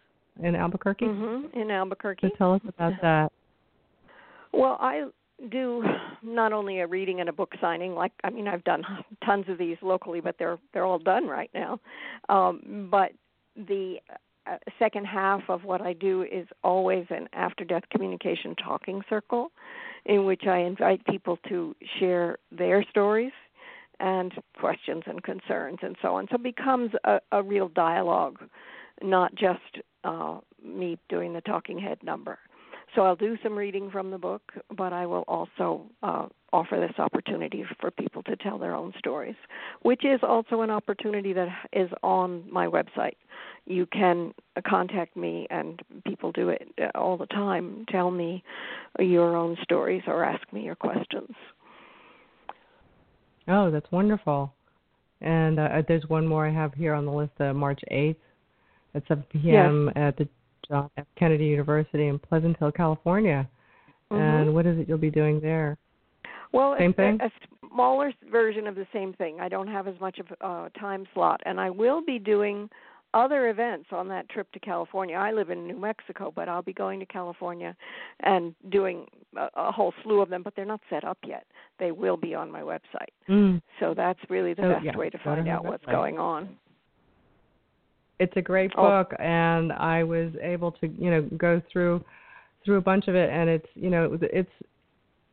in 0.42 0.54
Albuquerque. 0.54 1.06
hmm 1.06 1.46
in 1.54 1.70
Albuquerque. 1.70 2.28
So 2.28 2.36
tell 2.36 2.54
us 2.54 2.60
about 2.68 2.92
that. 3.02 3.32
Well, 4.52 4.78
I 4.80 5.04
do 5.50 5.84
not 6.22 6.52
only 6.52 6.80
a 6.80 6.86
reading 6.86 7.20
and 7.20 7.28
a 7.28 7.32
book 7.32 7.52
signing. 7.60 7.94
Like 7.94 8.12
I 8.24 8.30
mean, 8.30 8.48
I've 8.48 8.64
done 8.64 8.82
tons 9.24 9.44
of 9.48 9.58
these 9.58 9.76
locally, 9.82 10.20
but 10.20 10.36
they're 10.38 10.58
they're 10.72 10.86
all 10.86 10.98
done 10.98 11.26
right 11.26 11.50
now. 11.54 11.78
Um, 12.28 12.88
but 12.90 13.12
the 13.56 13.96
uh, 14.50 14.56
second 14.78 15.06
half 15.06 15.42
of 15.48 15.64
what 15.64 15.80
I 15.80 15.92
do 15.92 16.22
is 16.22 16.46
always 16.62 17.06
an 17.10 17.28
after-death 17.32 17.84
communication 17.90 18.54
talking 18.56 19.02
circle, 19.08 19.50
in 20.04 20.24
which 20.24 20.44
I 20.46 20.58
invite 20.58 21.04
people 21.06 21.38
to 21.48 21.74
share 21.98 22.38
their 22.50 22.84
stories 22.90 23.32
and 23.98 24.32
questions 24.58 25.02
and 25.06 25.22
concerns 25.22 25.78
and 25.82 25.96
so 26.02 26.16
on. 26.16 26.26
So 26.30 26.36
it 26.36 26.42
becomes 26.42 26.92
a, 27.04 27.18
a 27.32 27.42
real 27.42 27.68
dialogue 27.68 28.38
not 29.02 29.34
just 29.34 29.60
uh, 30.04 30.38
me 30.64 30.98
doing 31.08 31.32
the 31.32 31.40
talking 31.42 31.78
head 31.78 31.98
number. 32.02 32.38
So 32.94 33.02
I'll 33.02 33.16
do 33.16 33.36
some 33.42 33.56
reading 33.56 33.90
from 33.90 34.10
the 34.10 34.18
book, 34.18 34.42
but 34.76 34.92
I 34.92 35.06
will 35.06 35.24
also 35.28 35.86
uh, 36.02 36.26
offer 36.52 36.78
this 36.80 36.98
opportunity 36.98 37.64
for 37.80 37.90
people 37.90 38.22
to 38.22 38.36
tell 38.36 38.58
their 38.58 38.74
own 38.74 38.92
stories, 38.98 39.34
which 39.82 40.04
is 40.04 40.20
also 40.22 40.62
an 40.62 40.70
opportunity 40.70 41.32
that 41.34 41.48
is 41.72 41.90
on 42.02 42.44
my 42.50 42.66
website. 42.66 43.16
You 43.66 43.86
can 43.86 44.32
contact 44.66 45.16
me, 45.16 45.46
and 45.50 45.80
people 46.06 46.32
do 46.32 46.48
it 46.48 46.68
all 46.94 47.16
the 47.16 47.26
time. 47.26 47.84
Tell 47.90 48.10
me 48.10 48.42
your 48.98 49.36
own 49.36 49.56
stories 49.62 50.02
or 50.06 50.24
ask 50.24 50.50
me 50.52 50.62
your 50.62 50.76
questions. 50.76 51.34
Oh, 53.48 53.70
that's 53.70 53.90
wonderful. 53.90 54.52
And 55.20 55.58
uh, 55.58 55.82
there's 55.86 56.08
one 56.08 56.26
more 56.26 56.46
I 56.46 56.52
have 56.52 56.74
here 56.74 56.94
on 56.94 57.06
the 57.06 57.12
list, 57.12 57.32
uh, 57.40 57.52
March 57.52 57.80
8th 57.90 58.16
at 58.94 59.02
7 59.08 59.24
p.m. 59.30 59.90
Yes. 59.94 59.96
at 59.96 60.16
the 60.16 60.28
John 60.68 60.90
F. 60.96 61.06
Kennedy 61.18 61.44
University 61.46 62.06
in 62.06 62.18
Pleasant 62.18 62.56
Hill, 62.58 62.72
California. 62.72 63.48
Mm-hmm. 64.12 64.22
And 64.22 64.54
what 64.54 64.66
is 64.66 64.78
it 64.78 64.88
you'll 64.88 64.98
be 64.98 65.10
doing 65.10 65.40
there? 65.40 65.76
Well, 66.52 66.76
same 66.78 66.90
a, 66.90 66.94
thing? 66.94 67.18
a 67.20 67.30
smaller 67.72 68.12
version 68.30 68.66
of 68.66 68.74
the 68.74 68.86
same 68.92 69.12
thing. 69.14 69.40
I 69.40 69.48
don't 69.48 69.68
have 69.68 69.88
as 69.88 69.98
much 70.00 70.18
of 70.18 70.26
a 70.40 70.46
uh, 70.46 70.68
time 70.78 71.06
slot, 71.12 71.40
and 71.44 71.60
I 71.60 71.70
will 71.70 72.02
be 72.04 72.18
doing 72.18 72.70
other 73.14 73.48
events 73.48 73.86
on 73.92 74.08
that 74.08 74.28
trip 74.28 74.50
to 74.52 74.60
California. 74.60 75.16
I 75.16 75.32
live 75.32 75.50
in 75.50 75.66
New 75.66 75.78
Mexico, 75.78 76.32
but 76.34 76.48
I'll 76.48 76.62
be 76.62 76.72
going 76.72 77.00
to 77.00 77.06
California 77.06 77.74
and 78.20 78.54
doing 78.70 79.06
a, 79.36 79.48
a 79.56 79.72
whole 79.72 79.94
slew 80.02 80.20
of 80.20 80.28
them, 80.28 80.42
but 80.42 80.54
they're 80.54 80.64
not 80.66 80.80
set 80.90 81.02
up 81.04 81.18
yet. 81.26 81.46
They 81.78 81.92
will 81.92 82.16
be 82.16 82.34
on 82.34 82.50
my 82.50 82.60
website. 82.60 83.12
Mm. 83.28 83.62
So 83.80 83.94
that's 83.96 84.20
really 84.28 84.54
the 84.54 84.66
Oh, 84.66 84.72
best 84.74 84.84
yeah, 84.84 84.96
way 84.96 85.08
to 85.10 85.18
find 85.18 85.48
out 85.48 85.64
what's 85.64 85.84
website. 85.84 85.92
going 85.92 86.18
on. 86.18 86.56
It's 88.18 88.36
a 88.36 88.42
great 88.42 88.72
Oh. 88.76 88.82
book, 88.82 89.14
and 89.18 89.72
I 89.72 90.02
was 90.02 90.34
able 90.40 90.72
to, 90.72 90.88
you 90.88 91.10
know, 91.10 91.22
go 91.36 91.60
through 91.72 92.02
through 92.64 92.76
a 92.78 92.80
bunch 92.80 93.06
of 93.06 93.14
it, 93.14 93.30
and 93.30 93.48
it's, 93.48 93.68
you 93.76 93.90
know, 93.90 94.18
it's 94.20 94.50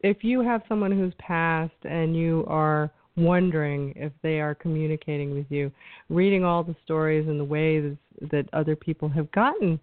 if 0.01 0.23
you 0.23 0.41
have 0.41 0.61
someone 0.67 0.91
who's 0.91 1.13
passed 1.15 1.73
and 1.83 2.15
you 2.15 2.45
are 2.47 2.91
wondering 3.15 3.93
if 3.95 4.11
they 4.21 4.39
are 4.39 4.53
communicating 4.53 5.33
with 5.33 5.49
you, 5.49 5.71
reading 6.09 6.43
all 6.43 6.63
the 6.63 6.75
stories 6.83 7.27
and 7.27 7.39
the 7.39 7.43
ways 7.43 7.95
that 8.31 8.47
other 8.53 8.75
people 8.75 9.09
have 9.09 9.31
gotten 9.31 9.79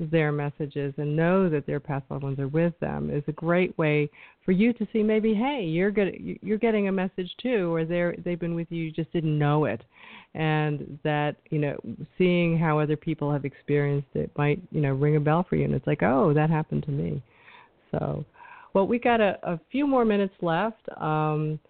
their 0.00 0.32
messages 0.32 0.92
and 0.96 1.14
know 1.14 1.48
that 1.48 1.66
their 1.66 1.78
past 1.78 2.04
loved 2.10 2.24
ones 2.24 2.38
are 2.40 2.48
with 2.48 2.78
them 2.80 3.10
is 3.10 3.22
a 3.28 3.32
great 3.32 3.76
way 3.78 4.10
for 4.44 4.50
you 4.50 4.72
to 4.72 4.86
see 4.92 5.04
maybe 5.04 5.32
hey 5.32 5.62
you're 5.62 5.92
getting 5.92 6.36
you're 6.42 6.58
getting 6.58 6.88
a 6.88 6.92
message 6.92 7.30
too 7.40 7.72
or 7.72 7.84
they're 7.84 8.16
they've 8.24 8.40
been 8.40 8.56
with 8.56 8.66
you 8.70 8.82
you 8.82 8.90
just 8.90 9.12
didn't 9.12 9.38
know 9.38 9.66
it. 9.66 9.82
And 10.34 10.98
that 11.04 11.36
you 11.50 11.60
know 11.60 11.76
seeing 12.18 12.58
how 12.58 12.80
other 12.80 12.96
people 12.96 13.32
have 13.32 13.44
experienced 13.44 14.08
it 14.14 14.30
might 14.36 14.60
you 14.72 14.80
know 14.80 14.92
ring 14.92 15.14
a 15.14 15.20
bell 15.20 15.46
for 15.48 15.54
you. 15.54 15.64
And 15.64 15.74
it's 15.74 15.86
like 15.86 16.02
oh 16.02 16.34
that 16.34 16.50
happened 16.50 16.82
to 16.84 16.90
me. 16.90 17.22
So 17.92 18.24
well 18.72 18.86
we 18.86 18.98
got 18.98 19.20
a, 19.20 19.38
a 19.44 19.60
few 19.70 19.86
more 19.86 20.04
minutes 20.04 20.34
left. 20.42 20.88
Um 20.96 21.60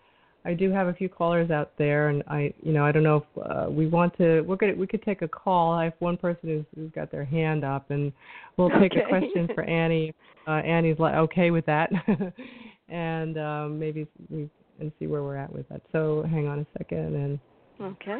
I 0.46 0.52
do 0.52 0.70
have 0.70 0.88
a 0.88 0.92
few 0.92 1.08
callers 1.08 1.50
out 1.50 1.72
there, 1.78 2.10
and 2.10 2.22
I, 2.28 2.52
you 2.62 2.72
know, 2.72 2.84
I 2.84 2.92
don't 2.92 3.02
know 3.02 3.24
if 3.36 3.46
uh, 3.50 3.70
we 3.70 3.86
want 3.86 4.16
to. 4.18 4.42
We're 4.42 4.56
gonna. 4.56 4.74
We 4.74 4.86
could 4.86 5.02
take 5.02 5.22
a 5.22 5.28
call. 5.28 5.72
I 5.72 5.84
have 5.84 5.94
one 6.00 6.16
person 6.18 6.48
who's, 6.48 6.64
who's 6.74 6.90
got 6.92 7.10
their 7.10 7.24
hand 7.24 7.64
up, 7.64 7.90
and 7.90 8.12
we'll 8.56 8.68
take 8.80 8.92
Okay. 8.92 9.02
a 9.04 9.08
question 9.08 9.48
for 9.54 9.64
Annie. 9.68 10.12
Uh, 10.46 10.52
Annie's 10.60 10.98
li- 10.98 11.12
okay 11.12 11.50
with 11.50 11.64
that, 11.66 11.90
and 12.90 13.38
um, 13.38 13.78
maybe 13.78 14.06
we 14.30 14.50
and 14.80 14.92
see 14.98 15.06
where 15.06 15.22
we're 15.22 15.36
at 15.36 15.50
with 15.52 15.66
that. 15.70 15.80
So 15.92 16.24
hang 16.30 16.46
on 16.46 16.58
a 16.58 16.66
second, 16.78 17.14
and 17.14 17.38
Okay. 17.80 18.18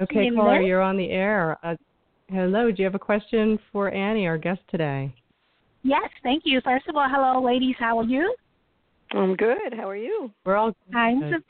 okay, 0.00 0.24
You 0.26 0.34
caller, 0.34 0.52
there? 0.54 0.62
you're 0.62 0.82
on 0.82 0.96
the 0.96 1.10
air. 1.10 1.58
Uh, 1.64 1.74
hello. 2.28 2.70
Do 2.70 2.76
you 2.78 2.84
have 2.84 2.94
a 2.94 2.98
question 3.00 3.58
for 3.72 3.90
Annie, 3.90 4.26
our 4.28 4.38
guest 4.38 4.60
today? 4.70 5.12
Yes, 5.82 6.08
thank 6.22 6.42
you. 6.44 6.60
First 6.62 6.86
of 6.88 6.96
all, 6.96 7.08
hello, 7.08 7.42
ladies. 7.44 7.74
How 7.78 7.98
are 7.98 8.04
you? 8.04 8.34
I'm 9.12 9.36
good. 9.36 9.74
How 9.76 9.88
are 9.88 9.96
you? 9.96 10.30
We're 10.44 10.56
all 10.56 10.74
I'm 10.94 11.20
good. 11.20 11.42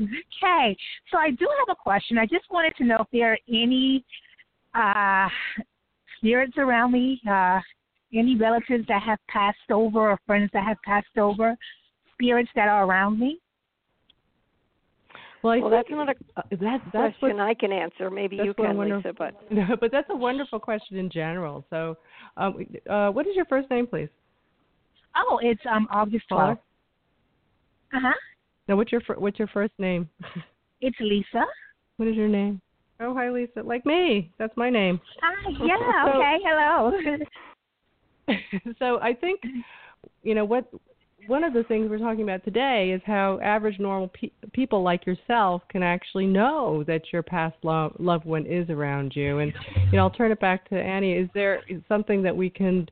okay. 0.00 0.76
So 1.10 1.18
I 1.18 1.30
do 1.30 1.46
have 1.58 1.76
a 1.76 1.76
question. 1.80 2.18
I 2.18 2.26
just 2.26 2.44
wanted 2.50 2.74
to 2.78 2.84
know 2.84 2.98
if 3.00 3.06
there 3.12 3.32
are 3.32 3.38
any 3.48 4.04
uh, 4.74 5.28
spirits 6.18 6.54
around 6.58 6.92
me, 6.92 7.20
uh, 7.30 7.60
any 8.14 8.36
relatives 8.36 8.86
that 8.88 9.02
have 9.02 9.18
passed 9.28 9.70
over 9.70 10.10
or 10.10 10.18
friends 10.26 10.50
that 10.52 10.64
have 10.64 10.78
passed 10.84 11.18
over, 11.18 11.56
spirits 12.14 12.50
that 12.54 12.68
are 12.68 12.84
around 12.84 13.18
me. 13.18 13.38
Well, 15.42 15.54
I 15.54 15.58
Well, 15.58 15.70
that's 15.70 15.90
not 15.90 16.08
a 16.08 16.14
uh, 16.36 16.42
that 16.50 16.80
that's 16.92 16.94
what 16.94 17.18
question 17.18 17.40
I 17.40 17.54
can 17.54 17.72
answer. 17.72 18.10
Maybe 18.10 18.36
that's 18.36 18.46
you 18.46 18.54
can, 18.54 18.78
Lisa. 18.78 19.12
But 19.16 19.34
No, 19.50 19.76
but 19.80 19.90
that's 19.90 20.08
a 20.10 20.16
wonderful 20.16 20.60
question 20.60 20.98
in 20.98 21.10
general. 21.10 21.64
So, 21.68 21.96
um, 22.36 22.64
uh, 22.88 23.10
what 23.10 23.26
is 23.26 23.34
your 23.34 23.46
first 23.46 23.68
name, 23.68 23.86
please? 23.88 24.08
Oh, 25.16 25.38
it's 25.42 25.60
um 25.70 25.86
August 25.90 26.24
Caller? 26.28 26.54
12th. 26.54 27.96
Uh 27.96 28.00
huh. 28.08 28.12
Now, 28.68 28.76
what's 28.76 28.92
your 28.92 29.00
fir- 29.02 29.18
what's 29.18 29.38
your 29.38 29.48
first 29.48 29.74
name? 29.78 30.08
It's 30.84 30.96
Lisa. 30.98 31.44
what 31.96 32.08
is 32.08 32.16
your 32.16 32.26
name? 32.26 32.60
Oh, 32.98 33.14
hi, 33.14 33.30
Lisa. 33.30 33.62
Like 33.62 33.86
me. 33.86 34.32
That's 34.36 34.56
my 34.56 34.68
name. 34.68 35.00
Hi. 35.22 35.50
Yeah. 35.64 35.76
So- 36.12 36.18
Okay. 36.18 36.36
Hello. 36.44 36.92
so 38.78 38.98
I 39.00 39.14
think, 39.14 39.40
you 40.24 40.34
know, 40.34 40.44
what 40.44 40.68
one 41.28 41.44
of 41.44 41.52
the 41.52 41.62
things 41.64 41.88
we're 41.88 41.98
talking 41.98 42.22
about 42.24 42.42
today 42.44 42.90
is 42.92 43.00
how 43.06 43.38
average 43.40 43.78
normal 43.78 44.08
pe- 44.08 44.32
people 44.52 44.82
like 44.82 45.06
yourself 45.06 45.62
can 45.68 45.84
actually 45.84 46.26
know 46.26 46.82
that 46.88 47.02
your 47.12 47.22
past 47.22 47.54
lo- 47.62 47.94
loved 48.00 48.24
one 48.24 48.44
is 48.44 48.68
around 48.70 49.12
you. 49.14 49.38
And 49.38 49.52
you 49.92 49.92
know, 49.98 50.02
I'll 50.04 50.10
turn 50.10 50.32
it 50.32 50.40
back 50.40 50.68
to 50.70 50.74
Annie. 50.74 51.12
Is 51.12 51.28
there 51.32 51.62
something 51.88 52.22
that 52.24 52.36
we 52.36 52.50
can 52.50 52.88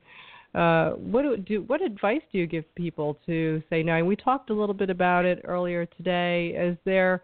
uh, 0.53 0.91
what 0.91 1.21
do, 1.23 1.37
do 1.37 1.61
what 1.63 1.81
advice 1.81 2.21
do 2.31 2.37
you 2.37 2.47
give 2.47 2.63
people 2.75 3.17
to 3.25 3.61
say 3.69 3.83
no? 3.83 3.95
And 3.95 4.07
we 4.07 4.15
talked 4.15 4.49
a 4.49 4.53
little 4.53 4.75
bit 4.75 4.89
about 4.89 5.25
it 5.25 5.41
earlier 5.45 5.85
today. 5.85 6.49
Is 6.49 6.77
there 6.85 7.21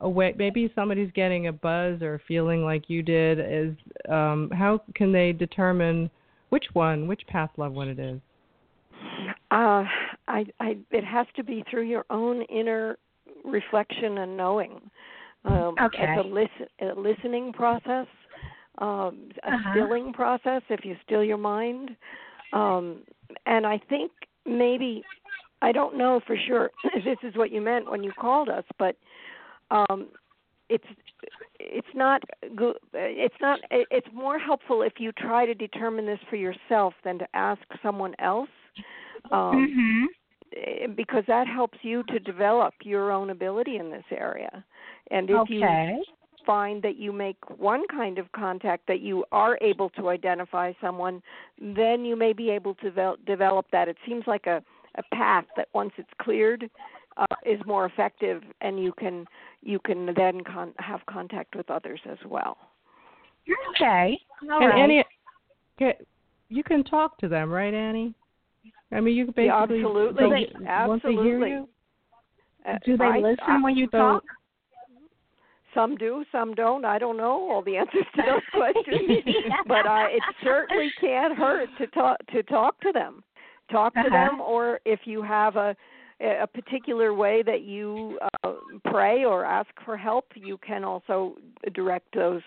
a 0.00 0.08
way? 0.08 0.34
Maybe 0.36 0.70
somebody's 0.74 1.10
getting 1.12 1.48
a 1.48 1.52
buzz 1.52 2.02
or 2.02 2.20
feeling 2.28 2.62
like 2.62 2.84
you 2.88 3.02
did. 3.02 3.40
Is 3.40 3.74
um, 4.08 4.50
how 4.52 4.80
can 4.94 5.12
they 5.12 5.32
determine 5.32 6.08
which 6.50 6.66
one, 6.72 7.08
which 7.08 7.22
past 7.26 7.52
love, 7.58 7.72
one 7.72 7.88
it 7.88 7.98
is? 7.98 8.20
Uh, 9.50 9.84
I, 10.28 10.44
I, 10.60 10.76
it 10.90 11.04
has 11.04 11.26
to 11.36 11.42
be 11.42 11.64
through 11.70 11.88
your 11.88 12.04
own 12.10 12.42
inner 12.42 12.96
reflection 13.44 14.18
and 14.18 14.36
knowing. 14.36 14.80
Um, 15.44 15.76
Okay. 15.80 16.04
It's 16.16 16.26
a, 16.26 16.28
listen, 16.28 16.66
a 16.80 17.00
listening 17.00 17.52
process, 17.52 18.06
um, 18.78 19.30
a 19.44 19.52
Uh-huh. 19.52 19.70
stilling 19.70 20.12
process. 20.12 20.62
If 20.68 20.84
you 20.84 20.96
still 21.04 21.24
your 21.24 21.38
mind, 21.38 21.90
um, 22.52 23.02
and 23.46 23.66
I 23.66 23.80
think 23.88 24.10
maybe 24.46 25.02
I 25.62 25.72
don't 25.72 25.96
know 25.96 26.20
for 26.26 26.36
sure 26.36 26.70
if 26.94 27.04
this 27.04 27.18
is 27.28 27.36
what 27.36 27.50
you 27.50 27.60
meant 27.60 27.90
when 27.90 28.02
you 28.02 28.12
called 28.12 28.48
us, 28.48 28.64
but 28.78 28.96
um, 29.70 30.08
it's 30.68 30.84
it's 31.58 31.88
not 31.94 32.22
go- 32.54 32.74
it's 32.92 33.34
not 33.40 33.60
it's 33.70 34.06
more 34.12 34.38
helpful 34.38 34.82
if 34.82 34.94
you 34.98 35.12
try 35.12 35.46
to 35.46 35.54
determine 35.54 36.06
this 36.06 36.20
for 36.30 36.36
yourself 36.36 36.94
than 37.04 37.18
to 37.18 37.26
ask 37.34 37.62
someone 37.82 38.14
else 38.18 38.48
um, 39.32 39.74
mhm. 39.76 40.04
eh, 40.56 40.86
because 40.94 41.24
that 41.26 41.46
helps 41.46 41.78
you 41.82 42.02
to 42.04 42.18
develop 42.18 42.74
your 42.82 43.10
own 43.10 43.30
ability 43.30 43.76
in 43.76 43.90
this 43.90 44.04
area 44.10 44.64
and 45.10 45.30
if 45.30 45.48
you 45.48 45.62
Okay. 45.62 46.02
Find 46.48 46.82
that 46.82 46.96
you 46.96 47.12
make 47.12 47.36
one 47.58 47.82
kind 47.90 48.16
of 48.18 48.26
contact 48.32 48.82
that 48.88 49.00
you 49.08 49.22
are 49.32 49.58
able 49.60 49.90
to 49.90 50.08
identify 50.08 50.72
someone 50.80 51.20
then 51.60 52.06
you 52.06 52.16
may 52.16 52.32
be 52.32 52.48
able 52.48 52.74
to 52.76 52.90
devel- 52.90 53.16
develop 53.26 53.66
that 53.70 53.86
it 53.86 53.98
seems 54.06 54.24
like 54.26 54.46
a 54.46 54.62
a 54.96 55.02
path 55.14 55.44
that 55.56 55.68
once 55.74 55.92
it's 55.98 56.14
cleared 56.22 56.62
uh, 57.18 57.36
is 57.44 57.60
more 57.66 57.84
effective 57.84 58.42
and 58.62 58.82
you 58.82 58.92
can 59.02 59.26
you 59.62 59.78
can 59.88 60.00
then 60.16 60.36
con- 60.52 60.72
have 60.78 61.00
contact 61.06 61.54
with 61.54 61.68
others 61.70 62.00
as 62.10 62.18
well 62.26 62.56
Okay. 63.74 64.18
All 64.50 64.62
and 64.62 64.70
right. 64.70 64.78
Annie, 64.82 65.04
okay, 65.80 65.96
you 66.48 66.62
can 66.62 66.82
talk 66.84 67.16
to 67.18 67.28
them, 67.28 67.50
right, 67.50 67.72
Annie? 67.72 68.14
I 68.92 69.00
mean, 69.00 69.16
you 69.16 69.24
can 69.26 69.32
basically 69.32 69.46
Yeah, 69.46 69.62
absolutely. 69.62 70.22
so 70.24 70.30
They- 70.30 70.86
once 70.86 71.02
they 71.02 71.12
hear 71.12 71.36
absolutely. 71.44 71.50
you, 71.50 71.68
Uh, 72.66 72.78
Do 72.84 72.96
they 72.98 73.04
I- 73.04 73.18
listen 73.20 73.44
I- 73.46 73.62
when 73.62 73.76
you 73.76 73.86
so- 73.90 73.98
talk? 73.98 74.24
Some 75.78 75.94
do, 75.96 76.24
some 76.32 76.54
don't. 76.54 76.84
I 76.84 76.98
don't 76.98 77.16
know 77.16 77.48
all 77.50 77.62
the 77.62 77.76
answers 77.82 78.04
to 78.16 78.22
those 78.22 78.40
questions, 78.52 79.24
but 79.68 79.86
uh, 79.86 80.06
it 80.10 80.22
certainly 80.42 80.90
can't 81.00 81.38
hurt 81.38 81.68
to 81.78 81.86
talk 81.88 82.16
to 82.32 82.42
talk 82.42 82.80
to 82.80 82.90
them. 82.92 83.22
Talk 83.70 83.94
to 83.94 84.00
Uh-huh. 84.00 84.10
them, 84.10 84.40
or 84.40 84.80
if 84.84 85.00
you 85.06 85.22
have 85.22 85.54
a 85.56 85.76
a 86.20 86.48
particular 86.48 87.14
way 87.14 87.44
that 87.44 87.62
you 87.62 88.18
uh, 88.42 88.54
pray 88.86 89.24
or 89.24 89.44
ask 89.44 89.70
for 89.84 89.96
help, 89.96 90.24
you 90.34 90.58
can 90.66 90.82
also 90.82 91.36
direct 91.74 92.12
those 92.12 92.42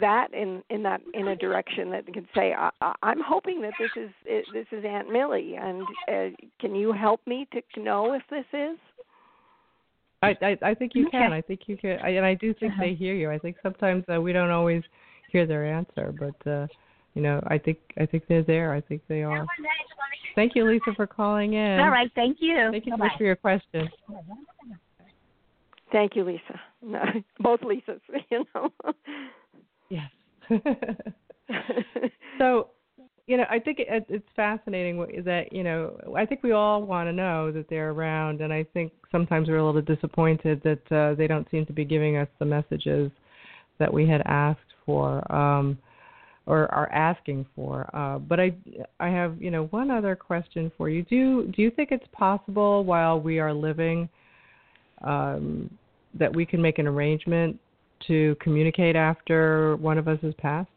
that 0.00 0.32
in 0.32 0.62
in 0.70 0.82
that 0.84 1.00
in 1.14 1.28
a 1.28 1.36
direction 1.36 1.90
that 1.90 2.06
can 2.06 2.26
say 2.36 2.52
I, 2.52 2.70
I- 2.80 2.94
I'm 3.02 3.20
hoping 3.20 3.60
that 3.62 3.74
this 3.80 3.90
is 3.96 4.10
this 4.52 4.66
is 4.70 4.84
Aunt 4.84 5.10
Millie, 5.12 5.56
and 5.56 5.82
uh, 6.08 6.36
can 6.60 6.74
you 6.74 6.92
help 6.92 7.20
me 7.26 7.48
to 7.52 7.82
know 7.82 8.12
if 8.14 8.22
this 8.30 8.46
is? 8.52 8.78
I, 10.22 10.36
I 10.42 10.58
I 10.62 10.74
think 10.74 10.94
you 10.94 11.08
can. 11.10 11.32
I 11.32 11.40
think 11.40 11.62
you 11.66 11.76
can, 11.76 11.98
I, 12.02 12.10
and 12.10 12.24
I 12.24 12.34
do 12.34 12.54
think 12.54 12.72
Uh-huh. 12.72 12.82
they 12.84 12.94
hear 12.94 13.14
you. 13.14 13.30
I 13.30 13.38
think 13.38 13.56
sometimes 13.62 14.04
uh, 14.12 14.20
we 14.20 14.32
don't 14.32 14.50
always 14.50 14.82
hear 15.30 15.46
their 15.46 15.66
answer, 15.66 16.14
but 16.18 16.50
uh, 16.50 16.66
you 17.14 17.22
know, 17.22 17.42
I 17.46 17.58
think 17.58 17.78
I 17.98 18.06
think 18.06 18.26
they're 18.28 18.42
there. 18.42 18.72
I 18.72 18.80
think 18.80 19.02
they 19.08 19.22
are. 19.22 19.46
Thank 20.34 20.54
you, 20.54 20.64
Lisa, 20.64 20.94
for 20.96 21.06
calling 21.06 21.54
in. 21.54 21.80
All 21.80 21.90
right, 21.90 22.10
thank 22.14 22.38
you. 22.40 22.68
Thank 22.70 22.86
you 22.86 22.92
so 22.92 22.96
much 22.96 23.12
for 23.18 23.24
your 23.24 23.36
question. 23.36 23.88
Thank 25.90 26.16
you, 26.16 26.24
Lisa. 26.24 26.60
No, 26.80 27.04
both 27.40 27.60
Lisas, 27.60 28.00
you 28.30 28.44
know. 28.54 28.72
yes. 29.90 30.10
so, 32.38 32.70
you 33.32 33.38
know, 33.38 33.46
I 33.48 33.58
think 33.58 33.78
it, 33.78 34.04
it's 34.10 34.28
fascinating 34.36 34.98
that 35.24 35.50
you 35.54 35.62
know 35.62 35.98
I 36.14 36.26
think 36.26 36.42
we 36.42 36.52
all 36.52 36.82
want 36.82 37.08
to 37.08 37.14
know 37.14 37.50
that 37.50 37.66
they're 37.70 37.90
around, 37.90 38.42
and 38.42 38.52
I 38.52 38.62
think 38.74 38.92
sometimes 39.10 39.48
we're 39.48 39.56
a 39.56 39.64
little 39.64 39.80
disappointed 39.80 40.60
that 40.64 40.94
uh, 40.94 41.14
they 41.14 41.26
don't 41.26 41.50
seem 41.50 41.64
to 41.64 41.72
be 41.72 41.86
giving 41.86 42.18
us 42.18 42.28
the 42.38 42.44
messages 42.44 43.10
that 43.78 43.90
we 43.90 44.06
had 44.06 44.20
asked 44.26 44.60
for. 44.84 45.32
Um, 45.32 45.78
or 46.44 46.66
are 46.74 46.90
asking 46.90 47.46
for. 47.54 47.88
Uh, 47.94 48.18
but 48.18 48.40
I, 48.40 48.52
I 48.98 49.08
have, 49.10 49.40
you 49.40 49.52
know, 49.52 49.66
one 49.66 49.92
other 49.92 50.16
question 50.16 50.72
for 50.76 50.88
you. 50.88 51.04
Do 51.04 51.46
do 51.54 51.62
you 51.62 51.70
think 51.70 51.90
it's 51.92 52.06
possible 52.10 52.84
while 52.84 53.20
we 53.20 53.38
are 53.38 53.54
living 53.54 54.08
um, 55.02 55.70
that 56.18 56.34
we 56.34 56.44
can 56.44 56.60
make 56.60 56.80
an 56.80 56.88
arrangement 56.88 57.60
to 58.08 58.36
communicate 58.40 58.96
after 58.96 59.76
one 59.76 59.98
of 59.98 60.08
us 60.08 60.18
has 60.22 60.34
passed? 60.34 60.68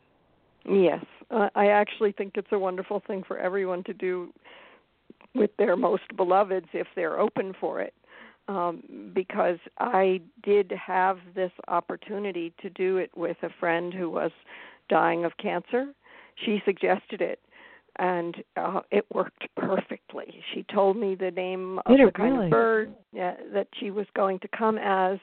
Yes, 0.70 1.04
uh, 1.32 1.50
I 1.56 1.68
actually 1.68 2.12
think 2.12 2.34
it's 2.36 2.52
a 2.52 2.60
wonderful 2.60 3.02
thing 3.06 3.24
for 3.28 3.38
everyone 3.38 3.84
to 3.86 3.94
do 3.94 4.34
with 5.34 5.52
their 5.58 5.76
most 5.76 6.04
beloveds 6.16 6.68
if 6.74 6.88
they're 6.96 7.20
open 7.20 7.54
for 7.60 7.82
it. 7.82 7.94
Um, 8.48 9.12
because 9.16 9.58
I 9.80 10.22
did 10.44 10.72
have 10.72 11.18
this 11.34 11.52
opportunity 11.68 12.54
to 12.62 12.70
do 12.70 12.98
it 12.98 13.10
with 13.16 13.38
a 13.42 13.50
friend 13.60 13.92
who 13.92 14.08
was 14.08 14.30
dying 14.88 15.26
of 15.26 15.36
cancer. 15.38 15.88
She 16.46 16.62
suggested 16.64 17.22
it, 17.22 17.40
and 17.98 18.36
uh, 18.56 18.82
it 18.92 19.06
worked 19.12 19.48
perfectly. 19.58 20.44
She 20.54 20.64
told 20.72 20.96
me 20.96 21.16
the 21.16 21.32
name 21.32 21.80
of 21.88 21.98
the 21.98 22.12
kind 22.16 22.34
really? 22.34 22.46
of 22.46 22.52
bird 22.52 22.94
uh, 23.20 23.32
that 23.52 23.68
she 23.80 23.90
was 23.90 24.06
going 24.16 24.38
to 24.40 24.48
come 24.56 24.78
as, 24.78 25.18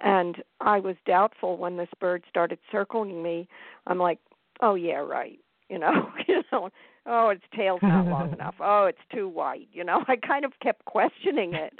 and 0.00 0.42
I 0.62 0.80
was 0.80 0.96
doubtful 1.06 1.58
when 1.58 1.76
this 1.76 1.90
bird 2.00 2.24
started 2.30 2.58
circling 2.72 3.22
me. 3.22 3.48
I'm 3.86 3.98
like, 3.98 4.18
oh 4.60 4.74
yeah, 4.74 4.96
right. 4.96 5.38
You 5.68 5.78
know, 5.78 6.10
you 6.28 6.42
know, 6.52 6.70
oh 7.06 7.28
its 7.30 7.42
tail's 7.54 7.80
not 7.82 8.06
long 8.06 8.32
enough. 8.38 8.54
Oh, 8.60 8.86
it's 8.86 8.98
too 9.12 9.28
wide. 9.28 9.66
You 9.72 9.84
know, 9.84 10.02
I 10.08 10.16
kind 10.16 10.44
of 10.44 10.52
kept 10.62 10.84
questioning 10.84 11.54
it. 11.54 11.72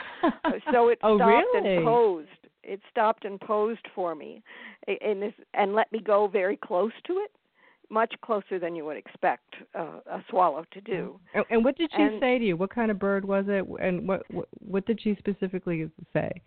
So 0.73 0.89
it 0.89 0.99
oh, 1.03 1.17
stopped 1.19 1.29
really? 1.55 1.77
and 1.77 1.85
posed 1.85 2.29
it 2.69 2.81
stopped 2.91 3.25
and 3.25 3.41
posed 3.41 3.87
for 3.95 4.17
me 4.17 4.43
and 5.01 5.23
this 5.23 5.33
and 5.55 5.73
let 5.73 5.91
me 5.93 6.01
go 6.01 6.27
very 6.27 6.57
close 6.57 6.91
to 7.07 7.13
it 7.19 7.31
much 7.91 8.13
closer 8.25 8.59
than 8.59 8.75
you 8.75 8.85
would 8.85 8.97
expect 8.97 9.55
uh, 9.79 10.01
a 10.11 10.21
swallow 10.29 10.65
to 10.73 10.81
do 10.81 11.21
and, 11.35 11.45
and 11.51 11.65
what 11.65 11.79
did 11.79 11.89
she 11.95 12.03
And- 12.03 12.19
say 12.21 12.41
to 12.41 12.45
you 12.45 12.57
what 12.57 12.75
kind 12.75 12.91
of 12.91 12.99
bird 12.99 13.25
was 13.25 13.45
it 13.47 13.65
and 13.81 14.09
what 14.09 14.23
what, 14.33 14.49
what 14.59 14.85
did 14.85 15.01
she 15.01 15.15
specifically 15.17 15.89
say 16.13 16.43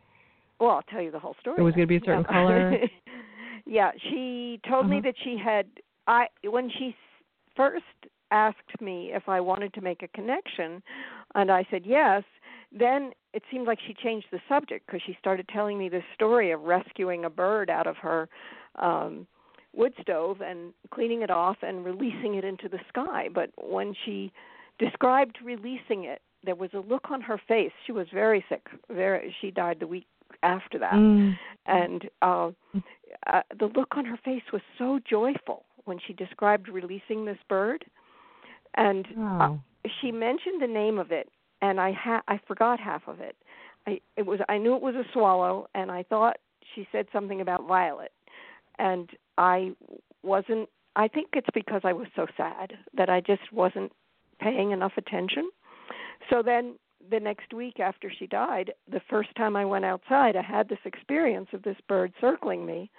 well 0.59 0.71
i'll 0.71 0.82
tell 0.91 1.01
you 1.01 1.09
the 1.09 1.19
whole 1.19 1.38
story 1.39 1.55
It 1.57 1.61
was 1.63 1.73
gonna 1.73 1.88
be 1.88 1.95
a 1.95 2.01
certain 2.01 2.25
Yeah. 2.27 2.34
color? 2.34 2.77
yeah 3.65 3.91
she 4.09 4.59
told 4.67 4.89
me 4.89 4.97
Uh-huh. 4.97 5.03
that 5.07 5.15
she 5.23 5.38
had 5.41 5.67
i 6.10 6.26
when 6.43 6.70
she 6.70 6.93
first 7.55 7.86
asked 8.32 8.82
me 8.82 9.12
if 9.14 9.30
i 9.30 9.39
wanted 9.39 9.74
to 9.74 9.82
make 9.82 10.03
a 10.03 10.07
connection 10.10 10.84
and 11.36 11.49
i 11.51 11.66
said 11.72 11.84
yes 11.86 12.24
then 12.78 13.12
it 13.34 13.43
seemed 13.51 13.68
like 13.68 13.80
she 13.86 13.93
changed 13.93 14.28
the 14.32 14.39
subject 14.47 14.86
because 14.86 15.01
she 15.05 15.16
started 15.20 15.47
telling 15.49 15.78
me 15.78 15.89
this 15.89 16.03
story 16.14 16.51
of 16.51 16.62
rescuing 16.62 17.26
a 17.26 17.30
bird 17.30 17.70
out 17.70 17.88
of 17.88 17.95
her 17.97 18.28
um 18.76 19.26
wood 19.74 19.93
stove 20.01 20.41
and 20.41 20.74
cleaning 20.91 21.22
it 21.22 21.30
off 21.30 21.57
and 21.62 21.86
releasing 21.86 22.36
it 22.36 22.43
into 22.43 22.68
the 22.68 22.80
sky. 22.89 23.30
But 23.34 23.51
when 23.57 23.93
she 24.05 24.32
described 24.80 25.38
releasing 25.43 26.05
it 26.05 26.22
there 26.43 26.55
was 26.55 26.70
a 26.74 26.80
look 26.80 27.12
on 27.12 27.20
her 27.22 27.39
face. 27.49 27.72
She 27.86 27.91
was 27.91 28.07
very 28.14 28.43
sick 28.49 28.66
very 28.89 29.36
she 29.41 29.51
died 29.51 29.78
the 29.80 29.88
week 29.88 30.07
after 30.43 30.80
that. 30.80 30.93
Mm. 30.93 31.38
and 31.66 32.10
uh, 32.22 32.51
uh 33.28 33.41
the 33.57 33.66
look 33.76 33.97
on 33.97 34.05
her 34.05 34.18
face 34.24 34.43
was 34.53 34.62
so 34.78 34.99
joyful 35.07 35.66
when 35.89 35.99
she 36.05 36.13
described 36.13 36.69
releasing 36.69 37.25
this 37.25 37.37
bird 37.49 37.83
and 38.75 39.07
uh, 39.19 39.49
she 39.99 40.11
mentioned 40.11 40.61
the 40.61 40.67
name 40.67 40.99
of 40.99 41.11
it 41.11 41.27
and 41.61 41.81
i 41.81 41.91
ha- 41.91 42.21
i 42.27 42.39
forgot 42.47 42.79
half 42.79 43.01
of 43.07 43.19
it. 43.19 43.35
I 43.87 43.99
it 44.15 44.25
was 44.25 44.39
i 44.47 44.57
knew 44.57 44.75
it 44.75 44.81
was 44.81 44.95
a 44.95 45.03
swallow 45.11 45.67
and 45.75 45.91
i 45.91 46.03
thought 46.03 46.37
she 46.75 46.87
said 46.91 47.07
something 47.11 47.41
about 47.41 47.67
violet. 47.67 48.11
And 48.77 49.09
i 49.37 49.71
wasn't 50.23 50.69
i 50.95 51.07
think 51.07 51.29
it's 51.33 51.49
because 51.53 51.81
i 51.83 51.91
was 51.91 52.07
so 52.15 52.27
sad 52.37 52.73
that 52.95 53.09
i 53.09 53.19
just 53.19 53.51
wasn't 53.51 53.91
paying 54.39 54.71
enough 54.71 54.93
attention. 54.95 55.49
So 56.29 56.41
then 56.43 56.75
the 57.09 57.19
next 57.19 57.53
week 57.53 57.79
after 57.79 58.11
she 58.17 58.27
died 58.27 58.73
the 58.91 59.01
first 59.09 59.33
time 59.35 59.55
i 59.55 59.65
went 59.65 59.85
outside 59.85 60.35
i 60.35 60.41
had 60.41 60.67
this 60.69 60.79
experience 60.85 61.47
of 61.53 61.63
this 61.63 61.77
bird 61.87 62.11
circling 62.19 62.65
me 62.65 62.91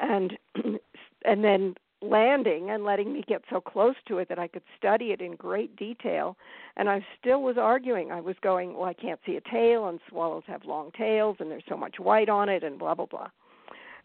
and 0.00 0.32
and 1.24 1.44
then 1.44 1.74
landing 2.10 2.70
and 2.70 2.84
letting 2.84 3.12
me 3.12 3.22
get 3.26 3.42
so 3.50 3.60
close 3.60 3.94
to 4.08 4.18
it 4.18 4.28
that 4.28 4.38
I 4.38 4.48
could 4.48 4.62
study 4.76 5.06
it 5.06 5.20
in 5.20 5.36
great 5.36 5.74
detail. 5.76 6.36
And 6.76 6.88
I 6.88 7.04
still 7.20 7.42
was 7.42 7.56
arguing. 7.58 8.12
I 8.12 8.20
was 8.20 8.36
going, 8.42 8.74
well, 8.74 8.84
I 8.88 8.94
can't 8.94 9.20
see 9.24 9.36
a 9.36 9.40
tail, 9.50 9.88
and 9.88 10.00
swallows 10.08 10.44
have 10.46 10.64
long 10.64 10.90
tails, 10.92 11.36
and 11.40 11.50
there's 11.50 11.64
so 11.68 11.76
much 11.76 11.98
white 11.98 12.28
on 12.28 12.48
it, 12.48 12.62
and 12.64 12.78
blah 12.78 12.94
blah 12.94 13.06
blah. 13.06 13.28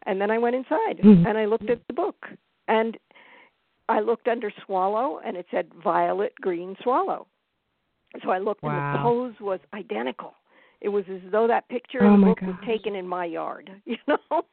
And 0.03 0.19
then 0.19 0.31
I 0.31 0.37
went 0.37 0.55
inside 0.55 0.99
Mhm. 0.99 1.25
and 1.27 1.37
I 1.37 1.45
looked 1.45 1.69
at 1.69 1.85
the 1.87 1.93
book, 1.93 2.29
and 2.67 2.97
I 3.89 3.99
looked 3.99 4.27
under 4.27 4.51
swallow, 4.65 5.19
and 5.19 5.35
it 5.35 5.47
said 5.51 5.73
violet 5.73 6.33
green 6.39 6.77
swallow. 6.81 7.27
So 8.23 8.31
I 8.31 8.39
looked, 8.39 8.63
and 8.63 8.77
the 8.77 8.99
pose 9.01 9.39
was 9.39 9.59
identical. 9.73 10.35
It 10.81 10.89
was 10.89 11.03
as 11.09 11.21
though 11.31 11.47
that 11.47 11.67
picture 11.67 12.05
Oh 12.05 12.13
in 12.13 12.21
the 12.21 12.27
book 12.27 12.41
was 12.41 12.55
taken 12.65 12.95
in 12.95 13.07
my 13.07 13.25
yard, 13.25 13.69
you 13.85 13.97
know. 14.07 14.45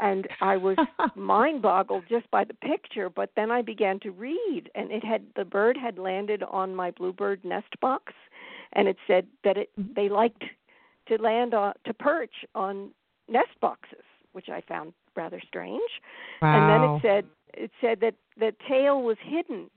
And 0.00 0.28
I 0.40 0.56
was 0.56 0.76
mind 1.16 1.62
boggled 1.62 2.04
just 2.08 2.30
by 2.30 2.44
the 2.44 2.54
picture 2.54 3.08
but 3.10 3.30
then 3.36 3.50
i 3.50 3.62
began 3.62 3.98
to 4.00 4.10
read 4.10 4.70
and 4.74 4.90
it 4.90 5.04
had 5.04 5.22
the 5.36 5.44
bird 5.44 5.76
had 5.76 5.98
landed 5.98 6.42
on 6.44 6.74
my 6.74 6.90
bluebird 6.90 7.44
nest 7.44 7.78
box 7.80 8.12
and 8.74 8.86
it 8.88 8.96
said 9.06 9.26
that 9.44 9.56
it 9.56 9.70
they 9.96 10.08
liked 10.08 10.44
to 11.08 11.16
land 11.16 11.54
on 11.54 11.72
to 11.84 11.92
perch 11.94 12.34
on 12.54 12.90
nest 13.28 13.50
boxes 13.60 14.04
which 14.32 14.48
i 14.48 14.60
found 14.68 14.92
rather 15.16 15.40
strange 15.46 15.90
wow. 16.42 16.54
and 16.54 16.70
then 16.70 16.82
it 16.90 17.02
said 17.02 17.24
it 17.64 17.70
said 17.80 18.00
that 18.00 18.14
the 18.38 18.52
tail 18.68 19.02
was 19.02 19.16
hidden 19.22 19.68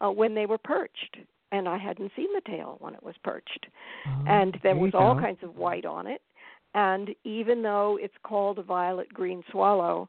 uh, 0.00 0.10
when 0.10 0.34
they 0.34 0.46
were 0.46 0.58
perched 0.58 1.16
and 1.52 1.68
i 1.68 1.78
hadn't 1.78 2.10
seen 2.16 2.28
the 2.34 2.42
tail 2.46 2.76
when 2.80 2.94
it 2.94 3.02
was 3.02 3.14
perched 3.22 3.66
Oh, 4.06 4.24
and 4.26 4.58
there 4.62 4.74
you 4.74 4.80
was 4.80 4.92
all 4.94 5.14
go. 5.14 5.20
kinds 5.20 5.42
of 5.42 5.56
white 5.56 5.84
on 5.84 6.06
it 6.06 6.22
and 6.74 7.10
even 7.24 7.62
though 7.62 7.98
it's 8.00 8.14
called 8.22 8.58
a 8.58 8.62
violet 8.62 9.12
green 9.12 9.42
swallow 9.50 10.08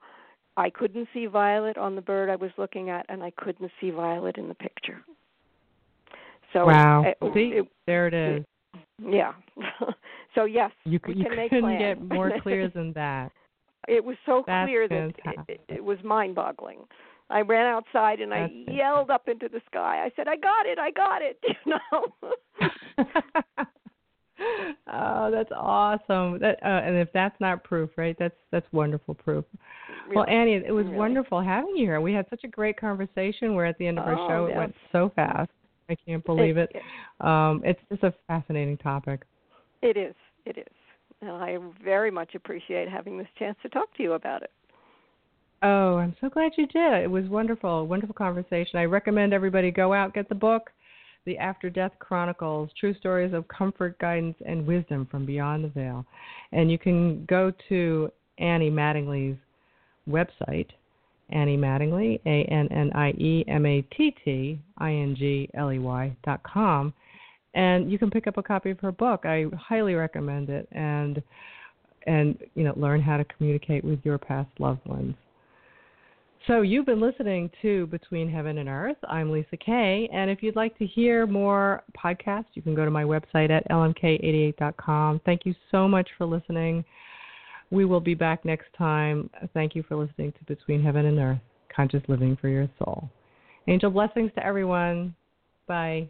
i 0.57 0.69
couldn't 0.69 1.07
see 1.13 1.25
violet 1.25 1.77
on 1.77 1.95
the 1.95 2.01
bird 2.01 2.29
i 2.29 2.35
was 2.35 2.51
looking 2.57 2.89
at 2.89 3.05
and 3.09 3.23
i 3.23 3.31
couldn't 3.37 3.71
see 3.79 3.89
violet 3.89 4.37
in 4.37 4.47
the 4.47 4.53
picture. 4.55 5.03
So 6.53 6.65
wow. 6.65 7.03
it, 7.05 7.17
See, 7.33 7.51
it- 7.55 7.67
there 7.87 8.07
it 8.07 8.13
is. 8.13 8.45
yeah. 9.03 9.33
So 10.35 10.45
yes 10.45 10.71
You, 10.85 10.99
c- 11.05 11.13
you 11.13 11.25
can 11.25 11.35
make 11.41 11.49
couldn't 11.49 11.77
get 11.77 12.01
more 12.01 12.31
clear 12.41 12.69
than 12.69 12.93
that. 12.93 13.31
it 13.89 14.03
was 14.03 14.15
so 14.25 14.43
That's 14.47 14.67
clear 14.67 14.87
that 14.87 15.13
it, 15.25 15.39
it, 15.49 15.61
it 15.67 15.83
was 15.83 15.97
mind 16.03 16.35
boggling 16.35 16.79
i 17.29 17.41
ran 17.41 17.65
outside 17.65 18.19
and 18.21 18.33
i 18.33 18.41
That's 18.41 18.53
yelled 18.77 19.09
up 19.09 19.27
into 19.27 19.49
the 19.49 19.61
sky. 19.69 20.03
I 20.05 20.11
said 20.15 20.27
i 20.27 20.35
got 20.37 20.65
it 20.65 20.77
i 20.79 20.91
got 20.91 21.21
it 21.21 21.37
you 21.43 21.73
know 21.73 23.13
oh, 24.93 25.31
that's 25.31 25.51
awesome. 25.55 26.39
That 26.39 26.59
uh, 26.63 26.67
and 26.85 26.97
if 26.97 27.09
that's 27.13 27.39
not 27.39 27.63
proof, 27.63 27.89
right? 27.97 28.15
That's 28.19 28.35
that's 28.51 28.65
wonderful 28.71 29.13
proof. 29.15 29.45
Well, 30.13 30.25
Annie, 30.27 30.53
it 30.55 30.71
was 30.73 30.85
really. 30.85 30.97
wonderful 30.97 31.41
having 31.41 31.75
you 31.75 31.85
here. 31.85 32.01
We 32.01 32.13
had 32.13 32.25
such 32.29 32.43
a 32.43 32.47
great 32.47 32.77
conversation. 32.79 33.55
We're 33.55 33.65
at 33.65 33.77
the 33.77 33.87
end 33.87 33.99
of 33.99 34.05
our 34.05 34.17
Oh, 34.19 34.27
show. 34.27 34.45
It 34.45 34.55
went 34.55 34.75
so 34.91 35.11
fast. 35.15 35.49
I 35.89 35.95
can't 36.05 36.23
believe 36.25 36.57
it. 36.57 36.71
it, 36.73 37.25
Um, 37.25 37.61
it's 37.65 37.79
just 37.89 38.03
a 38.03 38.13
fascinating 38.27 38.77
topic. 38.77 39.21
it 39.81 39.97
is 39.97 40.15
it 40.45 40.57
is 40.57 40.75
and 41.21 41.31
i 41.31 41.57
very 41.83 42.09
much 42.09 42.33
appreciate 42.35 42.87
having 42.89 43.17
this 43.17 43.27
chance 43.37 43.57
to 43.61 43.69
talk 43.69 43.93
to 43.95 44.03
you 44.03 44.13
about 44.13 44.41
it 44.43 44.51
Oh, 45.63 45.97
I'm 45.97 46.15
so 46.19 46.27
glad 46.27 46.53
you 46.57 46.65
did. 46.65 47.03
It 47.03 47.11
was 47.11 47.25
wonderful, 47.25 47.85
wonderful 47.85 48.15
conversation. 48.15 48.79
I 48.79 48.85
recommend 48.85 49.31
everybody 49.31 49.69
go 49.69 49.93
out, 49.93 50.11
get 50.15 50.27
the 50.27 50.33
book, 50.33 50.71
The 51.25 51.37
After 51.37 51.69
Death 51.69 51.91
Chronicles 51.99 52.69
True 52.79 52.95
Stories 52.95 53.33
of 53.33 53.47
Comfort, 53.47 53.97
Guidance, 53.99 54.37
and 54.45 54.65
Wisdom 54.65 55.07
from 55.09 55.25
Beyond 55.25 55.63
the 55.63 55.69
Veil. 55.69 56.05
And 56.51 56.71
you 56.71 56.77
can 56.77 57.25
go 57.25 57.51
to 57.69 58.11
Annie 58.39 58.71
Mattingley's 58.71 59.37
website, 60.09 60.67
Annie 61.29 61.57
Mattingley, 61.57 62.19
A 62.25 62.43
N 62.51 62.67
N 62.71 62.91
I 62.93 63.11
E 63.11 63.45
M 63.47 63.65
A 63.65 63.81
T 63.95 64.15
T 64.25 64.59
I 64.77 64.91
N 64.91 65.15
G 65.17 65.49
L 65.53 65.71
E 65.71 65.79
Y 65.79 66.15
dot 66.25 66.41
com, 66.43 66.93
and 67.53 67.91
you 67.91 67.97
can 67.97 68.09
pick 68.09 68.27
up 68.27 68.37
a 68.37 68.43
copy 68.43 68.71
of 68.71 68.79
her 68.79 68.91
book. 68.91 69.25
I 69.25 69.45
highly 69.57 69.93
recommend 69.93 70.49
it, 70.49 70.67
and 70.71 71.21
and 72.07 72.37
you 72.55 72.63
know 72.63 72.73
learn 72.75 73.01
how 73.01 73.17
to 73.17 73.23
communicate 73.25 73.83
with 73.83 73.99
your 74.03 74.17
past 74.17 74.49
loved 74.59 74.85
ones. 74.87 75.15
So 76.47 76.61
you've 76.61 76.87
been 76.87 76.99
listening 76.99 77.51
to 77.61 77.85
Between 77.87 78.27
Heaven 78.27 78.57
and 78.57 78.67
Earth. 78.67 78.97
I'm 79.07 79.31
Lisa 79.31 79.57
K., 79.57 80.09
and 80.11 80.31
if 80.31 80.41
you'd 80.41 80.55
like 80.55 80.75
to 80.79 80.87
hear 80.87 81.27
more 81.27 81.83
podcasts, 81.95 82.45
you 82.55 82.63
can 82.63 82.73
go 82.73 82.83
to 82.83 82.89
my 82.89 83.03
website 83.03 83.51
at 83.51 83.69
lmk88.com. 83.69 85.21
Thank 85.23 85.45
you 85.45 85.53
so 85.69 85.87
much 85.87 86.09
for 86.17 86.25
listening. 86.25 86.83
We 87.69 87.85
will 87.85 87.99
be 87.99 88.15
back 88.15 88.43
next 88.43 88.73
time. 88.75 89.29
Thank 89.53 89.75
you 89.75 89.83
for 89.83 89.95
listening 89.95 90.31
to 90.31 90.43
Between 90.45 90.81
Heaven 90.81 91.05
and 91.05 91.19
Earth, 91.19 91.39
Conscious 91.73 92.01
Living 92.07 92.35
for 92.41 92.47
Your 92.47 92.67
Soul. 92.79 93.07
Angel 93.67 93.91
blessings 93.91 94.31
to 94.33 94.43
everyone. 94.43 95.13
Bye. 95.67 96.09